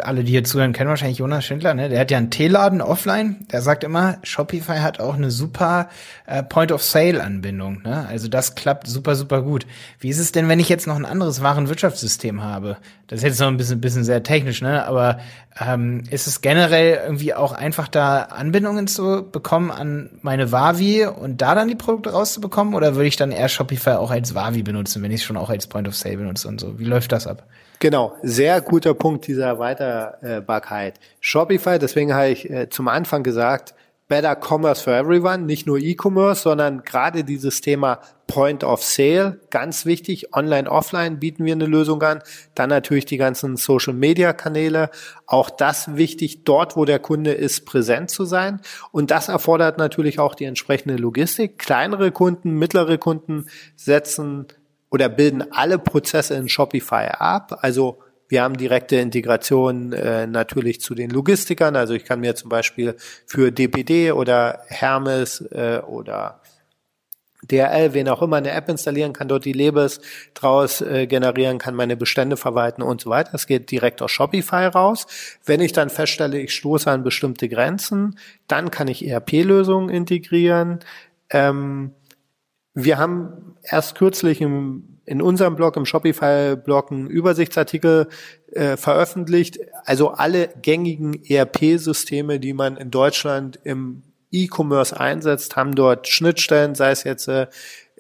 Alle, 0.03 0.25
die 0.25 0.33
hier 0.33 0.45
zuhören, 0.45 0.73
kennen 0.73 0.89
wahrscheinlich 0.89 1.19
Jonas 1.19 1.45
Schindler, 1.45 1.75
ne? 1.75 1.91
Der 1.91 2.01
hat 2.01 2.11
ja 2.11 2.17
einen 2.17 2.31
Teeladen 2.31 2.81
offline. 2.81 3.47
Der 3.53 3.61
sagt 3.61 3.85
immer, 3.85 4.17
Shopify 4.23 4.79
hat 4.79 4.99
auch 4.99 5.15
eine 5.15 5.31
super 5.31 5.91
äh, 6.27 6.43
Point-of-Sale-Anbindung. 6.43 7.83
Ne? 7.83 8.07
Also 8.09 8.29
das 8.29 8.55
klappt 8.55 8.87
super, 8.87 9.15
super 9.15 9.43
gut. 9.43 9.67
Wie 10.01 10.09
ist 10.09 10.19
es 10.19 10.33
denn, 10.33 10.49
wenn 10.49 10.61
ich 10.61 10.71
jetzt 10.71 10.87
noch 10.87 10.97
ein 10.97 11.05
anderes 11.05 11.43
Warenwirtschaftssystem 11.43 12.43
habe? 12.43 12.79
Das 13.09 13.19
ist 13.19 13.25
jetzt 13.25 13.41
noch 13.41 13.49
ein 13.49 13.59
bisschen, 13.59 13.81
bisschen 13.81 14.05
sehr 14.05 14.23
technisch, 14.23 14.63
ne? 14.63 14.87
Aber 14.87 15.19
ähm, 15.59 16.03
ist 16.11 16.27
es 16.27 16.41
generell 16.41 17.01
irgendwie 17.05 17.35
auch 17.35 17.53
einfach 17.53 17.89
da 17.89 18.23
Anbindungen 18.23 18.87
zu 18.87 19.27
bekommen 19.31 19.71
an 19.71 20.11
meine 20.23 20.53
Wavi 20.53 21.07
und 21.07 21.41
da 21.41 21.55
dann 21.55 21.69
die 21.69 21.75
Produkte 21.75 22.11
rauszubekommen? 22.11 22.75
Oder 22.75 22.95
würde 22.95 23.09
ich 23.09 23.17
dann 23.17 23.33
eher 23.33 23.49
Shopify 23.49 23.93
auch 23.93 24.11
als 24.11 24.35
Wavi 24.35 24.63
benutzen, 24.63 25.03
wenn 25.03 25.11
ich 25.11 25.21
es 25.21 25.27
schon 25.27 25.37
auch 25.37 25.51
als 25.51 25.67
Point-of-Sale 25.67 26.19
benutze 26.19 26.49
und 26.49 26.61
so? 26.61 26.79
Wie 26.79 26.85
läuft 26.85 27.13
das 27.13 27.27
ab? 27.27 27.45
Genau, 27.79 28.15
sehr 28.23 28.61
guter 28.61 28.95
Punkt 28.95 29.27
dieser 29.27 29.47
Erweiterbarkeit. 29.47 30.95
Shopify, 31.21 31.79
deswegen 31.79 32.15
habe 32.15 32.29
ich 32.29 32.51
äh, 32.51 32.69
zum 32.69 32.89
Anfang 32.89 33.23
gesagt, 33.23 33.75
Better 34.09 34.37
Commerce 34.37 34.85
for 34.85 34.93
Everyone, 34.93 35.39
nicht 35.39 35.67
nur 35.67 35.79
E-Commerce, 35.79 36.43
sondern 36.43 36.83
gerade 36.83 37.25
dieses 37.25 37.61
Thema 37.61 37.99
Point 38.29 38.63
of 38.63 38.83
Sale, 38.83 39.41
ganz 39.51 39.85
wichtig. 39.85 40.35
Online, 40.35 40.71
offline 40.71 41.19
bieten 41.19 41.45
wir 41.45 41.55
eine 41.55 41.67
Lösung 41.67 42.03
an. 42.03 42.23
Dann 42.55 42.69
natürlich 42.69 43.05
die 43.05 43.17
ganzen 43.17 43.57
Social 43.57 43.95
Media 43.95 44.33
Kanäle. 44.33 44.91
Auch 45.27 45.51
das 45.51 45.97
wichtig, 45.97 46.45
dort, 46.45 46.77
wo 46.77 46.85
der 46.85 47.01
Kunde 47.01 47.33
ist, 47.33 47.67
präsent 47.67 48.11
zu 48.11 48.25
sein. 48.25 48.61
Und 48.93 49.11
das 49.11 49.29
erfordert 49.29 49.79
natürlich 49.79 50.21
auch 50.21 50.37
die 50.37 50.45
entsprechende 50.45 50.97
Logistik. 50.97 51.59
Kleinere 51.59 52.13
Kunden, 52.13 52.53
mittlere 52.53 52.99
Kunden 52.99 53.47
setzen 53.75 54.47
oder 54.91 55.09
bilden 55.09 55.45
alle 55.51 55.79
Prozesse 55.79 56.35
in 56.35 56.49
Shopify 56.49 57.09
ab. 57.19 57.59
Also 57.63 57.99
wir 58.29 58.43
haben 58.43 58.57
direkte 58.57 58.97
Integration 58.97 59.93
äh, 59.93 60.27
natürlich 60.27 60.81
zu 60.81 60.95
den 60.95 61.11
Logistikern. 61.11 61.77
Also 61.77 61.95
ich 61.95 62.05
kann 62.05 62.21
mir 62.21 62.35
zum 62.35 62.49
Beispiel 62.49 62.97
für 63.27 63.53
DPD 63.53 64.13
oder 64.13 64.61
Hermes 64.69 65.41
äh, 65.53 65.81
oder 65.87 66.41
DRL, 67.51 67.95
wen 67.95 68.09
auch 68.09 68.23
immer, 68.23 68.37
eine 68.37 68.51
App 68.51 68.69
installieren, 68.69 69.13
kann 69.13 69.29
dort 69.29 69.45
die 69.45 69.53
Labels 69.53 70.01
draus 70.35 70.81
äh, 70.81 71.07
generieren, 71.07 71.59
kann 71.59 71.75
meine 71.75 71.97
Bestände 71.97 72.37
verwalten 72.37 72.83
und 72.83 73.01
so 73.01 73.11
weiter. 73.11 73.31
Das 73.33 73.47
geht 73.47 73.71
direkt 73.71 74.03
aus 74.03 74.11
Shopify 74.11 74.67
raus. 74.67 75.07
Wenn 75.45 75.61
ich 75.61 75.73
dann 75.73 75.91
feststelle, 75.91 76.39
ich 76.41 76.55
stoße 76.55 76.91
an 76.91 77.05
bestimmte 77.05 77.49
Grenzen, 77.49 78.19
dann 78.49 78.71
kann 78.71 78.89
ich 78.89 79.07
ERP-Lösungen 79.07 79.91
integrieren. 79.91 80.81
Ähm, 81.31 81.93
wir 82.75 82.99
haben 82.99 83.57
erst 83.63 83.95
kürzlich 83.95 84.41
im 84.41 84.96
in 85.07 85.23
unserem 85.23 85.57
Blog, 85.57 85.77
im 85.77 85.87
Shopify-Blog, 85.87 86.91
einen 86.91 87.07
Übersichtsartikel 87.07 88.09
äh, 88.53 88.77
veröffentlicht. 88.77 89.59
Also 89.85 90.11
alle 90.11 90.49
gängigen 90.61 91.23
ERP-Systeme, 91.25 92.41
die 92.41 92.53
man 92.53 92.77
in 92.77 92.91
Deutschland 92.91 93.59
im 93.63 94.03
E-Commerce 94.33 94.99
einsetzt, 94.99 95.57
haben 95.57 95.75
dort 95.75 96.09
Schnittstellen, 96.09 96.75
sei 96.75 96.91
es 96.91 97.05
jetzt 97.05 97.29
äh, 97.29 97.47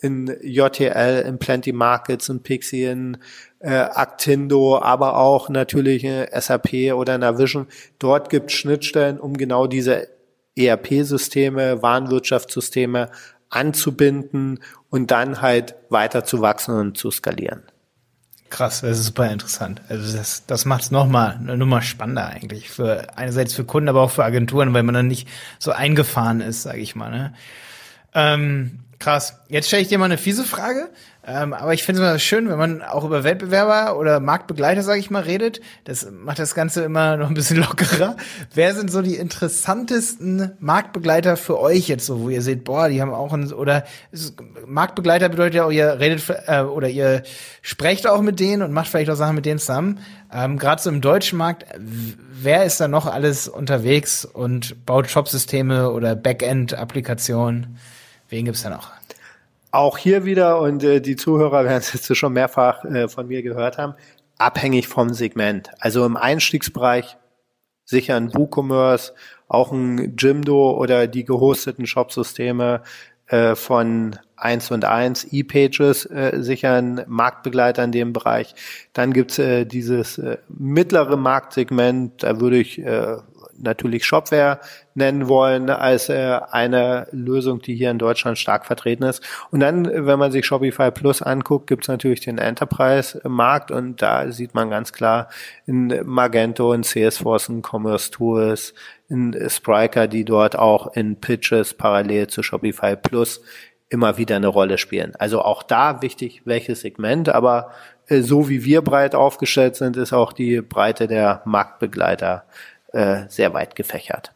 in 0.03 0.37
JTL, 0.43 1.25
in 1.27 1.39
Plenty 1.39 1.73
Markets, 1.73 2.29
in 2.29 2.43
Pixie, 2.43 2.85
in 2.85 3.19
äh, 3.61 3.71
Actindo, 3.71 4.79
aber 4.79 5.17
auch 5.17 5.49
natürlich 5.49 6.05
äh, 6.05 6.29
SAP 6.39 6.93
oder 6.93 7.17
Navision. 7.17 7.67
Dort 7.99 8.29
gibt 8.29 8.51
es 8.51 8.57
Schnittstellen, 8.57 9.19
um 9.19 9.35
genau 9.35 9.67
diese 9.67 10.09
ERP-Systeme, 10.57 11.83
Warenwirtschaftssysteme 11.83 13.11
anzubinden 13.51 14.61
und 14.90 15.11
dann 15.11 15.40
halt 15.40 15.74
weiter 15.88 16.24
zu 16.24 16.40
wachsen 16.40 16.74
und 16.74 16.97
zu 16.97 17.11
skalieren. 17.11 17.62
Krass, 18.49 18.80
das 18.82 19.01
ist 19.01 19.07
super 19.07 19.30
interessant. 19.30 19.82
Also 19.88 20.16
das, 20.16 20.47
das 20.47 20.64
macht 20.64 20.82
es 20.82 20.90
nochmal 20.90 21.36
eine 21.40 21.57
Nummer 21.57 21.82
spannender 21.82 22.26
eigentlich. 22.26 22.70
Für 22.70 23.16
einerseits 23.16 23.55
für 23.55 23.64
Kunden, 23.64 23.88
aber 23.88 24.03
auch 24.03 24.11
für 24.11 24.24
Agenturen, 24.24 24.72
weil 24.72 24.84
man 24.84 24.94
dann 24.94 25.09
nicht 25.09 25.28
so 25.59 25.72
eingefahren 25.72 26.40
ist, 26.40 26.62
sage 26.62 26.78
ich 26.78 26.94
mal. 26.94 27.11
Ne? 27.11 27.34
Ähm, 28.14 28.80
krass. 29.01 29.40
Jetzt 29.49 29.66
stelle 29.66 29.82
ich 29.82 29.88
dir 29.88 29.99
mal 29.99 30.05
eine 30.05 30.18
fiese 30.18 30.44
Frage. 30.44 30.90
Ähm, 31.29 31.53
aber 31.53 31.74
ich 31.74 31.83
finde 31.83 32.01
es 32.01 32.09
immer 32.09 32.18
schön, 32.20 32.49
wenn 32.49 32.59
man 32.59 32.83
auch 32.83 33.05
über 33.05 33.24
Wettbewerber 33.24 33.99
oder 33.99 34.20
Marktbegleiter, 34.20 34.83
sage 34.83 35.01
ich 35.01 35.11
mal, 35.11 35.22
redet. 35.22 35.61
Das 35.83 36.09
macht 36.09 36.39
das 36.39 36.55
Ganze 36.55 36.85
immer 36.85 37.16
noch 37.16 37.29
ein 37.29 37.35
bisschen 37.35 37.57
lockerer. 37.57 38.16
Wer 38.55 38.74
sind 38.74 38.93
so 38.93 39.03
die 39.03 39.16
interessantesten 39.16 40.53
Marktbegleiter 40.61 41.37
für 41.37 41.59
euch 41.59 41.89
jetzt 41.89 42.07
so, 42.07 42.20
wo 42.20 42.29
ihr 42.29 42.43
seht, 42.43 42.62
boah, 42.62 42.89
die 42.89 43.03
haben 43.03 43.12
auch 43.12 43.33
ein, 43.33 43.53
oder 43.53 43.85
Marktbegleiter 44.66 45.29
bedeutet 45.29 45.55
ja 45.55 45.64
auch, 45.64 45.72
ihr 45.72 45.99
redet 45.99 46.22
äh, 46.47 46.61
oder 46.61 46.89
ihr 46.89 47.24
sprecht 47.61 48.07
auch 48.07 48.22
mit 48.22 48.39
denen 48.39 48.62
und 48.62 48.72
macht 48.72 48.87
vielleicht 48.87 49.11
auch 49.11 49.16
Sachen 49.16 49.35
mit 49.35 49.47
denen 49.47 49.59
zusammen. 49.59 49.99
Ähm, 50.33 50.59
Gerade 50.59 50.81
so 50.81 50.91
im 50.91 51.01
deutschen 51.01 51.39
Markt, 51.39 51.64
wer 51.77 52.64
ist 52.64 52.79
da 52.79 52.87
noch 52.87 53.07
alles 53.07 53.49
unterwegs 53.49 54.24
und 54.24 54.87
baut 54.87 55.11
Shopsysteme 55.11 55.91
oder 55.91 56.14
Backend-Applikationen? 56.14 57.79
Wen 58.29 58.45
gibt's 58.45 58.62
da 58.62 58.70
noch? 58.70 58.95
Auch 59.77 59.99
hier 59.99 60.24
wieder, 60.24 60.59
und 60.59 60.83
äh, 60.85 61.03
die 61.03 61.16
Zuhörer 61.16 61.64
werden 61.66 61.77
es 61.77 61.93
jetzt 61.93 62.16
schon 62.16 62.33
mehrfach 62.33 62.83
äh, 62.87 63.09
von 63.09 63.29
mir 63.29 63.43
gehört 63.43 63.77
haben, 63.77 63.93
abhängig 64.39 64.89
vom 64.89 65.12
Segment. 65.12 65.68
Also 65.81 66.07
im 66.07 66.16
Einstiegsbereich 66.16 67.18
sicher 67.85 68.16
ein 68.16 68.33
WooCommerce, 68.35 69.12
auch 69.49 69.72
ein 69.72 70.16
Jimdo 70.16 70.70
oder 70.79 71.07
die 71.07 71.27
gehosteten 71.27 71.87
Shopsysteme 71.87 72.85
äh, 73.27 73.55
von 73.55 74.18
1 74.37 74.70
und 74.70 74.87
1, 74.87 75.27
ePages, 75.33 76.07
äh, 76.07 76.39
sicher 76.41 76.72
ein 76.72 77.05
Marktbegleiter 77.07 77.85
in 77.85 77.93
dem 77.93 78.14
Bereich. 78.14 78.55
Dann 78.95 79.12
gibt's 79.12 79.39
äh, 79.39 79.66
dieses 79.66 80.16
äh, 80.16 80.39
mittlere 80.49 81.18
Marktsegment, 81.18 82.22
da 82.22 82.41
würde 82.41 82.57
ich 82.57 82.79
äh, 82.79 83.18
natürlich 83.59 84.05
Shopware 84.05 84.61
nennen 84.95 85.29
wollen 85.29 85.69
als 85.71 86.09
äh, 86.09 86.41
eine 86.51 87.07
Lösung, 87.13 87.61
die 87.61 87.75
hier 87.75 87.91
in 87.91 87.99
Deutschland 87.99 88.39
stark 88.39 88.65
vertreten 88.67 89.05
ist. 89.05 89.23
Und 89.51 89.61
dann, 89.61 89.85
wenn 90.07 90.19
man 90.19 90.33
sich 90.33 90.47
Shopify 90.47 90.91
Plus 90.91 91.23
anguckt, 91.23 91.67
gibt 91.67 91.85
es 91.85 91.89
natürlich 91.89 92.21
den 92.21 92.39
Enterprise-Markt 92.39 93.71
und 93.71 94.01
da 94.01 94.31
sieht 94.33 94.55
man 94.55 94.71
ganz 94.71 94.93
klar 94.93 95.29
in 95.67 96.01
Magento, 96.05 96.73
in 96.73 96.83
Salesforce, 96.83 97.49
in 97.49 97.63
Commerce 97.63 98.11
Tools, 98.11 98.75
in 99.09 99.37
Spryker, 99.49 100.09
die 100.09 100.25
dort 100.25 100.59
auch 100.59 100.95
in 100.95 101.17
Pitches 101.21 101.75
parallel 101.75 102.27
zu 102.29 102.43
Shopify 102.43 102.97
Plus 102.97 103.43
immer 103.89 104.19
wieder 104.19 104.37
eine 104.37 104.49
Rolle 104.49 104.79
spielen. 104.79 105.15
Also 105.17 105.43
auch 105.43 105.63
da 105.63 106.03
wichtig, 106.03 106.43
welches 106.45 106.81
Segment, 106.81 107.29
aber 107.29 107.71
äh, 108.09 108.21
so 108.21 108.49
wie 108.49 108.65
wir 108.65 108.83
breit 108.83 109.15
aufgestellt 109.15 109.77
sind, 109.77 109.97
ist 109.97 110.13
auch 110.13 110.33
die 110.33 110.61
Breite 110.61 111.07
der 111.07 111.43
Marktbegleiter 111.45 112.45
äh, 112.97 113.28
sehr 113.28 113.53
weit 113.55 113.76
gefächert. 113.76 114.32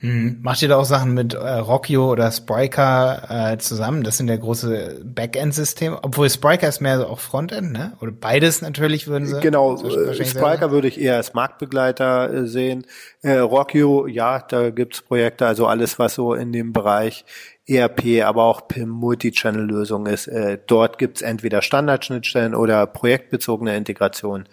Hm. 0.00 0.38
Macht 0.40 0.62
ihr 0.62 0.68
da 0.68 0.78
auch 0.78 0.86
Sachen 0.86 1.12
mit 1.12 1.34
äh, 1.34 1.38
Rockio 1.38 2.10
oder 2.10 2.32
Spryker 2.32 3.52
äh, 3.52 3.58
zusammen? 3.58 4.02
Das 4.02 4.16
sind 4.16 4.28
ja 4.28 4.36
große 4.36 5.02
Backend-Systeme, 5.04 5.98
obwohl 6.02 6.30
Spryker 6.30 6.68
ist 6.68 6.80
mehr 6.80 6.96
so 6.96 7.06
auch 7.06 7.18
Frontend, 7.18 7.72
ne? 7.72 7.98
Oder 8.00 8.10
beides 8.12 8.62
natürlich 8.62 9.08
würden 9.08 9.26
sie. 9.26 9.38
Genau, 9.40 9.76
äh, 9.76 10.24
Spryker 10.24 10.70
würde 10.70 10.88
ich 10.88 10.98
eher 10.98 11.16
als 11.16 11.34
Marktbegleiter 11.34 12.32
äh, 12.32 12.46
sehen. 12.46 12.86
Äh, 13.20 13.38
Rockio, 13.38 14.06
ja, 14.06 14.38
da 14.38 14.70
gibt's 14.70 15.02
Projekte, 15.02 15.46
also 15.46 15.66
alles, 15.66 15.98
was 15.98 16.14
so 16.14 16.32
in 16.32 16.50
dem 16.50 16.72
Bereich 16.72 17.26
ERP, 17.68 18.24
aber 18.24 18.44
auch 18.44 18.68
PIM 18.68 18.88
Multichannel-Lösung 18.88 20.06
ist. 20.06 20.28
Äh, 20.28 20.58
dort 20.66 20.96
gibt's 20.96 21.20
entweder 21.20 21.60
Standardschnittstellen 21.60 22.54
oder 22.54 22.86
projektbezogene 22.86 23.76
Integration. 23.76 24.48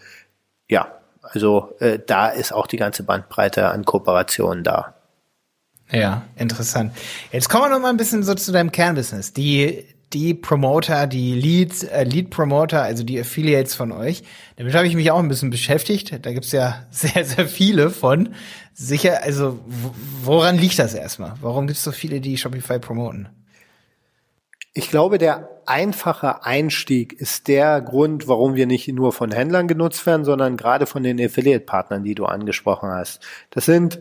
Ja, 0.67 0.96
also 1.31 1.73
äh, 1.79 1.99
da 2.05 2.29
ist 2.29 2.51
auch 2.53 2.67
die 2.67 2.77
ganze 2.77 3.03
Bandbreite 3.03 3.69
an 3.69 3.85
Kooperationen 3.85 4.63
da. 4.63 4.95
Ja, 5.91 6.23
interessant. 6.35 6.91
Jetzt 7.31 7.49
kommen 7.49 7.65
wir 7.65 7.69
noch 7.69 7.79
mal 7.79 7.89
ein 7.89 7.97
bisschen 7.97 8.23
so 8.23 8.33
zu 8.35 8.51
deinem 8.51 8.71
Kernbusiness. 8.71 9.33
Die 9.33 9.85
die 10.13 10.33
Promoter, 10.33 11.05
die 11.05 11.33
Leads, 11.33 11.83
äh, 11.83 12.03
Lead 12.03 12.29
Promoter, 12.29 12.81
also 12.81 13.03
die 13.03 13.19
Affiliates 13.19 13.75
von 13.75 13.91
euch. 13.91 14.23
Damit 14.55 14.73
habe 14.73 14.87
ich 14.87 14.95
mich 14.95 15.11
auch 15.11 15.19
ein 15.19 15.27
bisschen 15.27 15.49
beschäftigt. 15.49 16.25
Da 16.25 16.31
gibt's 16.31 16.51
ja 16.51 16.85
sehr, 16.91 17.25
sehr 17.25 17.47
viele 17.47 17.89
von. 17.89 18.29
Sicher, 18.73 19.23
also 19.23 19.59
woran 20.23 20.57
liegt 20.57 20.79
das 20.79 20.93
erstmal? 20.93 21.33
Warum 21.41 21.67
gibt's 21.67 21.83
so 21.83 21.91
viele, 21.91 22.21
die 22.21 22.37
Shopify 22.37 22.79
promoten? 22.79 23.27
Ich 24.77 24.91
glaube, 24.91 25.17
der 25.17 25.49
einfache 25.65 26.45
Einstieg 26.45 27.19
ist 27.19 27.47
der 27.47 27.81
Grund, 27.81 28.27
warum 28.27 28.53
wir 28.53 28.67
nicht 28.67 28.87
nur 28.89 29.11
von 29.11 29.31
Händlern 29.31 29.67
genutzt 29.67 30.05
werden, 30.05 30.23
sondern 30.23 30.55
gerade 30.55 30.85
von 30.85 31.01
den 31.01 31.19
Affiliate-Partnern, 31.19 32.03
die 32.03 32.13
du 32.13 32.25
angesprochen 32.25 32.91
hast. 32.91 33.25
Das 33.49 33.65
sind, 33.65 33.99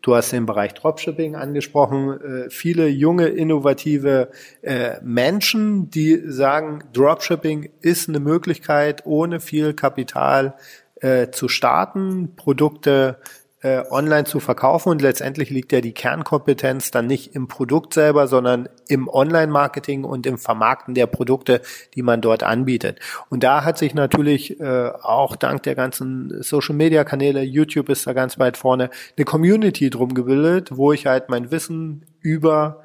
du 0.00 0.14
hast 0.14 0.32
den 0.32 0.46
Bereich 0.46 0.72
Dropshipping 0.72 1.36
angesprochen, 1.36 2.18
äh, 2.18 2.48
viele 2.48 2.88
junge, 2.88 3.26
innovative 3.26 4.30
äh, 4.62 4.94
Menschen, 5.02 5.90
die 5.90 6.22
sagen, 6.24 6.84
Dropshipping 6.94 7.68
ist 7.82 8.08
eine 8.08 8.18
Möglichkeit, 8.18 9.04
ohne 9.04 9.38
viel 9.38 9.74
Kapital 9.74 10.54
äh, 11.02 11.28
zu 11.28 11.46
starten, 11.48 12.36
Produkte 12.36 13.18
äh, 13.66 13.82
online 13.90 14.22
zu 14.22 14.38
verkaufen 14.38 14.90
und 14.90 15.02
letztendlich 15.02 15.50
liegt 15.50 15.72
ja 15.72 15.80
die 15.80 15.92
Kernkompetenz 15.92 16.92
dann 16.92 17.08
nicht 17.08 17.34
im 17.34 17.48
Produkt 17.48 17.94
selber, 17.94 18.28
sondern 18.28 18.68
im 18.86 19.08
Online-Marketing 19.08 20.04
und 20.04 20.24
im 20.24 20.38
Vermarkten 20.38 20.94
der 20.94 21.08
Produkte, 21.08 21.60
die 21.96 22.02
man 22.02 22.20
dort 22.20 22.44
anbietet. 22.44 23.00
Und 23.28 23.42
da 23.42 23.64
hat 23.64 23.76
sich 23.76 23.92
natürlich 23.92 24.60
äh, 24.60 24.90
auch 25.02 25.34
dank 25.34 25.64
der 25.64 25.74
ganzen 25.74 26.40
Social-Media-Kanäle, 26.42 27.42
YouTube 27.42 27.88
ist 27.88 28.06
da 28.06 28.12
ganz 28.12 28.38
weit 28.38 28.56
vorne, 28.56 28.90
eine 29.16 29.24
Community 29.24 29.90
drum 29.90 30.14
gebildet, 30.14 30.76
wo 30.76 30.92
ich 30.92 31.06
halt 31.06 31.28
mein 31.28 31.50
Wissen 31.50 32.06
über 32.20 32.84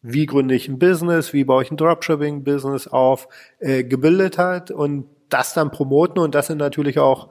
wie 0.00 0.24
gründe 0.24 0.54
ich 0.54 0.68
ein 0.68 0.78
Business, 0.78 1.34
wie 1.34 1.44
baue 1.44 1.64
ich 1.64 1.70
ein 1.70 1.76
Dropshipping-Business 1.76 2.88
auf, 2.88 3.28
äh, 3.58 3.84
gebildet 3.84 4.38
hat 4.38 4.70
und 4.70 5.04
das 5.28 5.52
dann 5.52 5.70
promoten 5.70 6.18
und 6.18 6.34
das 6.34 6.46
sind 6.46 6.58
natürlich 6.58 6.98
auch 6.98 7.28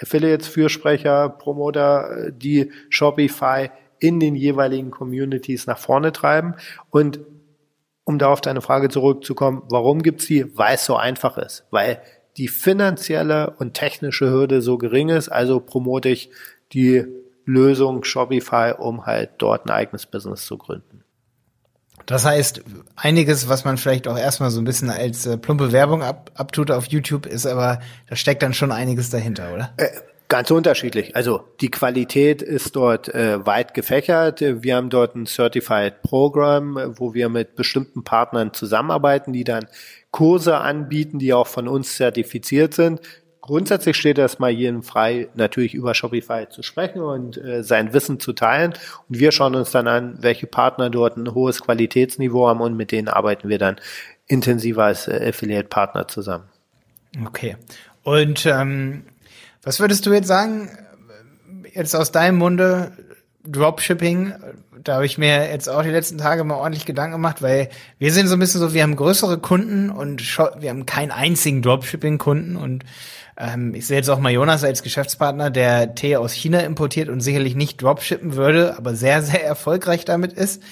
Affiliates, 0.00 0.48
Fürsprecher, 0.48 1.28
Promoter, 1.28 2.30
die 2.30 2.70
Shopify 2.88 3.70
in 3.98 4.18
den 4.18 4.34
jeweiligen 4.34 4.90
Communities 4.90 5.66
nach 5.66 5.78
vorne 5.78 6.12
treiben. 6.12 6.54
Und 6.90 7.20
um 8.04 8.18
da 8.18 8.28
auf 8.32 8.40
deine 8.40 8.62
Frage 8.62 8.88
zurückzukommen, 8.88 9.62
warum 9.68 10.02
gibt's 10.02 10.26
die? 10.26 10.56
Weil 10.56 10.74
es 10.74 10.84
so 10.84 10.96
einfach 10.96 11.38
ist. 11.38 11.64
Weil 11.70 12.00
die 12.36 12.48
finanzielle 12.48 13.54
und 13.58 13.74
technische 13.74 14.30
Hürde 14.30 14.62
so 14.62 14.78
gering 14.78 15.10
ist, 15.10 15.28
also 15.28 15.60
promote 15.60 16.08
ich 16.08 16.30
die 16.72 17.04
Lösung 17.44 18.04
Shopify, 18.04 18.74
um 18.76 19.06
halt 19.06 19.30
dort 19.38 19.66
ein 19.66 19.70
eigenes 19.70 20.06
Business 20.06 20.44
zu 20.46 20.56
gründen. 20.56 20.89
Das 22.10 22.24
heißt, 22.24 22.62
einiges, 22.96 23.48
was 23.48 23.64
man 23.64 23.76
vielleicht 23.76 24.08
auch 24.08 24.18
erstmal 24.18 24.50
so 24.50 24.60
ein 24.60 24.64
bisschen 24.64 24.90
als 24.90 25.26
äh, 25.26 25.38
plumpe 25.38 25.70
Werbung 25.70 26.02
ab, 26.02 26.32
abtut 26.34 26.72
auf 26.72 26.86
YouTube, 26.86 27.24
ist 27.24 27.46
aber, 27.46 27.78
da 28.08 28.16
steckt 28.16 28.42
dann 28.42 28.52
schon 28.52 28.72
einiges 28.72 29.10
dahinter, 29.10 29.54
oder? 29.54 29.72
Äh, 29.76 29.90
ganz 30.26 30.50
unterschiedlich. 30.50 31.14
Also 31.14 31.44
die 31.60 31.70
Qualität 31.70 32.42
ist 32.42 32.74
dort 32.74 33.14
äh, 33.14 33.46
weit 33.46 33.74
gefächert. 33.74 34.40
Wir 34.40 34.74
haben 34.74 34.90
dort 34.90 35.14
ein 35.14 35.26
Certified 35.26 36.02
Program, 36.02 36.94
wo 36.96 37.14
wir 37.14 37.28
mit 37.28 37.54
bestimmten 37.54 38.02
Partnern 38.02 38.52
zusammenarbeiten, 38.54 39.32
die 39.32 39.44
dann 39.44 39.68
Kurse 40.10 40.56
anbieten, 40.56 41.20
die 41.20 41.32
auch 41.32 41.46
von 41.46 41.68
uns 41.68 41.94
zertifiziert 41.94 42.74
sind. 42.74 43.00
Grundsätzlich 43.50 43.96
steht 43.96 44.16
das 44.16 44.38
mal 44.38 44.52
jedem 44.52 44.84
frei, 44.84 45.28
natürlich 45.34 45.74
über 45.74 45.92
Shopify 45.92 46.48
zu 46.48 46.62
sprechen 46.62 47.00
und 47.00 47.36
äh, 47.36 47.64
sein 47.64 47.92
Wissen 47.92 48.20
zu 48.20 48.32
teilen. 48.32 48.74
Und 49.08 49.18
wir 49.18 49.32
schauen 49.32 49.56
uns 49.56 49.72
dann 49.72 49.88
an, 49.88 50.18
welche 50.20 50.46
Partner 50.46 50.88
dort 50.88 51.16
ein 51.16 51.34
hohes 51.34 51.60
Qualitätsniveau 51.60 52.46
haben 52.46 52.60
und 52.60 52.76
mit 52.76 52.92
denen 52.92 53.08
arbeiten 53.08 53.48
wir 53.48 53.58
dann 53.58 53.80
intensiver 54.28 54.84
als 54.84 55.08
äh, 55.08 55.30
Affiliate-Partner 55.30 56.06
zusammen. 56.06 56.44
Okay. 57.26 57.56
Und 58.04 58.46
ähm, 58.46 59.02
was 59.64 59.80
würdest 59.80 60.06
du 60.06 60.12
jetzt 60.12 60.28
sagen, 60.28 60.70
jetzt 61.74 61.96
aus 61.96 62.12
deinem 62.12 62.38
Munde, 62.38 62.92
Dropshipping, 63.44 64.32
da 64.84 64.94
habe 64.94 65.06
ich 65.06 65.18
mir 65.18 65.50
jetzt 65.50 65.68
auch 65.68 65.82
die 65.82 65.90
letzten 65.90 66.18
Tage 66.18 66.44
mal 66.44 66.54
ordentlich 66.54 66.86
Gedanken 66.86 67.14
gemacht, 67.14 67.42
weil 67.42 67.68
wir 67.98 68.12
sind 68.12 68.28
so 68.28 68.36
ein 68.36 68.38
bisschen 68.38 68.60
so, 68.60 68.74
wir 68.74 68.84
haben 68.84 68.94
größere 68.94 69.38
Kunden 69.38 69.90
und 69.90 70.38
wir 70.38 70.70
haben 70.70 70.86
keinen 70.86 71.10
einzigen 71.10 71.62
Dropshipping-Kunden 71.62 72.54
und 72.54 72.84
ähm, 73.40 73.74
ich 73.74 73.86
sehe 73.86 73.96
jetzt 73.96 74.10
auch 74.10 74.18
mal 74.18 74.32
Jonas 74.32 74.64
als 74.64 74.82
Geschäftspartner, 74.82 75.50
der 75.50 75.94
Tee 75.94 76.16
aus 76.16 76.32
China 76.32 76.60
importiert 76.60 77.08
und 77.08 77.20
sicherlich 77.20 77.54
nicht 77.54 77.82
Dropshippen 77.82 78.36
würde, 78.36 78.76
aber 78.76 78.94
sehr, 78.94 79.22
sehr 79.22 79.44
erfolgreich 79.44 80.04
damit 80.04 80.32
ist. 80.34 80.62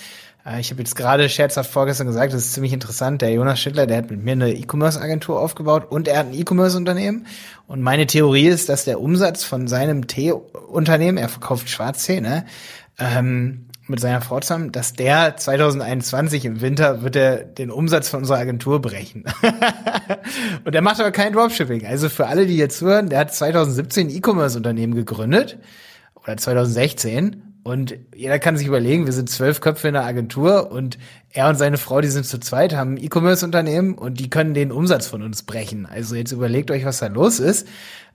Äh, 0.45 0.61
ich 0.61 0.71
habe 0.71 0.83
jetzt 0.83 0.95
gerade 0.95 1.29
scherzhaft 1.31 1.71
vorgestern 1.71 2.07
gesagt, 2.07 2.35
das 2.35 2.43
ist 2.43 2.53
ziemlich 2.53 2.75
interessant. 2.75 3.23
Der 3.23 3.33
Jonas 3.33 3.59
Schindler, 3.59 3.87
der 3.87 3.99
hat 3.99 4.11
mit 4.11 4.23
mir 4.23 4.33
eine 4.33 4.53
E-Commerce-Agentur 4.53 5.41
aufgebaut 5.41 5.91
und 5.91 6.09
er 6.09 6.19
hat 6.19 6.27
ein 6.27 6.35
E-Commerce-Unternehmen. 6.35 7.27
Und 7.67 7.81
meine 7.81 8.07
Theorie 8.07 8.49
ist, 8.49 8.69
dass 8.69 8.85
der 8.85 9.01
Umsatz 9.01 9.45
von 9.45 9.67
seinem 9.67 10.07
Tee-Unternehmen, 10.07 11.17
er 11.17 11.31
verkauft 11.31 11.71
Schwarztee, 11.71 12.21
ne, 12.21 12.45
ähm, 12.99 13.68
mit 13.89 14.01
seiner 14.01 14.21
Frau 14.21 14.41
zusammen, 14.41 14.73
dass 14.73 14.93
der 14.93 15.37
2021 15.37 16.45
im 16.45 16.61
Winter 16.61 17.03
wird 17.03 17.17
er 17.17 17.45
den 17.45 17.71
Umsatz 17.71 18.09
von 18.09 18.21
unserer 18.21 18.39
Agentur 18.39 18.81
brechen. 18.81 19.25
und 20.65 20.75
er 20.75 20.83
macht 20.83 21.01
aber 21.01 21.11
kein 21.11 21.33
Dropshipping. 21.33 21.87
Also 21.87 22.09
für 22.09 22.27
alle, 22.27 22.47
die 22.47 22.57
jetzt 22.57 22.81
hören, 22.81 23.09
der 23.09 23.21
hat 23.21 23.35
2017 23.35 24.09
ein 24.09 24.11
E-Commerce-Unternehmen 24.11 24.95
gegründet 24.95 25.59
oder 26.15 26.37
2016 26.37 27.43
und 27.69 27.99
jeder 28.15 28.39
kann 28.39 28.57
sich 28.57 28.67
überlegen, 28.67 29.05
wir 29.05 29.13
sind 29.13 29.29
zwölf 29.29 29.61
Köpfe 29.61 29.89
in 29.89 29.95
der 29.95 30.05
Agentur 30.05 30.71
und 30.73 30.97
er 31.31 31.51
und 31.51 31.57
seine 31.57 31.77
Frau, 31.77 32.01
die 32.01 32.09
sind 32.09 32.25
zu 32.25 32.39
zweit, 32.41 32.75
haben 32.75 32.95
ein 32.95 33.05
E-Commerce-Unternehmen 33.05 33.95
und 33.95 34.21
die 34.21 34.31
können 34.31 34.55
den 34.55 34.73
Umsatz 34.73 35.07
von 35.07 35.23
uns 35.23 35.43
brechen. 35.43 35.85
Also 35.85 36.15
jetzt 36.15 36.33
überlegt 36.33 36.71
euch, 36.71 36.87
was 36.87 36.99
da 36.99 37.09
los 37.09 37.41
ist. 37.41 37.69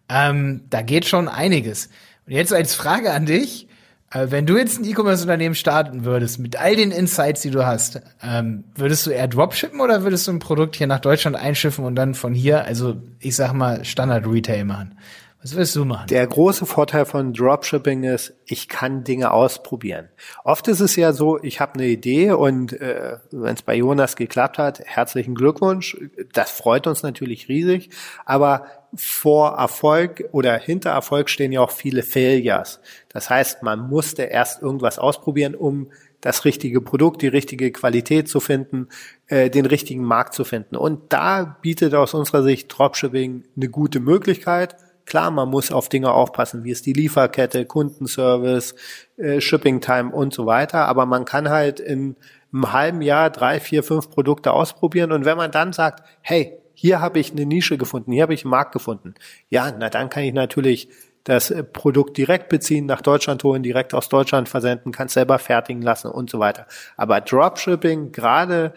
Ähm, 0.10 0.62
da 0.72 0.82
geht 0.82 1.06
schon 1.06 1.28
einiges. 1.28 1.90
Und 2.26 2.34
jetzt 2.34 2.52
als 2.52 2.74
Frage 2.74 3.12
an 3.12 3.28
dich, 3.28 3.68
wenn 4.14 4.46
du 4.46 4.58
jetzt 4.58 4.80
ein 4.80 4.86
E-Commerce-Unternehmen 4.86 5.56
starten 5.56 6.06
würdest, 6.06 6.40
mit 6.40 6.60
all 6.60 6.76
den 6.76 6.92
Insights, 6.92 7.42
die 7.42 7.50
du 7.50 7.66
hast, 7.66 8.02
ähm, 8.22 8.64
würdest 8.76 9.08
du 9.08 9.12
eher 9.12 9.28
Dropshippen 9.28 9.80
oder 9.82 10.04
würdest 10.04 10.28
du 10.28 10.32
ein 10.32 10.40
Produkt 10.40 10.76
hier 10.76 10.88
nach 10.88 11.00
Deutschland 11.00 11.36
einschiffen 11.36 11.84
und 11.84 11.96
dann 11.96 12.14
von 12.14 12.34
hier, 12.34 12.64
also 12.66 12.96
ich 13.20 13.36
sag 13.36 13.54
mal, 13.54 13.84
Standard-Retail 13.84 14.66
machen? 14.66 14.96
Was 15.44 15.58
willst 15.58 15.76
du 15.76 15.84
machen? 15.84 16.08
Der 16.08 16.26
große 16.26 16.66
Vorteil 16.66 17.06
von 17.06 17.34
Dropshipping 17.34 18.04
ist, 18.04 18.34
ich 18.46 18.70
kann 18.70 19.04
Dinge 19.04 19.32
ausprobieren. 19.32 20.08
Oft 20.46 20.70
ist 20.70 20.80
es 20.80 20.96
ja 20.96 21.12
so, 21.12 21.38
ich 21.44 21.60
habe 21.60 21.74
eine 21.74 21.88
Idee 21.88 22.32
und 22.32 22.72
äh, 22.80 23.18
wenn 23.30 23.54
es 23.54 23.62
bei 23.62 23.76
Jonas 23.76 24.16
geklappt 24.16 24.58
hat, 24.58 24.80
herzlichen 24.86 25.36
Glückwunsch. 25.36 25.98
Das 26.32 26.50
freut 26.50 26.88
uns 26.88 27.04
natürlich 27.04 27.50
riesig. 27.50 27.90
Aber 28.24 28.68
vor 28.96 29.58
Erfolg 29.58 30.24
oder 30.32 30.58
hinter 30.58 30.92
Erfolg 30.92 31.30
stehen 31.30 31.52
ja 31.52 31.60
auch 31.60 31.72
viele 31.72 32.04
Failures. 32.04 32.80
Das 33.10 33.30
heißt, 33.30 33.64
man 33.64 33.90
musste 33.90 34.24
erst 34.24 34.62
irgendwas 34.62 34.98
ausprobieren, 34.98 35.56
um 35.56 35.90
das 36.22 36.46
richtige 36.46 36.80
Produkt, 36.80 37.22
die 37.22 37.28
richtige 37.28 37.74
Qualität 37.74 38.30
zu 38.30 38.40
finden, 38.40 38.88
äh, 39.28 39.50
den 39.50 39.66
richtigen 39.66 40.06
Markt 40.06 40.36
zu 40.36 40.46
finden. 40.46 40.78
Und 40.78 41.12
da 41.12 41.58
bietet 41.62 41.94
aus 41.96 42.14
unserer 42.14 42.44
Sicht 42.44 42.70
Dropshipping 42.70 43.44
eine 43.58 43.68
gute 43.68 44.00
Möglichkeit 44.00 44.78
Klar, 45.06 45.32
man 45.32 45.50
muss 45.50 45.72
auf 45.72 45.90
Dinge 45.90 46.12
aufpassen, 46.12 46.64
wie 46.64 46.72
ist 46.72 46.86
die 46.86 46.94
Lieferkette, 46.94 47.66
Kundenservice, 47.66 48.76
äh, 49.18 49.42
Shipping 49.42 49.82
Time 49.82 50.12
und 50.12 50.34
so 50.34 50.46
weiter. 50.46 50.88
Aber 50.88 51.06
man 51.06 51.26
kann 51.26 51.50
halt 51.50 51.80
in 51.80 52.16
einem 52.54 52.72
halben 52.72 53.02
Jahr 53.02 53.30
drei, 53.30 53.60
vier, 53.60 53.84
fünf 53.84 54.10
Produkte 54.10 54.52
ausprobieren. 54.52 55.12
Und 55.12 55.26
wenn 55.26 55.38
man 55.38 55.52
dann 55.52 55.74
sagt, 55.74 56.04
hey, 56.22 56.58
hier 56.74 57.02
habe 57.02 57.20
ich 57.20 57.32
eine 57.32 57.46
Nische 57.46 57.78
gefunden, 57.78 58.12
hier 58.12 58.24
habe 58.24 58.34
ich 58.34 58.44
einen 58.44 58.52
Markt 58.52 58.72
gefunden, 58.72 59.14
ja, 59.50 59.72
na 59.78 59.90
dann 59.90 60.10
kann 60.10 60.24
ich 60.24 60.34
natürlich 60.34 60.90
das 61.24 61.52
äh, 61.52 61.64
Produkt 61.64 62.18
direkt 62.18 62.50
beziehen, 62.50 62.86
nach 62.86 63.02
Deutschland 63.02 63.44
holen, 63.44 63.64
direkt 63.64 63.94
aus 63.94 64.10
Deutschland 64.10 64.50
versenden, 64.50 64.92
kann 64.92 65.08
es 65.08 65.14
selber 65.14 65.40
fertigen 65.40 65.82
lassen 65.82 66.10
und 66.10 66.30
so 66.30 66.40
weiter. 66.40 66.68
Aber 66.98 67.22
Dropshipping, 67.22 68.12
gerade 68.12 68.74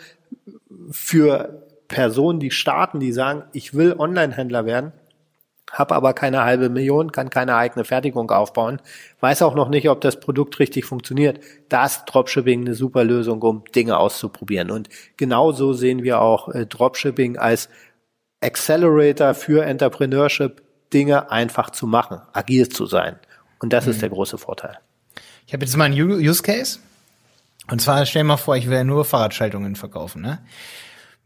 für 0.90 1.62
Personen, 1.88 2.40
die 2.40 2.50
starten, 2.50 3.00
die 3.00 3.12
sagen, 3.12 3.44
ich 3.52 3.74
will 3.74 3.94
Online-Händler 3.98 4.66
werden, 4.66 4.92
habe 5.72 5.94
aber 5.94 6.14
keine 6.14 6.44
halbe 6.44 6.68
Million, 6.68 7.12
kann 7.12 7.30
keine 7.30 7.56
eigene 7.56 7.84
Fertigung 7.84 8.30
aufbauen, 8.30 8.80
weiß 9.20 9.42
auch 9.42 9.54
noch 9.54 9.68
nicht, 9.68 9.88
ob 9.88 10.00
das 10.00 10.20
Produkt 10.20 10.58
richtig 10.58 10.84
funktioniert. 10.84 11.40
Da 11.68 11.86
ist 11.86 12.04
Dropshipping 12.06 12.62
eine 12.62 12.74
super 12.74 13.04
Lösung, 13.04 13.42
um 13.42 13.64
Dinge 13.74 13.98
auszuprobieren. 13.98 14.70
Und 14.70 14.88
genauso 15.16 15.72
sehen 15.72 16.02
wir 16.02 16.20
auch 16.20 16.48
äh, 16.48 16.66
Dropshipping 16.66 17.36
als 17.36 17.68
Accelerator 18.40 19.34
für 19.34 19.64
Entrepreneurship, 19.64 20.62
Dinge 20.92 21.30
einfach 21.30 21.70
zu 21.70 21.86
machen, 21.86 22.20
agil 22.32 22.68
zu 22.68 22.86
sein. 22.86 23.18
Und 23.58 23.72
das 23.72 23.86
mhm. 23.86 23.92
ist 23.92 24.02
der 24.02 24.10
große 24.10 24.38
Vorteil. 24.38 24.78
Ich 25.46 25.52
habe 25.52 25.64
jetzt 25.64 25.76
mal 25.76 25.84
einen 25.84 26.00
Use 26.00 26.42
Case. 26.42 26.78
Und 27.68 27.80
zwar 27.80 28.06
stell 28.06 28.22
dir 28.22 28.28
mal 28.28 28.36
vor, 28.36 28.56
ich 28.56 28.68
will 28.68 28.76
ja 28.76 28.84
nur 28.84 29.04
Fahrradschaltungen 29.04 29.74
verkaufen. 29.74 30.22
Ne? 30.22 30.38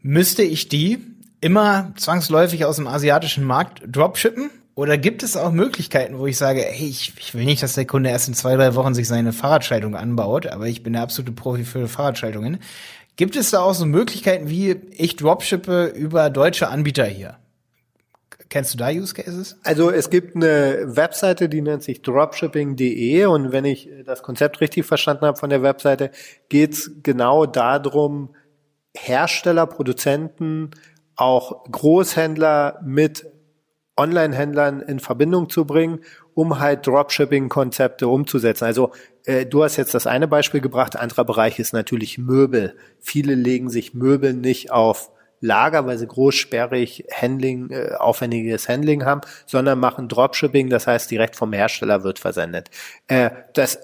Müsste 0.01 0.41
ich 0.41 0.69
die 0.69 1.05
immer 1.41 1.91
zwangsläufig 1.97 2.65
aus 2.65 2.77
dem 2.77 2.87
asiatischen 2.87 3.43
Markt 3.43 3.81
dropshippen? 3.85 4.51
Oder 4.73 4.97
gibt 4.97 5.21
es 5.21 5.35
auch 5.35 5.51
Möglichkeiten, 5.51 6.17
wo 6.17 6.27
ich 6.27 6.37
sage, 6.37 6.61
hey, 6.61 6.87
ich, 6.87 7.13
ich 7.19 7.35
will 7.35 7.43
nicht, 7.43 7.61
dass 7.61 7.73
der 7.73 7.85
Kunde 7.85 8.09
erst 8.09 8.29
in 8.29 8.33
zwei, 8.33 8.55
drei 8.55 8.73
Wochen 8.75 8.93
sich 8.93 9.07
seine 9.07 9.33
Fahrradschaltung 9.33 9.95
anbaut, 9.95 10.47
aber 10.47 10.67
ich 10.67 10.81
bin 10.81 10.93
der 10.93 11.01
absolute 11.01 11.33
Profi 11.33 11.65
für 11.65 11.87
Fahrradschaltungen. 11.87 12.59
Gibt 13.17 13.35
es 13.35 13.51
da 13.51 13.59
auch 13.59 13.73
so 13.73 13.85
Möglichkeiten, 13.85 14.49
wie 14.49 14.77
ich 14.91 15.17
dropshippe 15.17 15.87
über 15.87 16.29
deutsche 16.29 16.69
Anbieter 16.69 17.05
hier? 17.05 17.35
Kennst 18.47 18.73
du 18.73 18.77
da 18.77 18.89
Use 18.89 19.13
Cases? 19.13 19.57
Also 19.63 19.91
es 19.91 20.09
gibt 20.09 20.35
eine 20.35 20.95
Webseite, 20.95 21.47
die 21.47 21.61
nennt 21.61 21.83
sich 21.83 22.01
dropshipping.de 22.01 23.25
und 23.25 23.51
wenn 23.51 23.65
ich 23.65 23.89
das 24.05 24.23
Konzept 24.23 24.59
richtig 24.61 24.85
verstanden 24.85 25.25
habe 25.25 25.37
von 25.37 25.49
der 25.49 25.63
Webseite, 25.63 26.11
geht 26.49 26.73
es 26.73 26.91
genau 27.03 27.45
darum, 27.45 28.35
Hersteller, 28.93 29.67
Produzenten 29.67 30.71
auch 31.21 31.63
Großhändler 31.71 32.81
mit 32.83 33.25
Online-Händlern 33.95 34.81
in 34.81 34.99
Verbindung 34.99 35.49
zu 35.49 35.65
bringen, 35.65 35.99
um 36.33 36.59
halt 36.59 36.87
Dropshipping-Konzepte 36.87 38.07
umzusetzen. 38.07 38.65
Also 38.65 38.91
äh, 39.25 39.45
du 39.45 39.63
hast 39.63 39.77
jetzt 39.77 39.93
das 39.93 40.07
eine 40.07 40.27
Beispiel 40.27 40.61
gebracht, 40.61 40.95
anderer 40.95 41.23
Bereich 41.25 41.59
ist 41.59 41.73
natürlich 41.73 42.17
Möbel. 42.17 42.75
Viele 42.99 43.35
legen 43.35 43.69
sich 43.69 43.93
Möbel 43.93 44.33
nicht 44.33 44.71
auf 44.71 45.11
Lager, 45.41 45.85
weil 45.85 45.97
sie 45.97 46.07
großsperrig 46.07 47.05
Handling, 47.13 47.69
äh, 47.71 47.95
aufwendiges 47.97 48.69
Handling 48.69 49.05
haben, 49.05 49.21
sondern 49.45 49.79
machen 49.79 50.07
Dropshipping, 50.07 50.69
das 50.69 50.87
heißt 50.87 51.09
direkt 51.11 51.35
vom 51.35 51.53
Hersteller 51.53 52.03
wird 52.03 52.19
versendet. 52.19 52.69
Äh, 53.07 53.31
das 53.53 53.79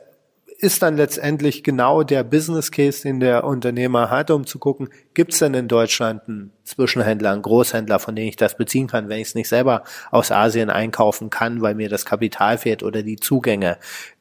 ist 0.60 0.82
dann 0.82 0.98
letztendlich 0.98 1.64
genau 1.64 2.04
der 2.04 2.24
Business 2.24 2.72
Case, 2.72 3.04
den 3.04 3.20
der 3.20 3.44
Unternehmer 3.44 4.10
hat, 4.10 4.32
um 4.32 4.46
zu 4.46 4.58
gucken, 4.58 4.90
gibt 5.14 5.34
es 5.34 5.40
denn 5.40 5.54
in 5.54 5.68
Deutschland 5.68 6.28
einen 6.28 6.52
Zwischenhändler, 6.64 7.32
einen 7.32 7.44
Großhändler, 7.44 8.00
von 8.00 8.16
dem 8.16 8.28
ich 8.28 8.38
das 8.38 8.58
beziehen 8.58 8.88
kann, 8.88 9.08
wenn 9.08 9.20
ich 9.20 9.30
es 9.30 9.36
nicht 9.36 9.50
selber 9.50 9.84
aus 10.10 10.32
Asien 10.32 10.70
einkaufen 10.70 11.30
kann, 11.30 11.62
weil 11.62 11.76
mir 11.76 11.90
das 11.90 12.06
Kapital 12.06 12.58
fehlt 12.58 12.82
oder 12.82 13.04
die 13.04 13.18
Zugänge. 13.18 13.78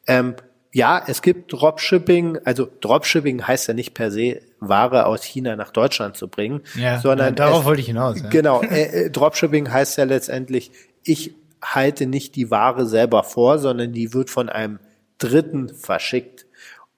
Ähm, 0.07 0.37
ja, 0.73 1.03
es 1.07 1.23
gibt 1.23 1.55
Dropshipping, 1.55 2.41
also 2.45 2.69
Dropshipping 2.83 3.47
heißt 3.47 3.69
ja 3.69 3.73
nicht 3.73 3.95
per 3.95 4.11
se, 4.11 4.41
Ware 4.61 5.07
aus 5.07 5.25
China 5.25 5.57
nach 5.57 5.71
Deutschland 5.71 6.17
zu 6.17 6.29
bringen, 6.29 6.61
ja, 6.75 6.99
sondern 7.01 7.29
ja, 7.29 7.33
darauf 7.33 7.61
es, 7.61 7.65
wollte 7.65 7.81
ich 7.81 7.87
hinaus. 7.87 8.21
Ja. 8.21 8.29
Genau, 8.29 8.61
äh, 8.61 9.05
äh, 9.07 9.11
Dropshipping 9.11 9.71
heißt 9.73 9.97
ja 9.97 10.05
letztendlich, 10.05 10.71
ich 11.03 11.35
halte 11.65 12.07
nicht 12.07 12.37
die 12.37 12.51
Ware 12.51 12.87
selber 12.87 13.25
vor, 13.25 13.59
sondern 13.59 13.93
die 13.93 14.13
wird 14.13 14.29
von 14.29 14.51
einem 14.51 14.79
Dritten 15.19 15.69
verschickt. 15.69 16.47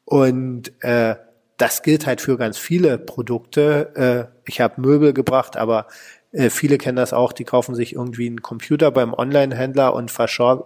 Und 0.05 0.73
äh, 0.83 1.17
das 1.57 1.83
gilt 1.83 2.07
halt 2.07 2.21
für 2.21 2.39
ganz 2.39 2.57
viele 2.57 2.99
Produkte. 2.99 4.31
Äh, 4.35 4.49
ich 4.49 4.61
habe 4.61 4.81
Möbel 4.81 5.13
gebracht, 5.13 5.57
aber 5.57 5.87
äh, 6.33 6.51
viele 6.51 6.79
kennen 6.79 6.97
das 6.97 7.13
auch, 7.13 7.33
die 7.33 7.45
kaufen 7.45 7.75
sich 7.75 7.95
irgendwie 7.95 8.27
einen 8.27 8.43
Computer 8.43 8.91
beim 8.91 9.15
Online-Händler 9.15 9.95
und 9.95 10.11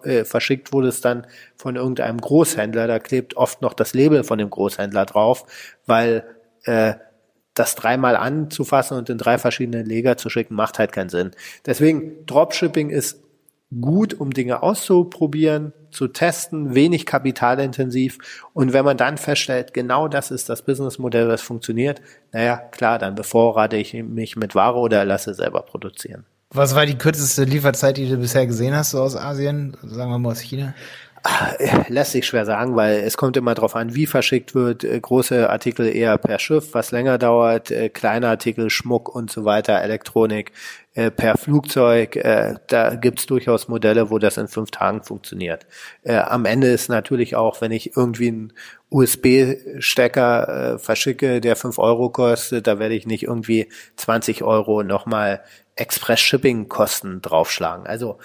äh, 0.05 0.25
verschickt 0.25 0.73
wurde 0.73 0.89
es 0.89 1.01
dann 1.01 1.27
von 1.57 1.77
irgendeinem 1.77 2.19
Großhändler. 2.19 2.87
Da 2.87 2.99
klebt 2.99 3.37
oft 3.37 3.63
noch 3.63 3.75
das 3.75 3.95
Label 3.95 4.25
von 4.25 4.39
dem 4.39 4.51
Großhändler 4.51 5.07
drauf, 5.07 5.45
weil 5.87 6.25
äh, 6.65 6.95
das 7.55 7.75
dreimal 7.75 8.17
anzufassen 8.17 8.97
und 8.97 9.11
in 9.11 9.19
drei 9.19 9.39
verschiedene 9.39 9.83
Leger 9.83 10.17
zu 10.17 10.31
schicken, 10.31 10.55
macht 10.55 10.79
halt 10.79 10.93
keinen 10.93 11.11
Sinn. 11.11 11.33
Deswegen, 11.67 12.25
Dropshipping 12.27 12.91
ist 12.91 13.21
gut, 13.81 14.15
um 14.15 14.33
Dinge 14.33 14.63
auszuprobieren, 14.63 15.73
zu 15.91 16.09
testen, 16.09 16.75
wenig 16.75 17.07
kapitalintensiv. 17.07 18.19
Und 18.53 18.73
wenn 18.73 18.85
man 18.85 18.97
dann 18.97 19.19
feststellt, 19.19 19.75
genau 19.75 20.09
das 20.09 20.31
ist 20.31 20.49
das 20.49 20.63
Businessmodell, 20.63 21.29
was 21.29 21.43
funktioniert, 21.43 22.01
naja, 22.33 22.57
klar, 22.57 22.99
dann 22.99 23.15
bevorrate 23.15 23.77
ich 23.77 23.95
mich 23.95 24.37
mit 24.37 24.55
Ware 24.55 24.79
oder 24.79 25.05
lasse 25.05 25.35
selber 25.35 25.63
produzieren. 25.63 26.25
Was 26.51 26.75
war 26.75 26.85
die 26.85 26.99
kürzeste 26.99 27.45
Lieferzeit, 27.45 27.97
die 27.97 28.09
du 28.09 28.19
bisher 28.19 28.47
gesehen 28.47 28.75
hast, 28.75 28.91
so 28.91 29.01
aus 29.01 29.17
Asien, 29.17 29.77
sagen 29.83 30.11
wir 30.11 30.19
mal 30.19 30.33
aus 30.33 30.41
China? 30.41 30.75
Lässt 31.89 32.13
sich 32.13 32.27
schwer 32.27 32.45
sagen, 32.45 32.75
weil 32.75 32.97
es 32.97 33.17
kommt 33.17 33.37
immer 33.37 33.55
darauf 33.55 33.77
an, 33.77 33.95
wie 33.95 34.07
verschickt 34.07 34.57
wird. 34.57 34.83
Äh, 34.83 34.99
große 34.99 35.49
Artikel 35.49 35.87
eher 35.87 36.19
per 36.19 36.41
Schiff, 36.41 36.75
was 36.75 36.91
länger 36.91 37.17
dauert, 37.17 37.71
äh, 37.71 37.89
kleine 37.91 38.29
Artikel, 38.29 38.71
Schmuck 38.71 39.15
und 39.15 39.31
so 39.31 39.45
weiter, 39.45 39.81
Elektronik 39.81 40.51
äh, 40.95 41.11
per 41.11 41.37
Flugzeug. 41.37 42.19
Da 42.69 42.95
gibt's 42.95 43.27
durchaus 43.27 43.69
Modelle, 43.69 44.11
wo 44.11 44.19
das 44.19 44.37
in 44.37 44.49
fünf 44.49 44.71
Tagen 44.71 45.03
funktioniert. 45.03 45.67
Am 46.05 46.45
Ende 46.45 46.69
ist 46.69 46.89
natürlich 46.89 47.37
auch, 47.37 47.61
wenn 47.61 47.73
ich 47.73 47.97
irgendwie 47.97 48.29
einen 48.29 48.53
USB-Stecker 48.91 50.79
verschicke, 50.79 51.41
der 51.41 51.57
fünf 51.57 51.79
Euro 51.79 52.11
kostet, 52.11 52.67
da 52.67 52.79
werde 52.79 52.95
ich 52.95 53.07
nicht 53.07 53.23
irgendwie 53.25 53.69
20 53.97 54.43
Euro 54.43 54.83
nochmal 54.83 55.43
Express-Shipping-Kosten 55.77 57.23
draufschlagen. 57.23 57.87
Also 57.87 58.19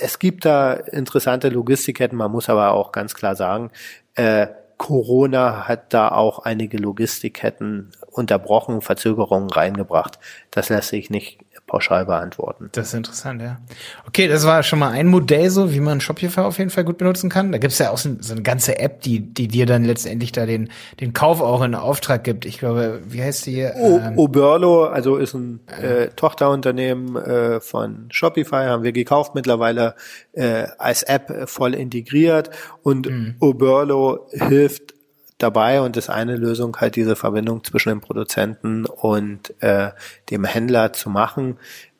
es 0.00 0.18
gibt 0.18 0.44
da 0.44 0.72
interessante 0.72 1.48
Logistikketten, 1.48 2.16
man 2.16 2.32
muss 2.32 2.48
aber 2.48 2.72
auch 2.72 2.92
ganz 2.92 3.14
klar 3.14 3.36
sagen, 3.36 3.70
äh, 4.14 4.48
Corona 4.78 5.66
hat 5.66 5.94
da 5.94 6.08
auch 6.10 6.40
einige 6.40 6.76
Logistikketten 6.76 7.92
unterbrochen, 8.10 8.82
Verzögerungen 8.82 9.48
reingebracht. 9.48 10.18
Das 10.50 10.68
lässt 10.68 10.90
sich 10.90 11.08
nicht 11.08 11.38
pauschal 11.66 12.06
beantworten. 12.06 12.68
Das 12.72 12.88
ist 12.88 12.94
interessant, 12.94 13.42
ja. 13.42 13.58
Okay, 14.06 14.28
das 14.28 14.46
war 14.46 14.62
schon 14.62 14.78
mal 14.78 14.90
ein 14.90 15.08
Modell 15.08 15.50
so, 15.50 15.72
wie 15.72 15.80
man 15.80 16.00
Shopify 16.00 16.40
auf 16.40 16.58
jeden 16.58 16.70
Fall 16.70 16.84
gut 16.84 16.98
benutzen 16.98 17.28
kann. 17.28 17.50
Da 17.50 17.58
gibt's 17.58 17.78
ja 17.78 17.90
auch 17.90 17.98
so, 17.98 18.16
so 18.20 18.32
eine 18.32 18.42
ganze 18.42 18.78
App, 18.78 19.00
die, 19.00 19.20
die 19.20 19.48
dir 19.48 19.66
dann 19.66 19.84
letztendlich 19.84 20.32
da 20.32 20.46
den, 20.46 20.70
den 21.00 21.12
Kauf 21.12 21.40
auch 21.40 21.62
in 21.62 21.74
Auftrag 21.74 22.24
gibt. 22.24 22.44
Ich 22.44 22.58
glaube, 22.58 23.00
wie 23.08 23.22
heißt 23.22 23.46
die? 23.46 23.60
Ähm, 23.60 24.16
Oberlo, 24.16 24.84
also 24.84 25.16
ist 25.16 25.34
ein 25.34 25.60
äh, 25.82 26.08
Tochterunternehmen 26.08 27.16
äh, 27.16 27.60
von 27.60 28.06
Shopify, 28.10 28.66
haben 28.66 28.84
wir 28.84 28.92
gekauft 28.92 29.34
mittlerweile 29.34 29.94
äh, 30.32 30.66
als 30.78 31.02
App 31.02 31.48
voll 31.48 31.74
integriert 31.74 32.50
und 32.82 33.10
mhm. 33.10 33.34
Oberlo 33.40 34.28
hilft 34.30 34.95
dabei 35.38 35.80
und 35.80 35.96
ist 35.96 36.08
eine 36.08 36.36
Lösung 36.36 36.76
halt 36.78 36.96
diese 36.96 37.16
Verbindung 37.16 37.62
zwischen 37.64 37.90
dem 37.90 38.00
Produzenten 38.00 38.86
und 38.86 39.54
äh, 39.62 39.90
dem 40.30 40.44
Händler 40.44 40.92
zu 40.92 41.10
machen. 41.10 41.58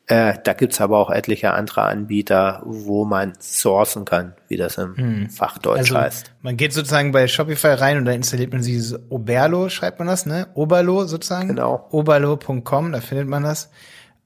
Äh, 0.09 0.35
da 0.41 0.53
gibt's 0.53 0.79
aber 0.79 0.97
auch 0.99 1.09
etliche 1.09 1.51
andere 1.51 1.81
Anbieter, 1.81 2.61
wo 2.63 3.03
man 3.03 3.33
sourcen 3.39 4.05
kann, 4.05 4.35
wie 4.47 4.55
das 4.55 4.77
im 4.77 4.95
hm. 4.95 5.29
Fachdeutsch 5.29 5.91
also, 5.91 5.97
heißt. 5.97 6.31
Man 6.41 6.55
geht 6.55 6.71
sozusagen 6.71 7.11
bei 7.11 7.27
Shopify 7.27 7.73
rein 7.73 7.97
und 7.97 8.05
da 8.05 8.13
installiert 8.13 8.53
man 8.53 8.61
dieses 8.61 8.97
Oberlo, 9.09 9.67
schreibt 9.67 9.99
man 9.99 10.07
das, 10.07 10.25
ne? 10.25 10.47
Oberlo 10.53 11.05
sozusagen. 11.05 11.49
Genau. 11.49 11.87
Oberlo.com, 11.91 12.93
da 12.93 13.01
findet 13.01 13.27
man 13.27 13.43
das. 13.43 13.69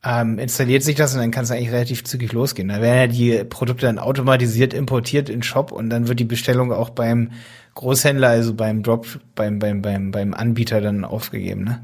Ähm, 0.04 0.40
installiert 0.40 0.82
sich 0.82 0.96
das 0.96 1.14
und 1.14 1.20
dann 1.20 1.30
kann 1.30 1.44
es 1.44 1.52
eigentlich 1.52 1.72
relativ 1.72 2.04
zügig 2.04 2.34
losgehen. 2.34 2.70
Da 2.70 2.82
werden 2.82 2.98
ja 2.98 3.08
die 3.08 3.44
Produkte 3.44 3.86
dann 3.86 4.00
automatisiert 4.00 4.74
importiert 4.74 5.30
in 5.30 5.44
Shop 5.44 5.72
und 5.72 5.92
dann 5.92 6.08
wird 6.08 6.20
die 6.20 6.26
Bestellung 6.26 6.74
auch 6.74 6.90
beim 6.90 7.32
Großhändler, 7.76 8.30
also 8.30 8.56
beim 8.56 8.82
Drop, 8.82 9.06
beim, 9.36 9.60
beim, 9.60 9.82
beim, 9.84 10.12
beim 10.12 10.34
Anbieter 10.34 10.82
dann 10.82 11.06
aufgegeben, 11.06 11.64
ne? 11.64 11.84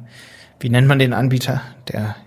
Wie 0.60 0.70
nennt 0.70 0.88
man 0.88 0.98
den 0.98 1.14
Anbieter? 1.14 1.62
Der, 1.88 2.16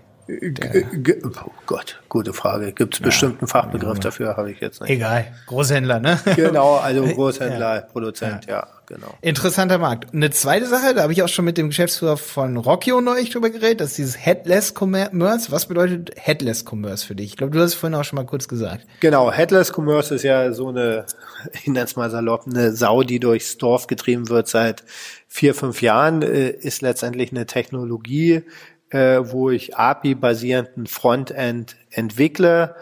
oh 1.23 1.51
Gott, 1.65 2.01
gute 2.09 2.33
Frage. 2.33 2.71
Gibt 2.73 2.95
es 2.95 2.99
ja, 2.99 3.05
bestimmt 3.05 3.41
einen 3.41 3.47
Fachbegriff 3.47 3.97
ja, 3.97 4.03
dafür? 4.03 4.37
Habe 4.37 4.51
ich 4.51 4.59
jetzt 4.59 4.81
nicht. 4.81 4.89
Egal, 4.89 5.27
Großhändler, 5.47 5.99
ne? 5.99 6.19
Genau, 6.35 6.75
also 6.75 7.05
Großhändler, 7.13 7.75
ja. 7.75 7.81
Produzent, 7.81 8.45
ja. 8.45 8.67
genau. 8.85 9.13
Interessanter 9.21 9.77
Markt. 9.77 10.13
Eine 10.13 10.29
zweite 10.31 10.67
Sache, 10.67 10.93
da 10.93 11.03
habe 11.03 11.13
ich 11.13 11.23
auch 11.23 11.29
schon 11.29 11.45
mit 11.45 11.57
dem 11.57 11.69
Geschäftsführer 11.69 12.17
von 12.17 12.57
Rockio 12.57 13.01
neulich 13.01 13.29
drüber 13.29 13.49
geredet, 13.49 13.81
das 13.81 13.89
ist 13.89 13.97
dieses 13.97 14.25
Headless 14.25 14.73
Commerce. 14.77 15.51
Was 15.51 15.65
bedeutet 15.65 16.11
Headless 16.15 16.65
Commerce 16.69 17.05
für 17.05 17.15
dich? 17.15 17.27
Ich 17.27 17.37
glaube, 17.37 17.51
du 17.51 17.59
hast 17.59 17.71
es 17.71 17.75
vorhin 17.75 17.97
auch 17.97 18.03
schon 18.03 18.17
mal 18.17 18.25
kurz 18.25 18.47
gesagt. 18.47 18.85
Genau, 18.99 19.31
Headless 19.31 19.71
Commerce 19.75 20.13
ist 20.15 20.23
ja 20.23 20.53
so 20.53 20.69
eine 20.69 21.05
ich 21.53 21.67
nenne 21.67 21.85
es 21.85 21.95
mal 21.95 22.09
salopp, 22.09 22.45
eine 22.47 22.73
Sau, 22.73 23.03
die 23.03 23.19
durchs 23.19 23.57
Dorf 23.57 23.87
getrieben 23.87 24.29
wird 24.29 24.47
seit 24.47 24.83
vier, 25.27 25.53
fünf 25.55 25.81
Jahren, 25.81 26.21
äh, 26.21 26.49
ist 26.49 26.81
letztendlich 26.81 27.31
eine 27.31 27.45
Technologie, 27.45 28.43
äh, 28.91 29.19
wo 29.23 29.49
ich 29.49 29.75
API-basierenden 29.75 30.85
Frontend 30.85 31.75
entwickle, 31.89 32.75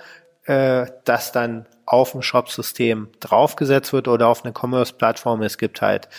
äh, 0.46 0.88
das 1.06 1.32
dann 1.32 1.66
auf 1.86 2.14
ein 2.14 2.22
Shop-System 2.22 3.10
draufgesetzt 3.20 3.94
wird 3.94 4.08
oder 4.08 4.28
auf 4.28 4.44
eine 4.44 4.54
Commerce-Plattform. 4.54 5.42
Es 5.42 5.58
gibt 5.58 5.82
halt 5.82 6.10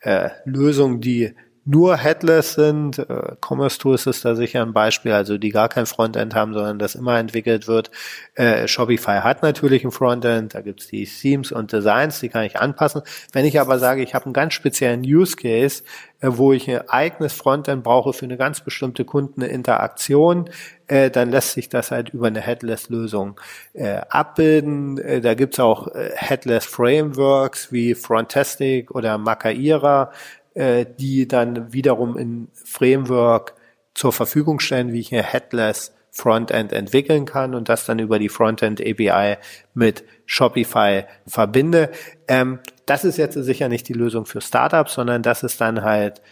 äh, 0.00 0.30
Lösungen, 0.44 1.00
die 1.00 1.34
nur 1.66 1.96
Headless 1.96 2.54
sind. 2.54 2.98
Äh, 2.98 3.36
Commerce 3.44 3.78
Tools 3.78 4.06
ist 4.06 4.24
da 4.24 4.36
sicher 4.36 4.62
ein 4.62 4.72
Beispiel, 4.72 5.12
also 5.12 5.36
die 5.36 5.50
gar 5.50 5.68
kein 5.68 5.86
Frontend 5.86 6.34
haben, 6.34 6.54
sondern 6.54 6.78
das 6.78 6.94
immer 6.94 7.18
entwickelt 7.18 7.66
wird. 7.66 7.90
Äh, 8.34 8.68
Shopify 8.68 9.18
hat 9.18 9.42
natürlich 9.42 9.84
ein 9.84 9.90
Frontend, 9.90 10.54
da 10.54 10.60
gibt's 10.60 10.86
die 10.86 11.04
Themes 11.04 11.50
und 11.50 11.72
Designs, 11.72 12.20
die 12.20 12.28
kann 12.28 12.44
ich 12.44 12.58
anpassen. 12.58 13.02
Wenn 13.32 13.44
ich 13.44 13.60
aber 13.60 13.78
sage, 13.80 14.02
ich 14.02 14.14
habe 14.14 14.26
einen 14.26 14.34
ganz 14.34 14.54
speziellen 14.54 15.02
Use 15.02 15.36
Case, 15.36 15.82
wo 16.26 16.52
ich 16.52 16.70
ein 16.70 16.88
eigenes 16.88 17.32
Frontend 17.32 17.84
brauche 17.84 18.12
für 18.12 18.24
eine 18.24 18.36
ganz 18.36 18.60
bestimmte 18.60 19.04
Kundeninteraktion, 19.04 20.50
äh, 20.86 21.10
dann 21.10 21.30
lässt 21.30 21.52
sich 21.52 21.68
das 21.68 21.90
halt 21.90 22.10
über 22.10 22.26
eine 22.28 22.40
Headless-Lösung 22.40 23.40
äh, 23.74 24.00
abbilden. 24.08 24.98
Äh, 24.98 25.20
da 25.20 25.34
gibt's 25.34 25.60
auch 25.60 25.88
äh, 25.88 26.10
Headless-Frameworks 26.14 27.72
wie 27.72 27.94
Frontastic 27.94 28.90
oder 28.90 29.18
Macaira, 29.18 30.12
äh, 30.54 30.86
die 30.98 31.28
dann 31.28 31.72
wiederum 31.72 32.16
in 32.16 32.48
Framework 32.52 33.54
zur 33.94 34.12
Verfügung 34.12 34.60
stellen, 34.60 34.92
wie 34.92 35.00
ich 35.00 35.14
ein 35.14 35.24
Headless 35.24 35.92
Frontend 36.16 36.72
entwickeln 36.72 37.26
kann 37.26 37.54
und 37.54 37.68
das 37.68 37.84
dann 37.84 37.98
über 37.98 38.18
die 38.18 38.30
Frontend 38.30 38.80
API 38.80 39.36
mit 39.74 40.02
Shopify 40.24 41.04
verbinde. 41.26 41.90
Ähm, 42.26 42.60
das 42.86 43.04
ist 43.04 43.18
jetzt 43.18 43.34
sicher 43.34 43.68
nicht 43.68 43.88
die 43.88 43.92
Lösung 43.92 44.26
für 44.26 44.40
Startups, 44.40 44.94
sondern 44.94 45.22
das 45.22 45.42
ist 45.42 45.60
dann 45.60 45.82
halt, 45.82 46.22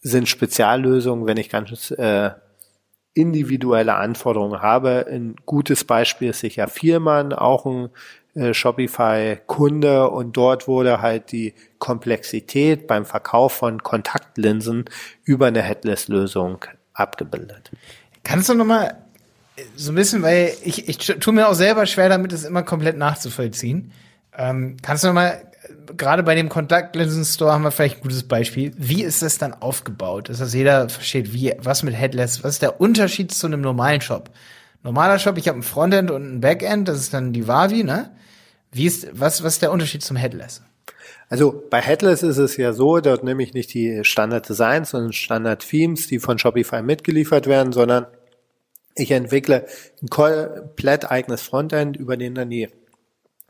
sind 0.00 0.28
Speziallösungen, 0.28 1.26
wenn 1.26 1.36
ich 1.36 1.48
ganz 1.48 1.90
äh, 1.92 2.30
individuelle 3.14 3.94
Anforderungen 3.94 4.62
habe. 4.62 5.06
Ein 5.10 5.36
gutes 5.46 5.84
Beispiel 5.84 6.30
ist 6.30 6.40
sicher 6.40 6.68
Vielmann, 6.68 7.32
auch 7.32 7.66
ein 7.66 7.90
äh, 8.34 8.54
Shopify-Kunde 8.54 10.08
und 10.08 10.36
dort 10.36 10.66
wurde 10.66 11.02
halt 11.02 11.32
die 11.32 11.54
Komplexität 11.78 12.86
beim 12.86 13.04
Verkauf 13.04 13.52
von 13.52 13.82
Kontaktlinsen 13.82 14.86
über 15.24 15.46
eine 15.46 15.62
Headless-Lösung 15.62 16.64
abgebildet. 16.94 17.70
Kannst 18.24 18.48
du 18.48 18.54
nochmal 18.54 18.96
so 19.76 19.92
ein 19.92 19.94
bisschen, 19.94 20.22
weil 20.22 20.54
ich, 20.64 20.88
ich 20.88 20.98
tue 20.98 21.32
mir 21.32 21.48
auch 21.48 21.54
selber 21.54 21.86
schwer 21.86 22.08
damit, 22.08 22.32
es 22.32 22.44
immer 22.44 22.62
komplett 22.62 22.96
nachzuvollziehen. 22.96 23.92
Ähm, 24.36 24.76
kannst 24.82 25.04
du 25.04 25.08
nochmal, 25.08 25.51
gerade 25.96 26.22
bei 26.22 26.34
dem 26.34 26.48
Kontaktlinsen-Store 26.48 27.52
haben 27.52 27.62
wir 27.62 27.70
vielleicht 27.70 27.98
ein 27.98 28.02
gutes 28.02 28.22
Beispiel. 28.22 28.72
Wie 28.76 29.02
ist 29.02 29.22
das 29.22 29.38
dann 29.38 29.54
aufgebaut? 29.54 30.28
Dass 30.28 30.38
das 30.38 30.54
jeder 30.54 30.88
versteht, 30.88 31.32
wie, 31.32 31.54
was 31.58 31.82
mit 31.82 31.94
Headless, 31.94 32.42
was 32.42 32.54
ist 32.54 32.62
der 32.62 32.80
Unterschied 32.80 33.32
zu 33.32 33.46
einem 33.46 33.60
normalen 33.60 34.00
Shop? 34.00 34.30
Normaler 34.82 35.18
Shop, 35.18 35.38
ich 35.38 35.48
habe 35.48 35.58
ein 35.58 35.62
Frontend 35.62 36.10
und 36.10 36.36
ein 36.36 36.40
Backend, 36.40 36.88
das 36.88 36.98
ist 36.98 37.14
dann 37.14 37.32
die 37.32 37.46
Wavi, 37.46 37.84
ne? 37.84 38.10
Wie 38.72 38.86
ist, 38.86 39.08
was, 39.12 39.42
was 39.44 39.54
ist 39.54 39.62
der 39.62 39.70
Unterschied 39.70 40.02
zum 40.02 40.16
Headless? 40.16 40.62
Also 41.28 41.62
bei 41.70 41.80
Headless 41.80 42.22
ist 42.22 42.38
es 42.38 42.56
ja 42.56 42.72
so, 42.72 43.00
dort 43.00 43.24
nehme 43.24 43.42
ich 43.42 43.54
nicht 43.54 43.72
die 43.72 44.04
Standard 44.04 44.48
Designs 44.48 44.90
sondern 44.90 45.12
Standard 45.12 45.66
Themes, 45.66 46.06
die 46.06 46.18
von 46.18 46.38
Shopify 46.38 46.82
mitgeliefert 46.82 47.46
werden, 47.46 47.72
sondern 47.72 48.06
ich 48.94 49.10
entwickle 49.10 49.66
ein 50.02 50.08
komplett 50.08 51.10
eigenes 51.10 51.42
Frontend, 51.42 51.96
über 51.96 52.16
den 52.16 52.34
dann 52.34 52.50
die 52.50 52.68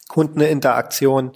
Kundeninteraktion 0.08 1.32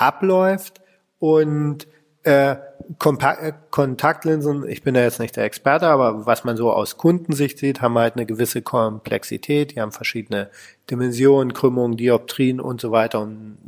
abläuft 0.00 0.80
und 1.18 1.86
äh, 2.22 2.56
äh, 2.98 3.52
Kontaktlinsen, 3.70 4.68
ich 4.68 4.82
bin 4.82 4.94
da 4.94 5.00
jetzt 5.00 5.20
nicht 5.20 5.36
der 5.36 5.44
Experte, 5.44 5.86
aber 5.86 6.26
was 6.26 6.44
man 6.44 6.56
so 6.56 6.72
aus 6.72 6.96
Kundensicht 6.96 7.58
sieht, 7.58 7.80
haben 7.80 7.96
halt 7.96 8.16
eine 8.16 8.26
gewisse 8.26 8.62
Komplexität. 8.62 9.74
Die 9.74 9.80
haben 9.80 9.92
verschiedene 9.92 10.50
Dimensionen, 10.90 11.54
Krümmungen, 11.54 11.96
Dioptrien 11.96 12.60
und 12.60 12.80
so 12.80 12.90
weiter. 12.90 13.20
Und 13.20 13.58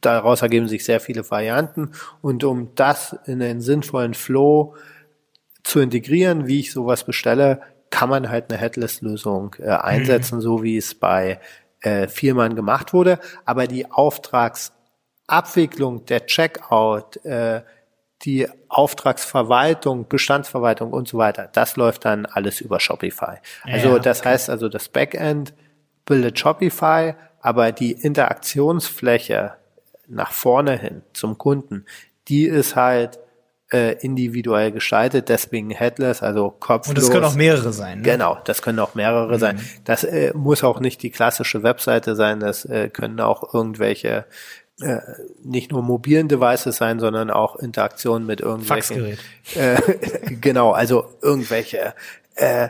daraus 0.00 0.42
ergeben 0.42 0.68
sich 0.68 0.84
sehr 0.84 1.00
viele 1.00 1.28
Varianten. 1.30 1.92
Und 2.20 2.44
um 2.44 2.74
das 2.74 3.16
in 3.24 3.42
einen 3.42 3.62
sinnvollen 3.62 4.14
Flow 4.14 4.74
zu 5.62 5.80
integrieren, 5.80 6.46
wie 6.46 6.60
ich 6.60 6.72
sowas 6.72 7.04
bestelle, 7.04 7.62
kann 7.90 8.10
man 8.10 8.28
halt 8.28 8.50
eine 8.50 8.60
Headless-Lösung 8.60 9.56
äh, 9.60 9.70
einsetzen, 9.70 10.36
mhm. 10.36 10.42
so 10.42 10.62
wie 10.62 10.76
es 10.76 10.94
bei 10.94 11.40
äh, 11.80 12.06
Vielmann 12.06 12.54
gemacht 12.54 12.92
wurde. 12.92 13.18
Aber 13.46 13.66
die 13.66 13.90
Auftragsabwicklung, 15.28 16.06
der 16.06 16.26
Checkout, 16.26 17.24
äh, 17.24 17.62
die 18.22 18.48
Auftragsverwaltung, 18.68 20.08
Bestandsverwaltung 20.08 20.92
und 20.92 21.06
so 21.06 21.18
weiter, 21.18 21.48
das 21.52 21.76
läuft 21.76 22.04
dann 22.04 22.26
alles 22.26 22.60
über 22.60 22.80
Shopify. 22.80 23.36
Also 23.62 23.90
ja, 23.90 23.98
das 24.00 24.24
heißt 24.24 24.50
also, 24.50 24.68
das 24.68 24.88
Backend 24.88 25.54
bildet 26.04 26.38
Shopify, 26.38 27.14
aber 27.40 27.70
die 27.70 27.92
Interaktionsfläche 27.92 29.54
nach 30.08 30.32
vorne 30.32 30.76
hin 30.76 31.02
zum 31.12 31.38
Kunden, 31.38 31.84
die 32.26 32.46
ist 32.46 32.74
halt 32.74 33.20
äh, 33.70 33.92
individuell 34.00 34.72
gestaltet, 34.72 35.28
deswegen 35.28 35.70
Headless, 35.70 36.22
also 36.22 36.50
kopflos. 36.50 36.88
Und 36.88 36.98
das 36.98 37.10
können 37.10 37.24
auch 37.24 37.34
mehrere 37.34 37.72
sein. 37.72 37.98
Ne? 37.98 38.04
Genau, 38.04 38.38
das 38.44 38.62
können 38.62 38.80
auch 38.80 38.94
mehrere 38.94 39.34
mhm. 39.34 39.38
sein. 39.38 39.60
Das 39.84 40.04
äh, 40.04 40.32
muss 40.34 40.64
auch 40.64 40.80
nicht 40.80 41.02
die 41.02 41.10
klassische 41.10 41.62
Webseite 41.62 42.16
sein, 42.16 42.40
das 42.40 42.64
äh, 42.64 42.88
können 42.88 43.20
auch 43.20 43.54
irgendwelche 43.54 44.24
äh, 44.80 44.98
nicht 45.42 45.72
nur 45.72 45.82
mobilen 45.82 46.28
Devices 46.28 46.76
sein, 46.76 47.00
sondern 47.00 47.30
auch 47.30 47.56
Interaktionen 47.56 48.26
mit 48.26 48.40
irgendwelchen. 48.40 49.16
Faxgerät. 49.54 49.78
Äh, 50.30 50.34
genau, 50.40 50.72
also 50.72 51.06
irgendwelche 51.20 51.94
äh, 52.36 52.68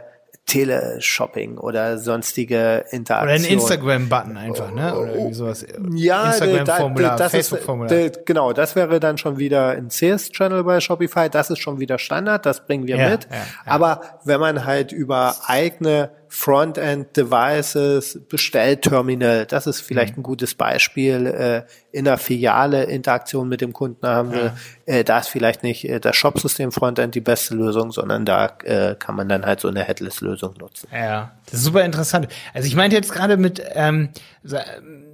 Teleshopping 0.48 1.58
oder 1.58 1.98
sonstige 1.98 2.86
Interaktionen. 2.90 3.20
Oder 3.22 3.32
ein 3.34 3.44
Instagram-Button 3.44 4.36
einfach, 4.38 4.72
ne? 4.72 4.98
Oder 4.98 5.14
irgendwie 5.14 5.34
sowas. 5.34 5.66
Ja, 5.94 6.30
Instagram-Formular, 6.30 7.28
Facebook-Formular. 7.28 8.10
genau, 8.24 8.54
das 8.54 8.74
wäre 8.74 8.98
dann 8.98 9.18
schon 9.18 9.36
wieder 9.38 9.68
ein 9.72 9.90
Sales-Channel 9.90 10.64
bei 10.64 10.80
Shopify. 10.80 11.28
Das 11.28 11.50
ist 11.50 11.58
schon 11.58 11.80
wieder 11.80 11.98
Standard, 11.98 12.46
das 12.46 12.66
bringen 12.66 12.86
wir 12.86 12.96
Ja, 12.96 13.10
mit. 13.10 13.28
ja, 13.30 13.36
ja. 13.36 13.42
Aber 13.66 14.00
wenn 14.24 14.40
man 14.40 14.64
halt 14.64 14.90
über 14.90 15.36
eigene 15.46 16.10
Frontend-Devices, 16.28 18.20
Bestellterminal, 18.28 19.46
das 19.46 19.66
ist 19.66 19.80
vielleicht 19.80 20.16
Mhm. 20.16 20.20
ein 20.20 20.22
gutes 20.24 20.54
Beispiel, 20.54 21.26
äh, 21.26 21.62
in 21.90 22.04
der 22.04 22.18
Filiale 22.18 22.84
Interaktion 22.84 23.48
mit 23.48 23.60
dem 23.60 23.72
Kunden 23.72 24.06
haben 24.06 24.32
will, 24.32 24.52
äh, 24.86 25.04
da 25.04 25.18
ist 25.18 25.28
vielleicht 25.28 25.62
nicht 25.62 25.88
äh, 25.88 26.00
das 26.00 26.16
Shop-System 26.16 26.70
Frontend 26.72 27.14
die 27.14 27.20
beste 27.20 27.54
Lösung, 27.54 27.92
sondern 27.92 28.24
da 28.24 28.46
äh, 28.64 28.94
kann 28.96 29.16
man 29.16 29.28
dann 29.28 29.44
halt 29.46 29.60
so 29.60 29.68
eine 29.68 29.82
Headless-Lösung 29.84 30.54
nutzen. 30.58 30.88
Ja, 30.92 31.32
das 31.46 31.54
ist 31.54 31.64
super 31.64 31.84
interessant. 31.84 32.28
Also 32.52 32.66
ich 32.68 32.76
meinte 32.76 32.94
jetzt 32.94 33.12
gerade 33.12 33.36
mit, 33.36 33.62
ähm, 33.74 34.10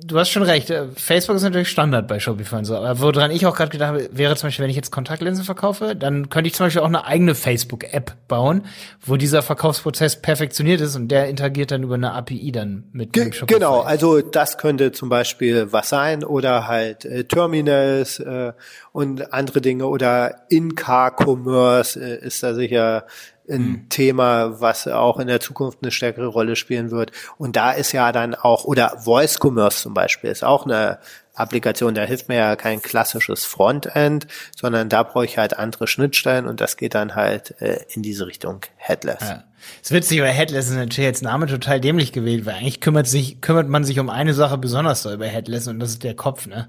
du 0.05 0.19
hast 0.19 0.31
schon 0.31 0.43
recht, 0.43 0.71
äh, 0.71 0.87
Facebook 0.97 1.37
ist 1.37 1.43
natürlich 1.43 1.69
Standard 1.69 2.09
bei 2.09 2.19
Shopify 2.21 2.57
und 2.57 2.65
so, 2.65 2.77
aber 2.77 3.01
woran 3.01 3.31
ich 3.31 3.47
auch 3.47 3.57
gerade 3.57 3.71
gedacht 3.71 3.89
habe, 3.91 4.09
wäre 4.12 4.37
zum 4.37 4.49
Beispiel, 4.49 4.65
wenn 4.65 4.71
ich 4.71 4.77
jetzt 4.77 4.91
Kontaktlinsen 4.91 5.45
verkaufe, 5.45 5.95
dann 5.97 6.29
könnte 6.29 6.49
ich 6.49 6.55
zum 6.55 6.67
Beispiel 6.67 6.83
auch 6.83 6.87
eine 6.87 7.07
eigene 7.07 7.35
Facebook-App 7.35 8.15
bauen, 8.29 8.62
wo 9.01 9.17
dieser 9.17 9.43
Verkaufsprozess 9.43 10.21
perfektioniert 10.21 10.81
ist 10.81 10.97
und 10.97 11.03
der 11.09 11.28
interagiert 11.28 11.70
dann 11.70 11.82
über 11.82 11.94
eine 11.94 12.12
API 12.12 12.52
dann 12.52 12.84
mit 12.92 13.12
Ge 13.12 13.32
Shopify. 13.32 13.55
genau, 13.55 13.80
also 13.80 14.20
das 14.20 14.59
könnte 14.59 14.92
zum 14.92 15.09
Beispiel 15.09 15.72
was 15.72 15.88
sein 15.88 16.24
oder 16.24 16.66
halt 16.66 17.05
äh, 17.05 17.24
Terminals 17.24 18.18
äh, 18.18 18.52
und 18.92 19.32
andere 19.32 19.61
Dinge 19.61 19.86
oder 19.86 20.46
In-Car-Commerce 20.48 22.00
äh, 22.00 22.26
ist 22.26 22.42
da 22.42 22.55
sicher 22.55 23.07
ein 23.48 23.86
Thema, 23.90 24.61
was 24.61 24.88
auch 24.88 25.18
in 25.18 25.26
der 25.26 25.40
Zukunft 25.40 25.78
eine 25.82 25.90
stärkere 25.90 26.26
Rolle 26.26 26.57
spielen 26.57 26.90
wird. 26.90 27.12
Und 27.36 27.57
da 27.57 27.72
ist 27.72 27.92
ja 27.92 28.11
dann 28.11 28.34
auch, 28.34 28.64
oder 28.64 29.00
Voice 29.05 29.38
Commerce 29.38 29.82
zum 29.82 29.92
Beispiel, 29.92 30.30
ist 30.30 30.44
auch 30.44 30.64
eine 30.64 30.98
Applikation, 31.35 31.95
da 31.95 32.03
hilft 32.03 32.28
mir 32.28 32.37
ja 32.37 32.57
kein 32.57 32.80
klassisches 32.80 33.45
Frontend, 33.45 34.26
sondern 34.57 34.89
da 34.89 35.03
brauche 35.03 35.24
ich 35.24 35.37
halt 35.37 35.59
andere 35.59 35.87
Schnittstellen 35.87 36.47
und 36.47 36.61
das 36.61 36.76
geht 36.76 36.95
dann 36.95 37.14
halt 37.14 37.61
äh, 37.61 37.80
in 37.91 38.03
diese 38.03 38.26
Richtung 38.26 38.61
Headless. 38.76 39.20
Ja. 39.20 39.45
Das 39.80 39.91
ist 39.91 39.93
witzig, 39.93 40.20
weil 40.20 40.30
Headless 40.30 40.68
ist 40.68 40.76
natürlich 40.76 40.99
jetzt 40.99 41.22
Name 41.22 41.47
total 41.47 41.80
dämlich 41.80 42.12
gewählt, 42.12 42.47
weil 42.47 42.55
eigentlich 42.55 42.80
kümmert 42.80 43.07
sich, 43.07 43.41
kümmert 43.41 43.68
man 43.68 43.85
sich 43.85 43.99
um 43.99 44.11
eine 44.11 44.35
Sache 44.35 44.59
besonders 44.59 45.03
doll 45.03 45.18
bei 45.18 45.28
Headless 45.28 45.66
und 45.66 45.80
das 45.80 45.91
ist 45.91 46.05
der 46.05 46.14
Kopf, 46.14 46.47
ne? 46.47 46.68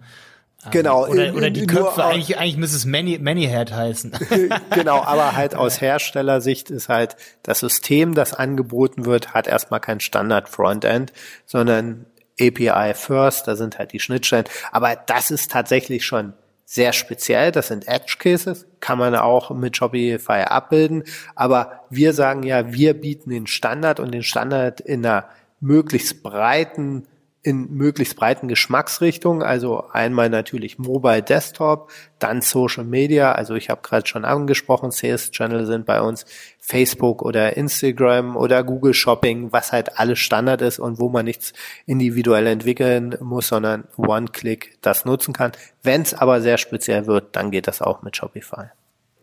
Genau. 0.72 1.08
Oder, 1.08 1.28
in- 1.28 1.36
oder 1.36 1.50
die 1.52 1.68
Köpfe, 1.68 2.02
nur 2.02 2.06
eigentlich, 2.06 2.38
eigentlich 2.38 2.58
müsste 2.58 2.78
es 2.78 2.86
Many, 2.86 3.20
Many 3.20 3.44
Head 3.44 3.72
heißen. 3.72 4.14
genau, 4.72 5.02
aber 5.04 5.36
halt 5.36 5.56
aus 5.56 5.82
Herstellersicht 5.82 6.70
ist 6.70 6.90
halt 6.90 7.16
das 7.44 7.60
System, 7.60 8.16
das 8.16 8.34
angeboten 8.34 9.06
wird, 9.06 9.34
hat 9.34 9.48
erstmal 9.48 9.80
kein 9.80 10.00
Standard 10.00 10.50
Frontend, 10.50 11.14
sondern 11.46 12.06
API 12.40 12.94
First, 12.94 13.48
da 13.48 13.56
sind 13.56 13.80
halt 13.80 13.94
die 13.94 14.00
Schnittstellen. 14.00 14.46
Aber 14.72 14.96
das 14.96 15.32
ist 15.32 15.52
tatsächlich 15.52 16.06
schon 16.06 16.34
sehr 16.66 16.94
speziell. 16.94 17.52
Das 17.52 17.68
sind 17.68 17.88
Edge 17.88 18.16
Cases, 18.20 18.66
kann 18.80 18.98
man 18.98 19.16
auch 19.16 19.52
mit 19.52 19.78
Shopify 19.78 20.44
abbilden. 20.44 21.04
Aber 21.36 21.82
wir 21.90 22.14
sagen 22.14 22.44
ja, 22.44 22.74
wir 22.74 22.94
bieten 22.96 23.30
den 23.30 23.48
Standard 23.48 24.00
und 24.00 24.12
den 24.12 24.24
Standard 24.24 24.82
in 24.82 25.06
einer 25.06 25.30
möglichst 25.60 26.24
breiten 26.24 27.08
in 27.46 27.72
möglichst 27.76 28.16
breiten 28.16 28.48
Geschmacksrichtungen, 28.48 29.44
also 29.44 29.88
einmal 29.92 30.32
natürlich 30.32 30.80
Mobile 30.80 31.22
Desktop, 31.22 31.92
dann 32.18 32.42
Social 32.42 32.84
Media, 32.84 33.34
also 33.34 33.54
ich 33.54 33.70
habe 33.70 33.82
gerade 33.84 34.08
schon 34.08 34.26
angesprochen, 34.26 34.90
Sales 34.90 35.30
Channel 35.30 35.68
sind 35.68 35.86
bei 35.86 36.02
uns 36.02 36.26
Facebook 36.60 37.22
oder 37.22 37.56
Instagram 37.56 38.36
oder 38.36 38.64
Google 38.64 38.96
Shopping, 38.96 39.54
was 39.54 39.72
halt 39.72 40.00
alles 40.00 40.18
Standard 40.18 40.64
ist 40.64 40.80
und 40.80 41.00
wo 41.00 41.10
man 41.10 41.26
nichts 41.26 41.54
individuell 41.86 42.48
entwickeln 42.48 43.16
muss, 43.22 43.50
sondern 43.50 43.84
One-Click 43.96 44.80
das 44.82 45.06
nutzen 45.06 45.32
kann. 45.32 45.52
Wenn 45.84 46.02
es 46.02 46.16
aber 46.16 46.42
sehr 46.42 46.58
speziell 46.58 47.06
wird, 47.06 47.36
dann 47.36 47.52
geht 47.52 47.68
das 47.68 47.80
auch 47.84 48.02
mit 48.02 48.18
Shopify. 48.18 48.72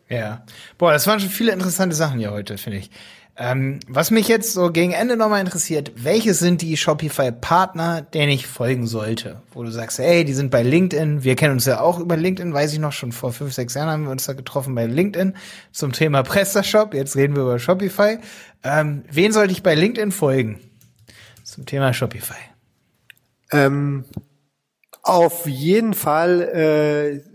Ja. 0.07 0.45
Boah, 0.77 0.93
das 0.93 1.07
waren 1.07 1.19
schon 1.19 1.29
viele 1.29 1.51
interessante 1.51 1.95
Sachen 1.95 2.19
hier 2.19 2.31
heute, 2.31 2.57
finde 2.57 2.77
ich. 2.77 2.89
Ähm, 3.35 3.79
was 3.87 4.11
mich 4.11 4.27
jetzt 4.27 4.53
so 4.53 4.71
gegen 4.71 4.91
Ende 4.91 5.17
nochmal 5.17 5.41
interessiert, 5.41 5.91
welche 5.95 6.35
sind 6.35 6.61
die 6.61 6.77
Shopify-Partner, 6.77 8.03
denen 8.03 8.31
ich 8.31 8.45
folgen 8.45 8.85
sollte? 8.85 9.41
Wo 9.53 9.63
du 9.63 9.71
sagst, 9.71 9.99
ey, 9.99 10.23
die 10.23 10.33
sind 10.33 10.51
bei 10.51 10.61
LinkedIn. 10.61 11.23
Wir 11.23 11.35
kennen 11.35 11.53
uns 11.53 11.65
ja 11.65 11.79
auch 11.79 11.99
über 11.99 12.15
LinkedIn, 12.15 12.53
weiß 12.53 12.73
ich 12.73 12.79
noch, 12.79 12.91
schon 12.91 13.11
vor 13.11 13.33
fünf, 13.33 13.51
sechs 13.53 13.73
Jahren 13.73 13.89
haben 13.89 14.03
wir 14.03 14.11
uns 14.11 14.25
da 14.25 14.33
getroffen 14.33 14.75
bei 14.75 14.85
LinkedIn 14.85 15.35
zum 15.71 15.93
Thema 15.93 16.21
PrestaShop. 16.21 16.93
Jetzt 16.93 17.15
reden 17.15 17.35
wir 17.35 17.41
über 17.41 17.57
Shopify. 17.57 18.19
Ähm, 18.63 19.03
wen 19.09 19.31
sollte 19.31 19.51
ich 19.51 19.63
bei 19.63 19.73
LinkedIn 19.73 20.11
folgen? 20.11 20.59
Zum 21.43 21.65
Thema 21.65 21.91
Shopify. 21.91 22.35
Ähm, 23.51 24.05
auf 25.01 25.47
jeden 25.47 25.95
Fall 25.95 26.41
äh, 26.41 27.32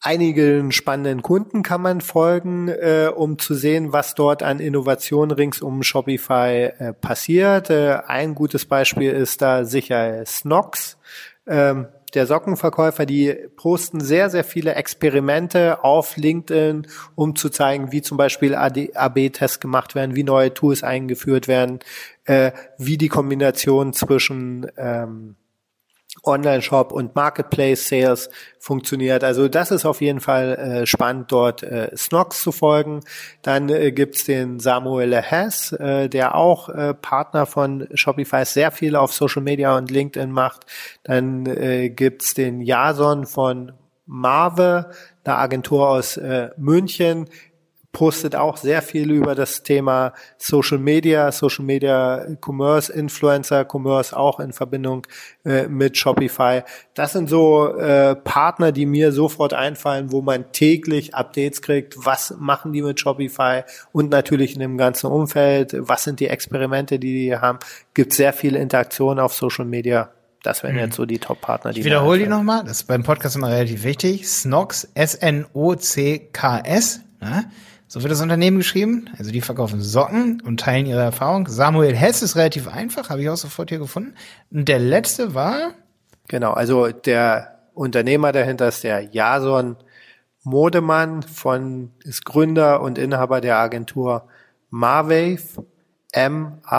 einigen 0.00 0.72
spannenden 0.72 1.22
Kunden 1.22 1.62
kann 1.62 1.82
man 1.82 2.00
folgen, 2.00 2.68
äh, 2.68 3.10
um 3.14 3.38
zu 3.38 3.54
sehen, 3.54 3.92
was 3.92 4.14
dort 4.14 4.42
an 4.42 4.60
Innovation 4.60 5.30
rings 5.30 5.60
um 5.60 5.82
Shopify 5.82 6.70
äh, 6.78 6.92
passiert. 6.92 7.70
Äh, 7.70 7.98
ein 8.06 8.34
gutes 8.34 8.64
Beispiel 8.64 9.10
ist 9.12 9.42
da 9.42 9.64
sicher 9.64 10.24
Snox. 10.24 10.98
Ähm, 11.46 11.88
der 12.14 12.26
Sockenverkäufer, 12.26 13.04
die 13.04 13.34
posten 13.56 14.00
sehr, 14.00 14.30
sehr 14.30 14.44
viele 14.44 14.74
Experimente 14.74 15.84
auf 15.84 16.16
LinkedIn, 16.16 16.86
um 17.14 17.36
zu 17.36 17.50
zeigen, 17.50 17.92
wie 17.92 18.00
zum 18.00 18.16
Beispiel 18.16 18.54
AB-Tests 18.54 19.60
gemacht 19.60 19.94
werden, 19.94 20.14
wie 20.14 20.24
neue 20.24 20.54
Tools 20.54 20.82
eingeführt 20.82 21.48
werden, 21.48 21.80
äh, 22.24 22.52
wie 22.78 22.96
die 22.96 23.08
Kombination 23.08 23.92
zwischen 23.92 24.66
ähm, 24.78 25.36
Online-Shop 26.28 26.92
und 26.92 27.14
Marketplace-Sales 27.14 28.30
funktioniert. 28.58 29.24
Also 29.24 29.48
das 29.48 29.70
ist 29.70 29.84
auf 29.84 30.00
jeden 30.00 30.20
Fall 30.20 30.54
äh, 30.54 30.86
spannend, 30.86 31.32
dort 31.32 31.62
äh, 31.62 31.90
Snox 31.96 32.42
zu 32.42 32.52
folgen. 32.52 33.00
Dann 33.42 33.68
äh, 33.68 33.90
gibt's 33.90 34.24
den 34.24 34.60
Samuel 34.60 35.14
Hess, 35.16 35.72
äh, 35.72 36.08
der 36.08 36.34
auch 36.34 36.68
äh, 36.68 36.94
Partner 36.94 37.46
von 37.46 37.88
Shopify 37.94 38.44
sehr 38.44 38.70
viel 38.70 38.94
auf 38.94 39.12
Social 39.12 39.42
Media 39.42 39.76
und 39.76 39.90
LinkedIn 39.90 40.30
macht. 40.30 40.66
Dann 41.04 41.46
äh, 41.46 41.88
gibt's 41.88 42.34
den 42.34 42.60
Jason 42.60 43.26
von 43.26 43.72
Marve, 44.06 44.90
eine 45.24 45.36
Agentur 45.36 45.88
aus 45.88 46.16
äh, 46.16 46.48
München, 46.56 47.28
postet 47.98 48.36
auch 48.36 48.56
sehr 48.58 48.80
viel 48.80 49.10
über 49.10 49.34
das 49.34 49.64
Thema 49.64 50.12
Social 50.36 50.78
Media, 50.78 51.32
Social 51.32 51.64
Media 51.64 52.24
Commerce, 52.40 52.92
Influencer 52.92 53.66
Commerce 53.68 54.16
auch 54.16 54.38
in 54.38 54.52
Verbindung 54.52 55.04
äh, 55.44 55.66
mit 55.66 55.96
Shopify. 55.96 56.62
Das 56.94 57.14
sind 57.14 57.28
so 57.28 57.74
äh, 57.76 58.14
Partner, 58.14 58.70
die 58.70 58.86
mir 58.86 59.10
sofort 59.10 59.52
einfallen, 59.52 60.12
wo 60.12 60.22
man 60.22 60.52
täglich 60.52 61.16
Updates 61.16 61.60
kriegt. 61.60 61.96
Was 61.96 62.36
machen 62.38 62.72
die 62.72 62.82
mit 62.82 63.00
Shopify? 63.00 63.62
Und 63.90 64.10
natürlich 64.10 64.54
in 64.54 64.60
dem 64.60 64.78
ganzen 64.78 65.08
Umfeld. 65.10 65.74
Was 65.76 66.04
sind 66.04 66.20
die 66.20 66.28
Experimente, 66.28 67.00
die 67.00 67.14
die 67.14 67.34
haben? 67.34 67.58
Gibt 67.94 68.12
sehr 68.12 68.32
viele 68.32 68.60
Interaktionen 68.60 69.18
auf 69.18 69.34
Social 69.34 69.64
Media. 69.64 70.12
Das 70.44 70.62
wären 70.62 70.76
jetzt 70.78 70.94
so 70.94 71.04
die 71.04 71.18
Top-Partner, 71.18 71.72
die 71.72 71.80
Ich 71.80 71.84
wiederhole 71.84 72.20
die 72.20 72.28
nochmal, 72.28 72.62
das 72.62 72.82
ist 72.82 72.84
beim 72.84 73.02
Podcast 73.02 73.34
immer 73.34 73.48
relativ 73.48 73.82
wichtig. 73.82 74.28
Snox, 74.28 74.86
S-N-O-C-K-S. 74.94 75.40
Ne? 77.20 77.50
So 77.88 78.02
wird 78.02 78.12
das 78.12 78.20
Unternehmen 78.20 78.58
geschrieben. 78.58 79.10
Also 79.18 79.30
die 79.32 79.40
verkaufen 79.40 79.80
Socken 79.80 80.40
und 80.42 80.60
teilen 80.60 80.86
ihre 80.86 81.00
Erfahrung. 81.00 81.48
Samuel 81.48 81.96
Hess 81.96 82.22
ist 82.22 82.36
relativ 82.36 82.68
einfach, 82.68 83.10
habe 83.10 83.22
ich 83.22 83.28
auch 83.28 83.36
sofort 83.36 83.70
hier 83.70 83.78
gefunden. 83.78 84.14
Und 84.50 84.68
der 84.68 84.78
letzte 84.78 85.34
war, 85.34 85.74
Genau, 86.28 86.52
also 86.52 86.88
der 86.88 87.58
Unternehmer 87.72 88.30
dahinter 88.32 88.68
ist 88.68 88.84
der 88.84 89.00
Jason 89.10 89.76
Modemann 90.44 91.22
von, 91.22 91.92
ist 92.04 92.24
Gründer 92.26 92.82
und 92.82 92.98
Inhaber 92.98 93.40
der 93.40 93.56
Agentur 93.56 94.28
Marwave, 94.70 95.64
M-A-W-A-V-E. 96.12 96.70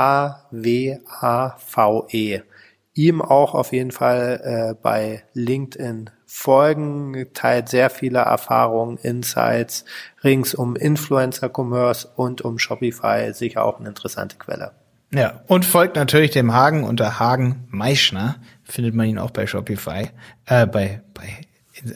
Ihm 2.94 3.22
auch 3.22 3.56
auf 3.56 3.74
jeden 3.74 3.92
Fall 3.92 4.42
äh, 4.44 4.76
bei 4.80 5.24
LinkedIn 5.34 6.12
folgen, 6.32 7.26
teilt 7.34 7.70
sehr 7.70 7.90
viele 7.90 8.20
Erfahrungen, 8.20 8.98
Insights 8.98 9.84
rings 10.24 10.54
um 10.54 10.76
Influencer-Commerce 10.76 12.08
und 12.16 12.42
um 12.42 12.60
Shopify, 12.60 13.34
sicher 13.34 13.66
auch 13.66 13.80
eine 13.80 13.90
interessante 13.90 14.38
Quelle. 14.38 14.74
ja, 15.12 15.42
und 15.48 15.66
folgt 15.66 15.96
natürlich 15.96 16.30
dem 16.30 16.54
Hagen 16.54 16.84
unter 16.84 17.20
Hagen 17.20 17.68
Meischner. 17.70 18.36
Findet 18.64 18.94
man 18.94 19.08
ihn 19.08 19.18
auch 19.18 19.32
bei 19.32 19.48
Shopify, 19.48 20.10
äh, 20.46 20.68
bei, 20.68 21.02
bei 21.16 21.48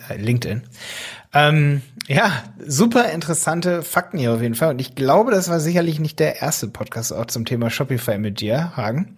äh, 0.10 0.18
LinkedIn. 0.18 0.64
Ähm, 1.36 1.84
ja, 2.08 2.32
super 2.66 3.12
interessante 3.12 3.84
Fakten 3.84 4.18
hier 4.18 4.34
auf 4.34 4.42
jeden 4.42 4.56
Fall. 4.56 4.72
Und 4.72 4.82
ich 4.82 4.96
glaube, 4.96 5.30
das 5.30 5.48
war 5.48 5.60
sicherlich 5.60 6.00
nicht 6.00 6.20
der 6.20 6.42
erste 6.42 6.68
Podcast 6.68 7.14
auch 7.14 7.26
zum 7.28 7.46
Thema 7.46 7.70
Shopify 7.70 8.18
mit 8.18 8.42
dir, 8.42 8.76
Hagen. 8.76 9.16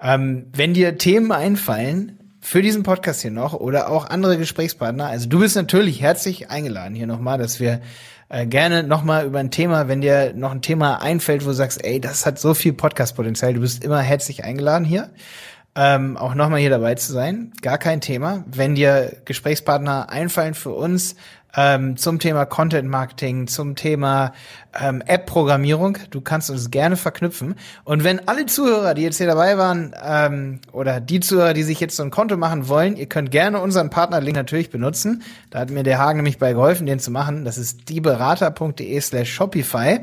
Ähm, 0.00 0.46
wenn 0.54 0.72
dir 0.72 0.96
Themen 0.96 1.32
einfallen, 1.32 2.18
für 2.44 2.60
diesen 2.60 2.82
Podcast 2.82 3.22
hier 3.22 3.30
noch 3.30 3.54
oder 3.54 3.88
auch 3.88 4.04
andere 4.10 4.36
Gesprächspartner, 4.36 5.06
also 5.06 5.28
du 5.30 5.40
bist 5.40 5.56
natürlich 5.56 6.02
herzlich 6.02 6.50
eingeladen 6.50 6.94
hier 6.94 7.06
nochmal, 7.06 7.38
dass 7.38 7.58
wir 7.58 7.80
äh, 8.28 8.44
gerne 8.44 8.82
nochmal 8.82 9.24
über 9.24 9.38
ein 9.38 9.50
Thema, 9.50 9.88
wenn 9.88 10.02
dir 10.02 10.34
noch 10.34 10.52
ein 10.52 10.60
Thema 10.60 11.00
einfällt, 11.00 11.44
wo 11.44 11.48
du 11.48 11.54
sagst, 11.54 11.82
ey, 11.82 12.02
das 12.02 12.26
hat 12.26 12.38
so 12.38 12.52
viel 12.52 12.74
Podcast-Potenzial, 12.74 13.54
du 13.54 13.60
bist 13.60 13.82
immer 13.82 14.00
herzlich 14.00 14.44
eingeladen 14.44 14.84
hier. 14.84 15.10
Ähm, 15.74 16.18
auch 16.18 16.34
nochmal 16.34 16.60
hier 16.60 16.70
dabei 16.70 16.94
zu 16.94 17.12
sein. 17.12 17.52
Gar 17.62 17.78
kein 17.78 18.00
Thema. 18.00 18.44
Wenn 18.46 18.74
dir 18.74 19.16
Gesprächspartner 19.24 20.10
einfallen 20.10 20.54
für 20.54 20.70
uns, 20.70 21.16
ähm, 21.56 21.96
zum 21.96 22.18
Thema 22.18 22.44
Content 22.46 22.88
Marketing, 22.88 23.46
zum 23.46 23.76
Thema 23.76 24.32
ähm, 24.78 25.02
App-Programmierung. 25.06 25.98
Du 26.10 26.20
kannst 26.20 26.50
uns 26.50 26.70
gerne 26.70 26.96
verknüpfen. 26.96 27.54
Und 27.84 28.04
wenn 28.04 28.26
alle 28.28 28.46
Zuhörer, 28.46 28.94
die 28.94 29.02
jetzt 29.02 29.18
hier 29.18 29.26
dabei 29.26 29.56
waren, 29.58 29.94
ähm, 30.04 30.60
oder 30.72 31.00
die 31.00 31.20
Zuhörer, 31.20 31.54
die 31.54 31.62
sich 31.62 31.80
jetzt 31.80 31.96
so 31.96 32.02
ein 32.02 32.10
Konto 32.10 32.36
machen 32.36 32.68
wollen, 32.68 32.96
ihr 32.96 33.06
könnt 33.06 33.30
gerne 33.30 33.60
unseren 33.60 33.90
Partnerlink 33.90 34.36
natürlich 34.36 34.70
benutzen. 34.70 35.22
Da 35.50 35.60
hat 35.60 35.70
mir 35.70 35.82
der 35.82 35.98
Hagen 35.98 36.18
nämlich 36.18 36.38
bei 36.38 36.52
geholfen, 36.52 36.86
den 36.86 36.98
zu 36.98 37.10
machen. 37.10 37.44
Das 37.44 37.58
ist 37.58 37.88
dieberater.de 37.88 39.00
slash 39.00 39.32
Shopify. 39.32 40.00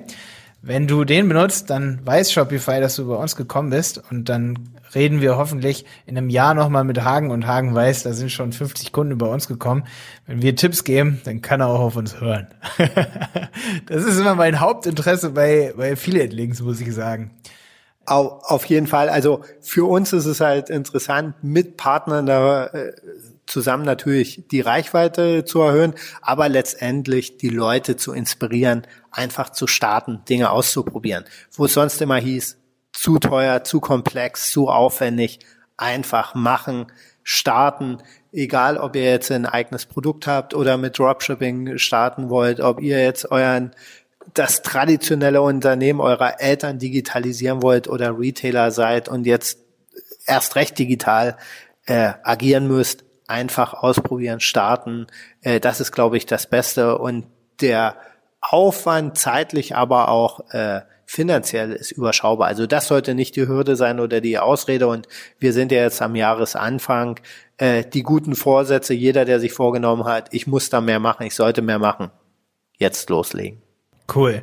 Wenn 0.64 0.88
du 0.88 1.06
den 1.06 1.28
benutzt, 1.28 1.70
dann 1.72 1.99
weiß 2.06 2.32
Shopify, 2.32 2.80
dass 2.80 2.95
du 2.95 3.08
bei 3.08 3.16
uns 3.16 3.36
gekommen 3.36 3.72
bist 3.72 4.02
und 4.12 4.30
dann 4.30 4.60
reden 4.96 5.22
wir 5.22 5.38
hoffentlich 5.38 5.86
in 6.06 6.18
einem 6.18 6.30
Jahr 6.30 6.54
nochmal 6.54 6.84
mit 6.84 7.04
Hagen 7.04 7.32
und 7.32 7.48
Hagen 7.48 7.74
weiß, 7.74 8.04
da 8.04 8.14
sind 8.14 8.32
schon 8.32 8.52
50 8.52 8.92
Kunden 8.92 9.18
bei 9.18 9.28
uns 9.28 9.48
gekommen. 9.48 9.84
Wenn 10.28 10.42
wir 10.42 10.56
Tipps 10.56 10.84
geben, 10.84 11.22
dann 11.24 11.42
kann 11.42 11.62
er 11.62 11.68
auch 11.68 11.80
auf 11.80 11.96
uns 11.96 12.20
hören. 12.20 12.48
das 13.88 14.04
ist 14.04 14.20
immer 14.20 14.36
mein 14.36 14.60
Hauptinteresse 14.60 15.32
bei, 15.32 15.74
bei 15.76 15.94
Affiliate-Links, 15.94 16.62
muss 16.62 16.82
ich 16.82 16.94
sagen. 16.94 17.32
Auf 18.06 18.66
jeden 18.66 18.88
Fall. 18.88 19.10
Also 19.10 19.42
für 19.62 19.88
uns 19.88 20.12
ist 20.12 20.26
es 20.26 20.42
halt 20.42 20.70
interessant, 20.70 21.36
mit 21.44 21.78
Partnern 21.78 22.26
da 22.26 22.66
äh, 22.68 22.94
zusammen 23.46 23.86
natürlich 23.86 24.48
die 24.50 24.62
Reichweite 24.62 25.46
zu 25.46 25.62
erhöhen, 25.62 25.94
aber 26.22 26.50
letztendlich 26.50 27.38
die 27.38 27.50
Leute 27.50 27.98
zu 27.98 28.14
inspirieren, 28.14 28.88
einfach 29.12 29.50
zu 29.52 29.68
starten, 29.68 30.22
Dinge 30.28 30.50
auszuprobieren. 30.50 31.26
Wo 31.52 31.66
es 31.66 31.74
sonst 31.74 32.02
immer 32.02 32.18
hieß, 32.18 32.58
zu 33.02 33.18
teuer, 33.18 33.64
zu 33.64 33.80
komplex, 33.80 34.52
zu 34.52 34.68
aufwendig, 34.68 35.39
einfach 35.76 36.36
machen, 36.36 36.86
starten, 37.24 37.97
egal 38.32 38.78
ob 38.78 38.95
ihr 38.95 39.06
jetzt 39.06 39.32
ein 39.32 39.47
eigenes 39.47 39.88
Produkt 39.88 40.28
habt 40.28 40.54
oder 40.54 40.78
mit 40.78 40.99
Dropshipping 40.99 41.80
starten 41.80 42.30
wollt, 42.30 42.60
ob 42.60 42.80
ihr 42.80 43.04
jetzt 43.04 43.32
euren 43.32 43.72
das 44.36 44.62
traditionelle 44.62 45.41
Unternehmen 45.41 45.99
eurer 45.99 46.41
Eltern 46.41 46.78
digitalisieren 46.78 47.64
wollt 47.64 47.88
oder 47.88 48.20
Retailer 48.20 48.70
seid 48.70 49.10
und 49.10 49.26
jetzt 49.26 49.58
erst 50.28 50.56
recht 50.56 50.78
digital 50.78 51.38
äh, 51.88 52.14
agieren 52.22 52.68
müsst, 52.68 53.04
einfach 53.26 53.74
ausprobieren, 53.74 54.41
starten. 54.41 55.08
Äh, 55.41 55.60
das 55.60 55.82
ist, 55.82 55.91
glaube 55.91 56.18
ich, 56.18 56.28
das 56.28 56.45
Beste. 56.45 56.99
Und 56.99 57.26
der 57.62 57.95
Aufwand 58.41 59.18
zeitlich, 59.18 59.76
aber 59.76 60.10
auch 60.10 60.52
äh, 60.52 60.82
finanziell 61.12 61.74
ist 61.74 61.91
überschaubar. 61.91 62.47
Also 62.47 62.68
das 62.68 62.88
sollte 62.88 63.14
nicht 63.14 63.36
die 63.36 63.45
Hürde 63.45 63.76
sein 63.76 63.99
oder 63.99 64.22
die 64.22 64.39
Ausrede. 64.39 64.88
Und 64.88 65.09
wir 65.39 65.51
sind 65.51 65.74
ja 65.74 65.80
jetzt 65.80 66.01
am 66.01 66.16
Jahresanfang. 66.16 67.20
Äh, 67.57 67.84
die 67.84 68.01
guten 68.01 68.34
Vorsätze, 68.34 68.93
jeder, 68.93 69.26
der 69.26 69.41
sich 69.41 69.51
vorgenommen 69.51 70.05
hat, 70.05 70.30
ich 70.32 70.47
muss 70.47 70.70
da 70.70 70.80
mehr 70.80 71.01
machen, 71.01 71.24
ich 71.26 71.36
sollte 71.36 71.62
mehr 71.62 71.80
machen, 71.80 72.12
jetzt 72.78 73.09
loslegen. 73.09 73.62
Cool. 74.16 74.41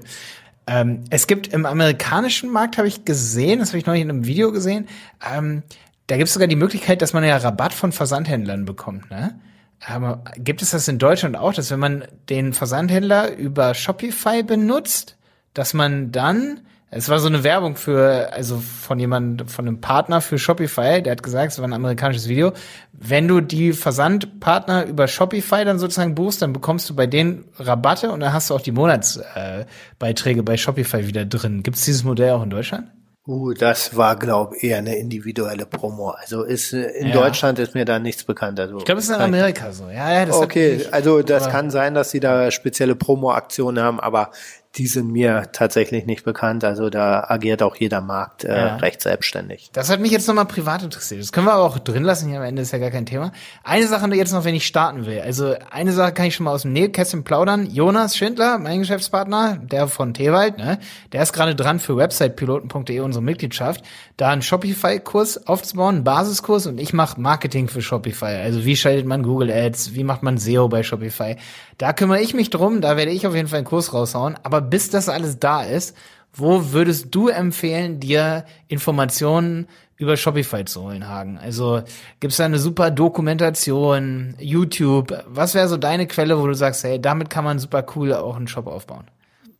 Ähm, 0.66 1.04
es 1.08 1.26
gibt 1.26 1.46
im 1.54 1.64
amerikanischen 1.64 2.50
Markt, 2.50 2.76
habe 2.76 2.86
ich 2.86 3.06
gesehen, 3.06 3.60
das 3.60 3.70
habe 3.70 3.78
ich 3.78 3.86
neulich 3.86 4.02
in 4.02 4.10
einem 4.10 4.26
Video 4.26 4.52
gesehen, 4.52 4.88
ähm, 5.26 5.62
da 6.06 6.16
gibt 6.18 6.28
es 6.28 6.34
sogar 6.34 6.48
die 6.48 6.56
Möglichkeit, 6.56 7.00
dass 7.00 7.14
man 7.14 7.24
ja 7.24 7.38
Rabatt 7.38 7.72
von 7.72 7.92
Versandhändlern 7.92 8.66
bekommt, 8.66 9.10
ne? 9.10 9.40
Aber 9.86 10.24
gibt 10.36 10.60
es 10.60 10.72
das 10.72 10.88
in 10.88 10.98
Deutschland 10.98 11.36
auch, 11.36 11.54
dass 11.54 11.70
wenn 11.70 11.80
man 11.80 12.04
den 12.28 12.52
Versandhändler 12.52 13.36
über 13.36 13.74
Shopify 13.74 14.42
benutzt, 14.42 15.17
dass 15.58 15.74
man 15.74 16.12
dann, 16.12 16.60
es 16.92 17.08
war 17.08 17.18
so 17.18 17.26
eine 17.26 17.42
Werbung 17.42 17.74
für, 17.74 18.32
also 18.32 18.58
von 18.58 19.00
jemand, 19.00 19.50
von 19.50 19.66
einem 19.66 19.80
Partner 19.80 20.20
für 20.20 20.38
Shopify, 20.38 21.02
der 21.02 21.10
hat 21.10 21.22
gesagt, 21.24 21.50
es 21.50 21.58
war 21.58 21.66
ein 21.66 21.72
amerikanisches 21.72 22.28
Video, 22.28 22.52
wenn 22.92 23.26
du 23.26 23.40
die 23.40 23.72
Versandpartner 23.72 24.86
über 24.86 25.08
Shopify 25.08 25.64
dann 25.64 25.80
sozusagen 25.80 26.14
buchst, 26.14 26.42
dann 26.42 26.52
bekommst 26.52 26.88
du 26.88 26.94
bei 26.94 27.08
denen 27.08 27.44
Rabatte 27.58 28.12
und 28.12 28.20
dann 28.20 28.32
hast 28.32 28.50
du 28.50 28.54
auch 28.54 28.60
die 28.60 28.70
Monatsbeiträge 28.70 30.40
äh, 30.40 30.42
bei 30.44 30.56
Shopify 30.56 31.08
wieder 31.08 31.24
drin. 31.24 31.64
Gibt 31.64 31.76
es 31.76 31.84
dieses 31.84 32.04
Modell 32.04 32.30
auch 32.30 32.44
in 32.44 32.50
Deutschland? 32.50 32.86
Uh, 33.28 33.52
das 33.52 33.94
war, 33.94 34.16
glaube 34.16 34.56
ich, 34.56 34.64
eher 34.64 34.78
eine 34.78 34.96
individuelle 34.96 35.66
Promo. 35.66 36.08
Also 36.08 36.44
ist 36.44 36.72
äh, 36.72 36.84
in 36.92 37.08
ja. 37.08 37.12
Deutschland 37.12 37.58
ist 37.58 37.74
mir 37.74 37.84
da 37.84 37.98
nichts 37.98 38.24
bekannt. 38.24 38.58
Also 38.58 38.78
ich 38.78 38.86
glaube, 38.86 39.00
es 39.00 39.10
ist 39.10 39.14
in 39.14 39.20
Amerika 39.20 39.70
so. 39.72 39.90
Ja, 39.90 40.10
ja, 40.14 40.24
das 40.24 40.36
okay, 40.36 40.86
also 40.92 41.20
das 41.20 41.50
kann 41.50 41.70
sein, 41.70 41.92
dass 41.92 42.10
sie 42.10 42.20
da 42.20 42.50
spezielle 42.50 42.94
Promo-Aktionen 42.94 43.84
haben, 43.84 44.00
aber 44.00 44.30
die 44.76 44.86
sind 44.86 45.10
mir 45.10 45.48
tatsächlich 45.52 46.06
nicht 46.06 46.24
bekannt. 46.24 46.62
Also 46.62 46.90
da 46.90 47.24
agiert 47.28 47.62
auch 47.62 47.76
jeder 47.76 48.00
Markt 48.00 48.44
äh, 48.44 48.56
ja. 48.56 48.76
recht 48.76 49.00
selbstständig. 49.00 49.70
Das 49.72 49.90
hat 49.90 50.00
mich 50.00 50.12
jetzt 50.12 50.28
nochmal 50.28 50.44
privat 50.44 50.82
interessiert. 50.82 51.20
Das 51.20 51.32
können 51.32 51.46
wir 51.46 51.54
aber 51.54 51.64
auch 51.64 51.78
drin 51.78 52.04
lassen. 52.04 52.28
Hier 52.28 52.38
am 52.38 52.44
Ende 52.44 52.62
ist 52.62 52.72
ja 52.72 52.78
gar 52.78 52.90
kein 52.90 53.06
Thema. 53.06 53.32
Eine 53.64 53.86
Sache 53.86 54.08
jetzt 54.14 54.32
noch, 54.32 54.44
wenn 54.44 54.54
ich 54.54 54.66
starten 54.66 55.06
will. 55.06 55.20
Also 55.20 55.54
eine 55.70 55.92
Sache 55.92 56.12
kann 56.12 56.26
ich 56.26 56.34
schon 56.34 56.44
mal 56.44 56.52
aus 56.52 56.62
dem 56.62 56.72
Nähkästchen 56.72 57.24
plaudern. 57.24 57.66
Jonas 57.66 58.16
Schindler, 58.16 58.58
mein 58.58 58.80
Geschäftspartner, 58.80 59.58
der 59.62 59.88
von 59.88 60.14
Tewald, 60.14 60.58
ne, 60.58 60.78
der 61.12 61.22
ist 61.22 61.32
gerade 61.32 61.54
dran 61.54 61.80
für 61.80 61.96
websitepiloten.de, 61.96 63.00
unsere 63.00 63.24
Mitgliedschaft, 63.24 63.84
da 64.16 64.30
einen 64.30 64.42
Shopify-Kurs 64.42 65.46
aufzubauen, 65.46 65.96
einen 65.96 66.04
Basiskurs 66.04 66.66
und 66.66 66.78
ich 66.78 66.92
mache 66.92 67.20
Marketing 67.20 67.68
für 67.68 67.82
Shopify. 67.82 68.42
Also 68.42 68.64
wie 68.64 68.76
schaltet 68.76 69.06
man 69.06 69.22
Google 69.22 69.50
Ads, 69.50 69.94
wie 69.94 70.04
macht 70.04 70.22
man 70.22 70.38
SEO 70.38 70.68
bei 70.68 70.82
Shopify. 70.82 71.36
Da 71.78 71.92
kümmere 71.92 72.20
ich 72.20 72.34
mich 72.34 72.50
drum, 72.50 72.80
da 72.80 72.96
werde 72.96 73.12
ich 73.12 73.26
auf 73.26 73.34
jeden 73.34 73.48
Fall 73.48 73.58
einen 73.58 73.66
Kurs 73.66 73.92
raushauen. 73.94 74.36
Aber 74.42 74.57
bis 74.60 74.90
das 74.90 75.08
alles 75.08 75.38
da 75.38 75.62
ist, 75.62 75.96
wo 76.32 76.72
würdest 76.72 77.14
du 77.14 77.28
empfehlen, 77.28 78.00
dir 78.00 78.44
Informationen 78.68 79.66
über 79.96 80.16
Shopify 80.16 80.64
zu 80.64 80.82
holen, 80.82 81.08
Hagen? 81.08 81.38
Also 81.38 81.82
gibt 82.20 82.32
es 82.32 82.36
da 82.36 82.44
eine 82.44 82.58
super 82.58 82.90
Dokumentation, 82.90 84.34
YouTube? 84.38 85.24
Was 85.26 85.54
wäre 85.54 85.68
so 85.68 85.76
deine 85.76 86.06
Quelle, 86.06 86.38
wo 86.40 86.46
du 86.46 86.54
sagst, 86.54 86.84
hey, 86.84 87.00
damit 87.00 87.30
kann 87.30 87.44
man 87.44 87.58
super 87.58 87.84
cool 87.96 88.12
auch 88.14 88.36
einen 88.36 88.48
Shop 88.48 88.66
aufbauen? 88.66 89.04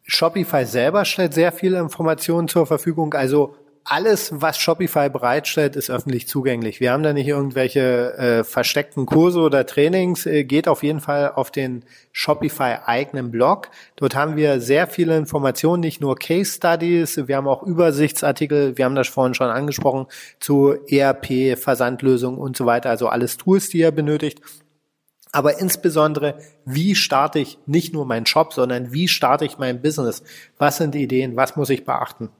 Shopify 0.04 0.64
selber 0.64 1.04
stellt 1.04 1.34
sehr 1.34 1.52
viele 1.52 1.78
Informationen 1.80 2.48
zur 2.48 2.66
Verfügung. 2.66 3.14
Also 3.14 3.56
alles, 3.90 4.30
was 4.34 4.58
Shopify 4.58 5.08
bereitstellt, 5.08 5.74
ist 5.74 5.90
öffentlich 5.90 6.28
zugänglich. 6.28 6.78
Wir 6.78 6.92
haben 6.92 7.02
da 7.02 7.12
nicht 7.14 7.26
irgendwelche 7.26 8.14
äh, 8.18 8.44
versteckten 8.44 9.06
Kurse 9.06 9.40
oder 9.40 9.64
Trainings. 9.64 10.26
Äh, 10.26 10.44
geht 10.44 10.68
auf 10.68 10.82
jeden 10.82 11.00
Fall 11.00 11.32
auf 11.34 11.50
den 11.50 11.84
Shopify 12.12 12.76
eigenen 12.84 13.30
Blog. 13.30 13.70
Dort 13.96 14.14
haben 14.14 14.36
wir 14.36 14.60
sehr 14.60 14.86
viele 14.86 15.16
Informationen, 15.16 15.80
nicht 15.80 16.02
nur 16.02 16.16
Case 16.16 16.52
Studies. 16.52 17.28
Wir 17.28 17.36
haben 17.36 17.48
auch 17.48 17.62
Übersichtsartikel. 17.62 18.76
Wir 18.76 18.84
haben 18.84 18.94
das 18.94 19.08
vorhin 19.08 19.34
schon 19.34 19.48
angesprochen 19.48 20.06
zu 20.38 20.76
ERP, 20.86 21.58
Versandlösungen 21.58 22.38
und 22.38 22.56
so 22.56 22.66
weiter. 22.66 22.90
Also 22.90 23.08
alles 23.08 23.38
Tools, 23.38 23.70
die 23.70 23.78
ihr 23.78 23.90
benötigt. 23.90 24.42
Aber 25.32 25.60
insbesondere, 25.60 26.38
wie 26.64 26.94
starte 26.94 27.38
ich 27.38 27.58
nicht 27.66 27.94
nur 27.94 28.04
meinen 28.04 28.26
Shop, 28.26 28.52
sondern 28.52 28.92
wie 28.92 29.08
starte 29.08 29.46
ich 29.46 29.58
mein 29.58 29.80
Business? 29.80 30.22
Was 30.58 30.76
sind 30.76 30.94
die 30.94 31.02
Ideen? 31.02 31.36
Was 31.36 31.56
muss 31.56 31.70
ich 31.70 31.84
beachten? 31.84 32.30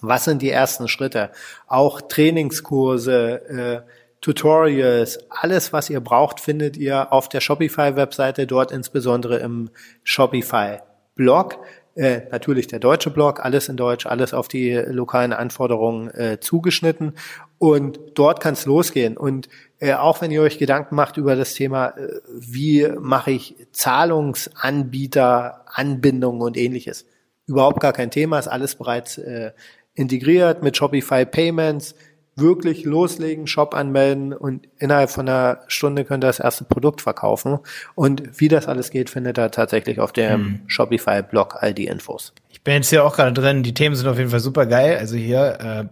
Was 0.00 0.24
sind 0.24 0.42
die 0.42 0.50
ersten 0.50 0.88
Schritte? 0.88 1.30
Auch 1.66 2.00
Trainingskurse, 2.00 3.84
äh, 3.86 3.90
Tutorials, 4.20 5.18
alles, 5.30 5.72
was 5.72 5.88
ihr 5.88 6.00
braucht, 6.00 6.40
findet 6.40 6.76
ihr 6.76 7.12
auf 7.12 7.28
der 7.28 7.40
Shopify-Webseite, 7.40 8.46
dort 8.46 8.70
insbesondere 8.70 9.38
im 9.38 9.70
Shopify-Blog. 10.02 11.58
Äh, 11.94 12.22
natürlich 12.30 12.66
der 12.66 12.78
deutsche 12.78 13.10
Blog, 13.10 13.40
alles 13.44 13.68
in 13.68 13.76
Deutsch, 13.76 14.06
alles 14.06 14.32
auf 14.32 14.46
die 14.46 14.74
lokalen 14.74 15.32
Anforderungen 15.32 16.10
äh, 16.10 16.38
zugeschnitten. 16.38 17.14
Und 17.58 17.98
dort 18.14 18.40
kann 18.40 18.52
es 18.54 18.66
losgehen. 18.66 19.16
Und 19.16 19.48
äh, 19.80 19.94
auch 19.94 20.20
wenn 20.20 20.30
ihr 20.30 20.42
euch 20.42 20.58
Gedanken 20.58 20.94
macht 20.94 21.16
über 21.16 21.34
das 21.34 21.54
Thema, 21.54 21.88
äh, 21.88 22.20
wie 22.28 22.88
mache 22.98 23.32
ich 23.32 23.56
Zahlungsanbieter, 23.72 25.64
Anbindungen 25.66 26.42
und 26.42 26.56
ähnliches, 26.56 27.06
überhaupt 27.46 27.80
gar 27.80 27.92
kein 27.92 28.10
Thema, 28.10 28.38
ist 28.38 28.48
alles 28.48 28.76
bereits 28.76 29.18
äh, 29.18 29.52
integriert 29.94 30.62
mit 30.62 30.76
Shopify 30.76 31.24
Payments, 31.24 31.94
wirklich 32.36 32.84
loslegen, 32.84 33.46
Shop 33.46 33.74
anmelden 33.74 34.32
und 34.32 34.66
innerhalb 34.78 35.10
von 35.10 35.28
einer 35.28 35.58
Stunde 35.66 36.04
könnt 36.04 36.24
ihr 36.24 36.28
das 36.28 36.40
erste 36.40 36.64
Produkt 36.64 37.02
verkaufen. 37.02 37.58
Und 37.94 38.40
wie 38.40 38.48
das 38.48 38.66
alles 38.66 38.90
geht, 38.90 39.10
findet 39.10 39.38
ihr 39.38 39.50
tatsächlich 39.50 40.00
auf 40.00 40.12
dem 40.12 40.32
hm. 40.32 40.60
Shopify-Blog 40.66 41.56
all 41.60 41.74
die 41.74 41.86
Infos. 41.86 42.32
Ich 42.48 42.62
bin 42.62 42.74
jetzt 42.74 42.90
hier 42.90 43.04
auch 43.04 43.16
gerade 43.16 43.32
drin, 43.32 43.62
die 43.62 43.74
Themen 43.74 43.94
sind 43.94 44.08
auf 44.08 44.18
jeden 44.18 44.30
Fall 44.30 44.40
super 44.40 44.66
geil. 44.66 44.96
Also 44.98 45.16
hier 45.16 45.58
äh, 45.60 45.84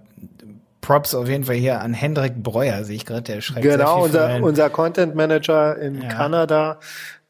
Props 0.80 1.14
auf 1.14 1.28
jeden 1.28 1.44
Fall 1.44 1.56
hier 1.56 1.80
an 1.80 1.92
Hendrik 1.92 2.42
Breuer, 2.42 2.84
sehe 2.84 2.96
ich 2.96 3.04
gerade, 3.04 3.22
der 3.22 3.40
schreibt 3.40 3.62
Genau, 3.62 4.04
unser, 4.04 4.42
unser 4.42 4.70
Content 4.70 5.14
Manager 5.14 5.76
in 5.76 6.00
ja. 6.02 6.08
Kanada, 6.08 6.78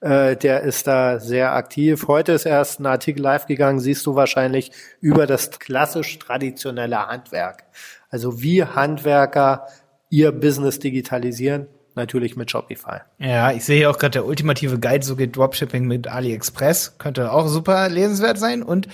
äh, 0.00 0.36
der 0.36 0.62
ist 0.62 0.86
da 0.86 1.18
sehr 1.18 1.52
aktiv. 1.54 2.06
Heute 2.06 2.32
ist 2.32 2.46
erst 2.46 2.80
ein 2.80 2.86
Artikel 2.86 3.22
live 3.22 3.46
gegangen, 3.46 3.80
siehst 3.80 4.06
du 4.06 4.14
wahrscheinlich, 4.14 4.70
über 5.00 5.26
das 5.26 5.50
klassisch 5.58 6.18
traditionelle 6.18 7.06
Handwerk. 7.06 7.64
Also 8.10 8.40
wie 8.42 8.64
Handwerker 8.64 9.66
ihr 10.10 10.32
Business 10.32 10.78
digitalisieren. 10.78 11.66
natürlich 11.98 12.36
mit 12.36 12.50
Shopify. 12.50 13.00
Ja, 13.18 13.52
ich 13.52 13.64
sehe 13.64 13.78
hier 13.78 13.90
auch 13.90 13.98
gerade 13.98 14.12
der 14.12 14.24
ultimative 14.24 14.78
Guide, 14.78 15.04
so 15.04 15.16
geht 15.16 15.36
Dropshipping 15.36 15.84
mit 15.84 16.06
AliExpress. 16.06 16.96
Könnte 16.96 17.32
auch 17.32 17.48
super 17.48 17.88
lesenswert 17.90 18.38
sein. 18.38 18.62
Und 18.62 18.88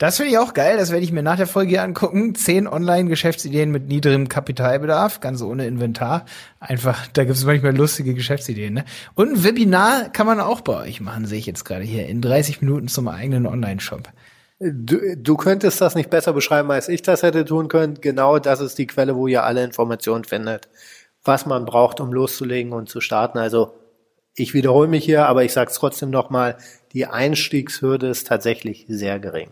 das 0.00 0.16
finde 0.16 0.32
ich 0.32 0.38
auch 0.38 0.54
geil, 0.54 0.78
das 0.78 0.90
werde 0.90 1.04
ich 1.04 1.12
mir 1.12 1.22
nach 1.22 1.36
der 1.36 1.46
Folge 1.46 1.72
hier 1.72 1.82
angucken. 1.82 2.34
Zehn 2.34 2.66
Online-Geschäftsideen 2.66 3.70
mit 3.70 3.86
niedrigem 3.86 4.30
Kapitalbedarf, 4.30 5.20
ganz 5.20 5.42
ohne 5.42 5.66
Inventar. 5.66 6.24
Einfach, 6.58 7.06
da 7.08 7.24
gibt 7.24 7.36
es 7.36 7.44
manchmal 7.44 7.76
lustige 7.76 8.14
Geschäftsideen. 8.14 8.72
Ne? 8.72 8.86
Und 9.14 9.28
ein 9.28 9.44
Webinar 9.44 10.08
kann 10.08 10.26
man 10.26 10.40
auch 10.40 10.62
bei 10.62 10.86
euch 10.86 11.02
machen, 11.02 11.26
sehe 11.26 11.38
ich 11.38 11.44
jetzt 11.44 11.66
gerade 11.66 11.84
hier, 11.84 12.06
in 12.06 12.22
30 12.22 12.62
Minuten 12.62 12.88
zum 12.88 13.08
eigenen 13.08 13.46
Online-Shop. 13.46 14.08
Du, 14.58 15.16
du 15.18 15.36
könntest 15.36 15.82
das 15.82 15.94
nicht 15.94 16.08
besser 16.08 16.32
beschreiben, 16.32 16.70
als 16.70 16.88
ich 16.88 17.02
das 17.02 17.22
hätte 17.22 17.44
tun 17.44 17.68
können. 17.68 17.98
Genau 18.00 18.38
das 18.38 18.60
ist 18.60 18.78
die 18.78 18.86
Quelle, 18.86 19.16
wo 19.16 19.26
ihr 19.26 19.44
alle 19.44 19.62
Informationen 19.62 20.24
findet, 20.24 20.70
was 21.24 21.44
man 21.44 21.66
braucht, 21.66 22.00
um 22.00 22.10
loszulegen 22.10 22.72
und 22.72 22.88
zu 22.88 23.02
starten. 23.02 23.36
Also 23.36 23.74
ich 24.34 24.54
wiederhole 24.54 24.88
mich 24.88 25.04
hier, 25.04 25.26
aber 25.26 25.44
ich 25.44 25.52
sage 25.52 25.70
es 25.70 25.76
trotzdem 25.76 26.08
nochmal, 26.08 26.56
die 26.94 27.04
Einstiegshürde 27.04 28.08
ist 28.08 28.28
tatsächlich 28.28 28.86
sehr 28.88 29.20
gering. 29.20 29.50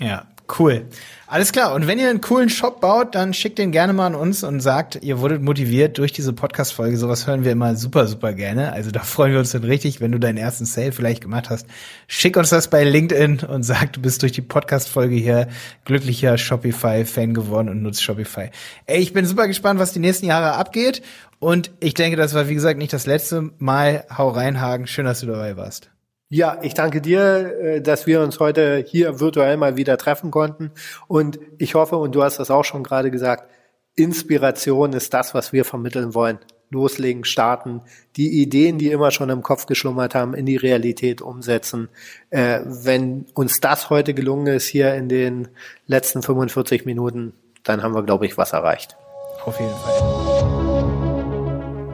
Ja, 0.00 0.24
cool. 0.58 0.86
Alles 1.26 1.52
klar. 1.52 1.74
Und 1.74 1.86
wenn 1.86 1.98
ihr 1.98 2.08
einen 2.08 2.22
coolen 2.22 2.48
Shop 2.48 2.80
baut, 2.80 3.14
dann 3.14 3.34
schickt 3.34 3.58
den 3.58 3.70
gerne 3.70 3.92
mal 3.92 4.06
an 4.06 4.14
uns 4.14 4.42
und 4.42 4.60
sagt, 4.60 4.98
ihr 5.02 5.20
wurdet 5.20 5.42
motiviert 5.42 5.98
durch 5.98 6.12
diese 6.12 6.32
Podcast-Folge. 6.32 6.96
Sowas 6.96 7.26
hören 7.26 7.44
wir 7.44 7.52
immer 7.52 7.76
super, 7.76 8.08
super 8.08 8.32
gerne. 8.32 8.72
Also 8.72 8.90
da 8.90 9.00
freuen 9.04 9.32
wir 9.32 9.38
uns 9.38 9.52
dann 9.52 9.62
richtig, 9.62 10.00
wenn 10.00 10.10
du 10.10 10.18
deinen 10.18 10.38
ersten 10.38 10.64
Sale 10.64 10.92
vielleicht 10.92 11.20
gemacht 11.20 11.50
hast. 11.50 11.66
Schick 12.08 12.36
uns 12.36 12.48
das 12.48 12.68
bei 12.68 12.82
LinkedIn 12.82 13.40
und 13.40 13.62
sag, 13.62 13.92
du 13.92 14.00
bist 14.00 14.22
durch 14.22 14.32
die 14.32 14.40
Podcast-Folge 14.40 15.14
hier 15.14 15.48
glücklicher 15.84 16.38
Shopify-Fan 16.38 17.34
geworden 17.34 17.68
und 17.68 17.82
nutzt 17.82 18.02
Shopify. 18.02 18.50
Ey, 18.86 19.00
ich 19.00 19.12
bin 19.12 19.26
super 19.26 19.46
gespannt, 19.46 19.78
was 19.78 19.92
die 19.92 20.00
nächsten 20.00 20.26
Jahre 20.26 20.54
abgeht. 20.54 21.02
Und 21.38 21.70
ich 21.80 21.94
denke, 21.94 22.16
das 22.16 22.34
war, 22.34 22.48
wie 22.48 22.54
gesagt, 22.54 22.78
nicht 22.78 22.92
das 22.92 23.06
letzte 23.06 23.50
Mal. 23.58 24.04
Hau 24.16 24.30
rein, 24.30 24.60
Hagen. 24.60 24.86
Schön, 24.86 25.04
dass 25.04 25.20
du 25.20 25.26
dabei 25.26 25.56
warst. 25.56 25.90
Ja, 26.32 26.58
ich 26.62 26.74
danke 26.74 27.00
dir, 27.00 27.56
äh, 27.60 27.82
dass 27.82 28.06
wir 28.06 28.20
uns 28.20 28.38
heute 28.38 28.84
hier 28.86 29.18
virtuell 29.18 29.56
mal 29.56 29.76
wieder 29.76 29.98
treffen 29.98 30.30
konnten. 30.30 30.70
Und 31.08 31.40
ich 31.58 31.74
hoffe, 31.74 31.96
und 31.96 32.14
du 32.14 32.22
hast 32.22 32.38
das 32.38 32.52
auch 32.52 32.62
schon 32.64 32.84
gerade 32.84 33.10
gesagt, 33.10 33.50
Inspiration 33.96 34.92
ist 34.92 35.12
das, 35.12 35.34
was 35.34 35.52
wir 35.52 35.64
vermitteln 35.64 36.14
wollen. 36.14 36.38
Loslegen, 36.70 37.24
starten, 37.24 37.82
die 38.14 38.40
Ideen, 38.40 38.78
die 38.78 38.92
immer 38.92 39.10
schon 39.10 39.28
im 39.28 39.42
Kopf 39.42 39.66
geschlummert 39.66 40.14
haben, 40.14 40.34
in 40.34 40.46
die 40.46 40.56
Realität 40.56 41.20
umsetzen. 41.20 41.88
Äh, 42.30 42.60
wenn 42.64 43.26
uns 43.34 43.58
das 43.58 43.90
heute 43.90 44.14
gelungen 44.14 44.46
ist, 44.46 44.68
hier 44.68 44.94
in 44.94 45.08
den 45.08 45.48
letzten 45.88 46.22
45 46.22 46.86
Minuten, 46.86 47.32
dann 47.64 47.82
haben 47.82 47.96
wir, 47.96 48.04
glaube 48.04 48.26
ich, 48.26 48.38
was 48.38 48.52
erreicht. 48.52 48.96
Auf 49.44 49.58
jeden 49.58 49.74
Fall. 49.74 50.20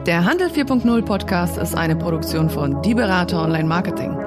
Der 0.05 0.23
Handel 0.23 0.49
4.0 0.49 1.01
Podcast 1.01 1.57
ist 1.57 1.75
eine 1.75 1.95
Produktion 1.95 2.51
von 2.51 2.83
Die 2.83 2.93
Berater 2.93 3.41
Online 3.41 3.67
Marketing. 3.67 4.26